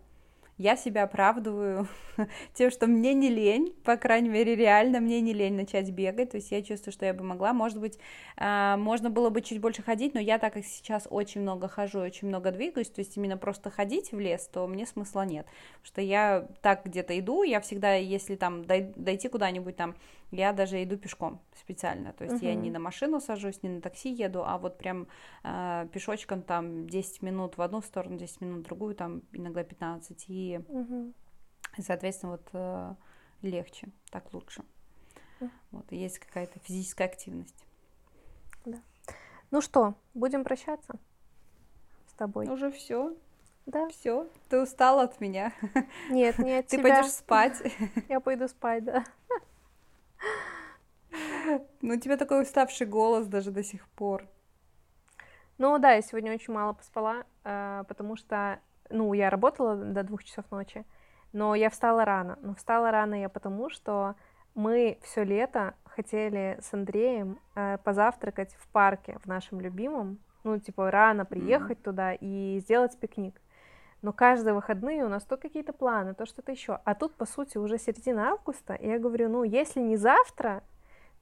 я 0.59 0.77
себя 0.77 1.05
оправдываю 1.05 1.89
тем, 2.55 2.71
что 2.71 2.87
мне 2.87 3.15
не 3.15 3.31
лень, 3.31 3.75
по 3.85 3.97
крайней 3.97 4.29
мере, 4.29 4.57
реально 4.57 5.01
мне 5.01 5.21
не 5.21 5.33
лень 5.33 5.55
начать 5.55 5.91
бегать, 5.91 6.33
то 6.33 6.37
есть 6.37 6.51
я 6.51 6.63
чувствую, 6.63 6.93
что 6.93 7.07
я 7.07 7.15
бы 7.15 7.25
могла, 7.25 7.53
может 7.53 7.81
быть, 7.81 7.99
а, 8.37 8.77
можно 8.77 9.09
было 9.09 9.31
бы 9.31 9.41
чуть 9.41 9.61
больше 9.61 9.83
ходить, 9.83 10.15
но 10.15 10.21
я 10.21 10.39
так 10.39 10.55
как 10.55 10.65
сейчас 10.65 11.07
очень 11.09 11.43
много 11.43 11.69
хожу, 11.69 12.01
очень 12.01 12.29
много 12.29 12.51
двигаюсь, 12.51 12.91
то 12.91 13.01
есть 13.01 13.17
именно 13.17 13.37
просто 13.37 13.71
ходить 13.71 14.11
в 14.13 14.19
лес, 14.19 14.49
то 14.53 14.67
мне 14.67 14.85
смысла 14.85 15.25
нет, 15.25 15.47
что 15.83 16.01
я 16.01 16.49
так 16.61 16.85
где-то 16.85 17.19
иду, 17.19 17.45
я 17.45 17.61
всегда, 17.61 17.95
если 17.95 18.35
там 18.35 18.65
дойти 18.65 19.29
куда-нибудь 19.29 19.77
там, 19.77 19.95
я 20.31 20.53
даже 20.53 20.83
иду 20.83 20.97
пешком 20.97 21.41
специально, 21.57 22.12
то 22.12 22.24
есть 22.24 22.43
uh-huh. 22.43 22.49
я 22.49 22.55
не 22.55 22.70
на 22.70 22.79
машину 22.79 23.20
сажусь, 23.20 23.62
не 23.62 23.70
на 23.70 23.81
такси 23.81 24.12
еду, 24.12 24.43
а 24.45 24.59
вот 24.59 24.79
прям 24.79 25.09
э, 25.43 25.89
пешочком 25.93 26.43
там 26.43 26.87
10 26.87 27.22
минут 27.22 27.57
в 27.57 27.62
одну 27.62 27.81
сторону, 27.81 28.18
10 28.18 28.41
минут 28.43 28.61
в 28.61 28.64
другую, 28.64 28.95
там 28.95 29.22
иногда 29.33 29.64
15, 29.64 30.24
и, 30.29 30.61
uh-huh. 30.68 31.14
соответственно, 31.81 32.33
вот 32.33 32.49
э, 32.53 32.95
легче, 33.43 33.89
так 34.11 34.33
лучше. 34.35 34.62
Uh-huh. 35.41 35.51
Вот, 35.70 35.93
есть 35.93 36.18
какая-то 36.18 36.59
физическая 36.61 37.09
активность. 37.09 37.64
Да. 38.64 38.79
Ну 39.51 39.62
что, 39.62 39.95
будем 40.12 40.45
прощаться 40.45 40.99
с 42.07 42.12
тобой? 42.12 42.49
Уже 42.49 42.70
все. 42.70 43.16
Да. 43.64 43.87
Все, 43.89 44.26
ты 44.49 44.62
устала 44.62 45.03
от 45.03 45.20
меня. 45.20 45.53
Нет, 46.09 46.39
не 46.39 46.55
от 46.55 46.66
Ты 46.68 46.79
тебя. 46.79 46.95
пойдешь 46.95 47.12
спать. 47.12 47.62
Я 48.09 48.20
пойду 48.20 48.49
спать, 48.49 48.85
да. 48.85 49.05
Ну, 51.81 51.95
у 51.95 51.99
тебя 51.99 52.16
такой 52.16 52.43
уставший 52.43 52.87
голос 52.87 53.27
даже 53.27 53.51
до 53.51 53.62
сих 53.62 53.89
пор. 53.89 54.27
Ну 55.57 55.79
да, 55.79 55.93
я 55.93 56.03
сегодня 56.03 56.35
очень 56.35 56.53
мало 56.53 56.73
поспала, 56.73 57.25
э, 57.45 57.85
потому 57.89 58.16
что, 58.16 58.61
ну, 58.91 59.12
я 59.14 59.31
работала 59.31 59.77
до 59.77 60.03
двух 60.03 60.25
часов 60.25 60.45
ночи, 60.51 60.85
но 61.33 61.55
я 61.55 61.71
встала 61.71 62.05
рано. 62.05 62.39
Но 62.43 62.55
встала 62.55 62.91
рано 62.91 63.14
я 63.14 63.29
потому, 63.29 63.71
что 63.71 64.14
мы 64.55 64.99
все 65.03 65.25
лето 65.25 65.75
хотели 65.85 66.59
с 66.61 66.73
Андреем 66.75 67.39
э, 67.55 67.79
позавтракать 67.83 68.55
в 68.55 68.69
парке, 68.69 69.19
в 69.25 69.27
нашем 69.27 69.61
любимом, 69.61 70.19
ну, 70.45 70.59
типа, 70.59 70.91
рано 70.91 71.25
приехать 71.25 71.79
mm-hmm. 71.79 71.83
туда 71.83 72.12
и 72.14 72.59
сделать 72.61 72.99
пикник. 72.99 73.41
Но 74.03 74.13
каждые 74.13 74.55
выходные 74.55 75.05
у 75.05 75.09
нас 75.09 75.25
то 75.25 75.37
какие-то 75.37 75.73
планы, 75.73 76.15
то 76.15 76.25
что-то 76.25 76.53
еще. 76.53 76.81
А 76.85 76.95
тут, 76.95 77.15
по 77.15 77.27
сути, 77.27 77.59
уже 77.59 77.79
середина 77.79 78.31
августа, 78.31 78.75
и 78.75 78.89
я 78.89 78.99
говорю, 78.99 79.29
ну, 79.29 79.43
если 79.43 79.81
не 79.81 79.97
завтра, 79.97 80.63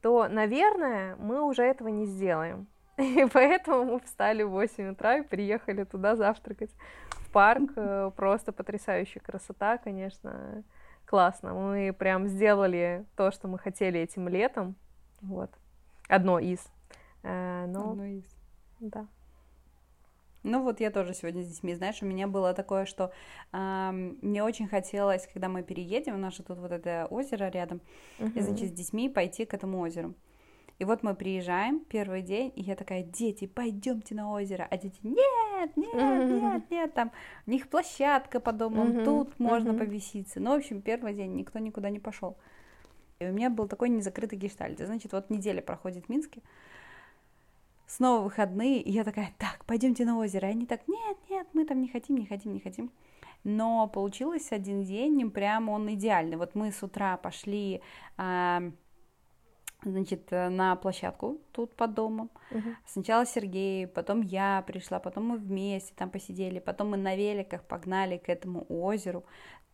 то, 0.01 0.27
наверное, 0.27 1.15
мы 1.15 1.41
уже 1.41 1.63
этого 1.63 1.87
не 1.87 2.05
сделаем. 2.05 2.67
И 2.97 3.25
поэтому 3.31 3.83
мы 3.83 3.99
встали 3.99 4.43
в 4.43 4.49
8 4.49 4.91
утра 4.91 5.17
и 5.17 5.21
приехали 5.21 5.83
туда 5.83 6.15
завтракать 6.15 6.71
в 7.09 7.31
парк. 7.31 7.71
Э, 7.75 8.11
просто 8.15 8.51
потрясающая 8.51 9.21
красота, 9.21 9.77
конечно, 9.77 10.63
классно. 11.05 11.53
Мы 11.53 11.93
прям 11.93 12.27
сделали 12.27 13.05
то, 13.15 13.31
что 13.31 13.47
мы 13.47 13.59
хотели 13.59 13.99
этим 13.99 14.27
летом. 14.27 14.75
Вот. 15.21 15.51
Одно 16.07 16.39
из. 16.39 16.59
Э, 17.21 17.65
но... 17.67 17.91
Одно 17.91 18.05
из. 18.05 18.25
Да. 18.79 19.05
Ну 20.47 20.63
вот 20.63 20.79
я 20.79 20.91
тоже 20.91 21.13
сегодня 21.13 21.43
с 21.43 21.47
детьми, 21.47 21.75
знаешь, 21.75 22.01
у 22.01 22.05
меня 22.05 22.27
было 22.27 22.53
такое, 22.53 22.85
что 22.85 23.11
э, 23.51 23.89
мне 24.21 24.43
очень 24.43 24.67
хотелось, 24.67 25.27
когда 25.33 25.49
мы 25.49 25.61
переедем, 25.61 26.15
у 26.15 26.17
нас 26.17 26.35
же 26.35 26.43
тут 26.43 26.57
вот 26.57 26.71
это 26.71 27.07
озеро 27.09 27.49
рядом, 27.49 27.81
uh-huh. 28.19 28.31
и, 28.33 28.39
значит, 28.39 28.69
с 28.69 28.71
детьми 28.71 29.09
пойти 29.09 29.45
к 29.45 29.53
этому 29.53 29.79
озеру. 29.79 30.13
И 30.79 30.85
вот 30.85 31.03
мы 31.03 31.15
приезжаем 31.15 31.81
первый 31.81 32.21
день, 32.21 32.53
и 32.55 32.61
я 32.61 32.75
такая, 32.75 33.03
дети, 33.03 33.45
пойдемте 33.45 34.15
на 34.15 34.31
озеро, 34.31 34.65
а 34.69 34.77
дети, 34.77 34.99
нет, 35.03 35.75
нет, 35.75 36.29
нет, 36.29 36.63
нет, 36.69 36.93
там 36.93 37.11
у 37.45 37.51
них 37.51 37.67
площадка 37.67 38.39
по 38.39 38.53
дому, 38.53 38.85
uh-huh. 38.85 39.03
тут 39.03 39.39
можно 39.39 39.71
uh-huh. 39.71 39.79
повеситься. 39.79 40.39
Ну, 40.39 40.51
в 40.51 40.57
общем, 40.59 40.81
первый 40.81 41.13
день 41.13 41.35
никто 41.35 41.59
никуда 41.59 41.89
не 41.89 41.99
пошел. 41.99 42.37
И 43.19 43.25
у 43.25 43.33
меня 43.33 43.49
был 43.49 43.67
такой 43.67 43.89
незакрытый 43.89 44.37
гештальт. 44.37 44.79
Значит, 44.79 45.11
вот 45.11 45.29
неделя 45.29 45.61
проходит 45.61 46.05
в 46.05 46.09
Минске, 46.09 46.41
снова 47.87 48.23
выходные, 48.23 48.81
и 48.81 48.91
я 48.91 49.03
такая, 49.03 49.33
так, 49.37 49.65
пойдемте 49.65 50.05
на 50.05 50.17
озеро. 50.19 50.47
И 50.47 50.51
они 50.51 50.65
так, 50.65 50.87
нет, 50.87 51.17
нет, 51.29 51.47
мы 51.53 51.65
там 51.65 51.81
не 51.81 51.87
хотим, 51.87 52.17
не 52.17 52.25
хотим, 52.25 52.53
не 52.53 52.59
хотим. 52.59 52.91
Но 53.43 53.87
получилось 53.87 54.51
один 54.51 54.83
день, 54.83 55.31
прям 55.31 55.69
он 55.69 55.91
идеальный. 55.93 56.37
Вот 56.37 56.53
мы 56.53 56.71
с 56.71 56.83
утра 56.83 57.15
пошли, 57.17 57.81
а, 58.17 58.61
значит, 59.83 60.29
на 60.31 60.75
площадку 60.75 61.39
тут 61.53 61.73
под 61.75 61.93
домом. 61.93 62.29
Uh-huh. 62.51 62.75
Сначала 62.85 63.25
Сергей, 63.25 63.87
потом 63.87 64.21
я 64.21 64.63
пришла, 64.67 64.99
потом 64.99 65.27
мы 65.27 65.37
вместе 65.37 65.93
там 65.95 66.09
посидели, 66.09 66.59
потом 66.59 66.89
мы 66.89 66.97
на 66.97 67.15
великах 67.15 67.63
погнали 67.63 68.17
к 68.17 68.27
этому 68.27 68.65
озеру 68.67 69.23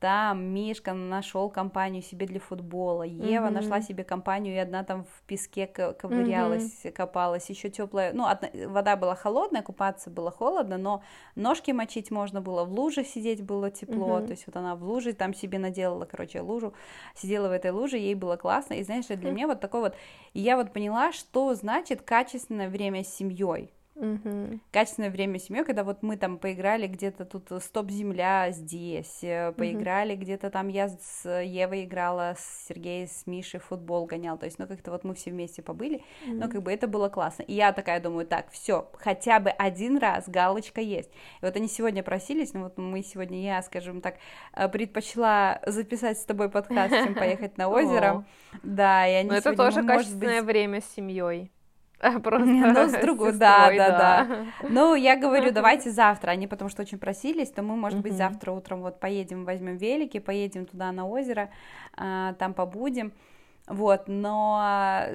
там 0.04 0.44
Мишка 0.54 0.92
нашел 0.94 1.50
компанию 1.50 2.04
себе 2.04 2.26
для 2.26 2.42
футбола, 2.42 3.04
Ева 3.04 3.46
mm-hmm. 3.46 3.50
нашла 3.52 3.82
себе 3.82 4.04
компанию, 4.04 4.54
и 4.54 4.58
одна 4.58 4.84
там 4.84 5.06
в 5.06 5.22
песке 5.26 5.66
ковырялась, 5.66 6.84
mm-hmm. 6.84 6.92
копалась, 6.92 7.50
еще 7.50 7.70
теплая, 7.70 8.12
ну, 8.12 8.26
одна, 8.26 8.50
вода 8.68 8.98
была 8.98 9.16
холодная, 9.16 9.62
купаться 9.62 10.10
было 10.10 10.30
холодно, 10.30 10.78
но 10.78 11.04
ножки 11.36 11.72
мочить 11.72 12.12
можно 12.12 12.42
было, 12.42 12.66
в 12.66 12.74
луже 12.74 13.06
сидеть 13.06 13.42
было 13.42 13.72
тепло, 13.72 14.20
mm-hmm. 14.20 14.26
то 14.26 14.32
есть 14.32 14.46
вот 14.46 14.58
она 14.58 14.76
в 14.76 14.84
луже 14.84 15.14
там 15.14 15.34
себе 15.34 15.58
наделала, 15.58 16.04
короче, 16.04 16.42
лужу, 16.42 16.74
сидела 17.16 17.48
в 17.48 17.54
этой 17.54 17.72
луже, 17.72 17.98
ей 17.98 18.16
было 18.16 18.36
классно, 18.36 18.74
и 18.74 18.84
знаешь, 18.84 19.06
для 19.06 19.16
mm-hmm. 19.16 19.32
меня 19.32 19.48
вот 19.48 19.62
такой 19.62 19.80
вот, 19.80 19.96
я 20.34 20.58
вот 20.58 20.74
поняла, 20.74 21.14
что 21.14 21.56
значит 21.56 22.02
качественное 22.02 22.68
время 22.68 23.06
с 23.06 23.16
семьей, 23.16 23.72
Угу. 23.96 24.60
Качественное 24.72 25.12
время 25.12 25.38
с 25.38 25.46
семьей, 25.46 25.64
когда 25.64 25.84
вот 25.84 26.02
мы 26.02 26.18
там 26.18 26.40
поиграли 26.40 26.88
где-то 26.88 27.26
тут 27.26 27.52
стоп-земля 27.62 28.50
здесь, 28.50 29.20
э, 29.24 29.52
поиграли 29.52 30.14
угу. 30.14 30.24
где-то 30.24 30.50
там 30.50 30.68
я 30.68 30.90
с 30.90 31.30
Евой 31.30 31.84
играла, 31.84 32.36
с 32.38 32.68
Сергеем, 32.68 33.08
с 33.08 33.28
Мишей 33.28 33.60
футбол 33.60 34.06
гонял, 34.08 34.38
то 34.38 34.46
есть, 34.46 34.58
ну, 34.58 34.68
как-то 34.68 34.92
вот 34.92 35.04
мы 35.04 35.14
все 35.14 35.30
вместе 35.30 35.62
побыли, 35.62 36.04
угу. 36.26 36.36
но 36.36 36.50
как 36.50 36.64
бы 36.64 36.72
это 36.74 36.88
было 36.88 37.10
классно. 37.10 37.44
И 37.44 37.54
я 37.54 37.72
такая 37.72 38.00
думаю, 38.00 38.26
так, 38.26 38.50
все, 38.52 38.90
хотя 38.96 39.40
бы 39.40 39.52
один 39.52 39.98
раз 39.98 40.28
галочка 40.28 40.82
есть. 40.82 41.12
И 41.42 41.46
вот 41.46 41.56
они 41.56 41.68
сегодня 41.68 42.02
просились, 42.02 42.54
ну 42.54 42.64
вот 42.64 42.78
мы 42.80 43.04
сегодня, 43.04 43.44
я, 43.44 43.62
скажем 43.62 44.02
так, 44.02 44.16
э, 44.54 44.68
предпочла 44.70 45.62
записать 45.68 46.18
с 46.18 46.26
тобой 46.26 46.50
подкаст, 46.50 46.94
чем 46.94 47.14
поехать 47.14 47.58
на 47.60 47.70
озеро. 47.70 48.26
Да, 48.64 49.08
и 49.08 49.14
они 49.14 49.30
Но 49.30 49.36
это 49.36 49.56
тоже 49.56 49.84
качественное 49.84 50.42
время 50.42 50.82
с 50.82 50.96
семьей. 50.96 51.52
Просто 52.24 52.46
ну, 52.46 52.90
с 52.90 52.92
другой, 53.02 53.34
да, 53.34 53.72
да, 53.72 53.90
да. 53.90 54.46
Ну, 54.68 54.96
я 54.96 55.16
говорю, 55.16 55.52
давайте 55.52 55.92
завтра. 55.92 56.32
Они 56.32 56.48
потому 56.48 56.70
что 56.70 56.82
очень 56.82 56.98
просились, 56.98 57.50
то 57.50 57.62
мы, 57.62 57.76
может 57.76 58.00
быть, 58.00 58.14
завтра 58.14 58.52
утром 58.52 58.82
вот 58.82 59.00
поедем, 59.00 59.46
возьмем 59.46 59.78
велики, 59.78 60.20
поедем 60.20 60.66
туда 60.66 60.92
на 60.92 61.08
озеро, 61.08 61.50
а, 61.96 62.34
там 62.34 62.54
побудем. 62.54 63.14
Вот, 63.68 64.04
но, 64.08 65.08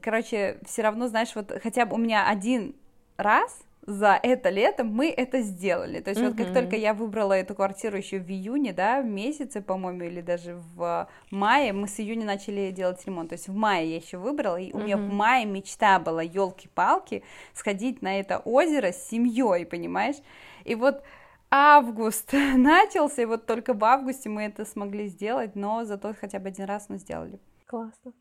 короче, 0.00 0.58
все 0.64 0.82
равно, 0.82 1.08
знаешь, 1.08 1.34
вот 1.34 1.52
хотя 1.62 1.84
бы 1.84 1.96
у 1.96 1.98
меня 1.98 2.26
один 2.26 2.74
раз 3.18 3.62
за 3.90 4.18
это 4.22 4.50
лето 4.50 4.84
мы 4.84 5.10
это 5.10 5.40
сделали. 5.40 6.00
То 6.00 6.10
есть 6.10 6.20
mm-hmm. 6.20 6.28
вот 6.28 6.36
как 6.36 6.54
только 6.54 6.76
я 6.76 6.94
выбрала 6.94 7.32
эту 7.32 7.54
квартиру 7.54 7.96
еще 7.96 8.18
в 8.18 8.28
июне, 8.30 8.72
да, 8.72 9.02
в 9.02 9.06
месяце, 9.06 9.60
по-моему, 9.60 10.04
или 10.04 10.20
даже 10.20 10.54
в 10.74 11.08
мае, 11.30 11.72
мы 11.72 11.88
с 11.88 11.98
июня 11.98 12.24
начали 12.24 12.70
делать 12.70 13.04
ремонт. 13.04 13.30
То 13.30 13.34
есть 13.34 13.48
в 13.48 13.54
мае 13.54 13.90
я 13.90 13.96
еще 13.96 14.18
выбрала, 14.18 14.56
и 14.56 14.72
у 14.72 14.78
меня 14.78 14.96
в 14.96 15.12
мае 15.12 15.44
мечта 15.44 15.98
была, 15.98 16.22
елки-палки, 16.22 17.24
сходить 17.52 18.02
на 18.02 18.18
это 18.18 18.38
озеро 18.38 18.92
с 18.92 19.08
семьей, 19.08 19.66
понимаешь? 19.66 20.16
И 20.64 20.74
вот 20.74 21.02
август 21.50 22.32
начался, 22.56 23.22
и 23.22 23.26
вот 23.26 23.46
только 23.46 23.74
в 23.74 23.84
августе 23.84 24.28
мы 24.28 24.44
это 24.44 24.64
смогли 24.64 25.08
сделать, 25.08 25.56
но 25.56 25.84
зато 25.84 26.14
хотя 26.18 26.38
бы 26.38 26.48
один 26.48 26.66
раз 26.66 26.88
мы 26.88 26.98
сделали. 26.98 27.40
Классно. 27.66 28.12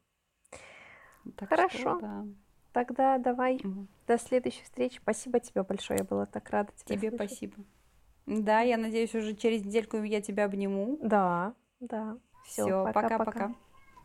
Так 1.37 1.49
Хорошо. 1.49 1.77
Что, 1.77 1.99
да. 1.99 2.25
Тогда 2.71 3.17
давай 3.17 3.55
угу. 3.63 3.87
до 4.07 4.17
следующей 4.17 4.63
встречи. 4.63 4.99
Спасибо 5.01 5.39
тебе 5.39 5.63
большое, 5.63 5.99
я 5.99 6.05
была 6.05 6.25
так 6.25 6.49
рада 6.49 6.71
тебя 6.75 6.97
Тебе 6.97 7.09
слышать. 7.09 7.27
спасибо. 7.27 7.55
Да, 8.25 8.61
я 8.61 8.77
надеюсь, 8.77 9.13
уже 9.15 9.35
через 9.35 9.65
недельку 9.65 9.97
я 9.97 10.21
тебя 10.21 10.45
обниму. 10.45 10.99
Да, 11.01 11.53
да. 11.79 12.17
Все, 12.45 12.83
пока-пока. 12.93 13.53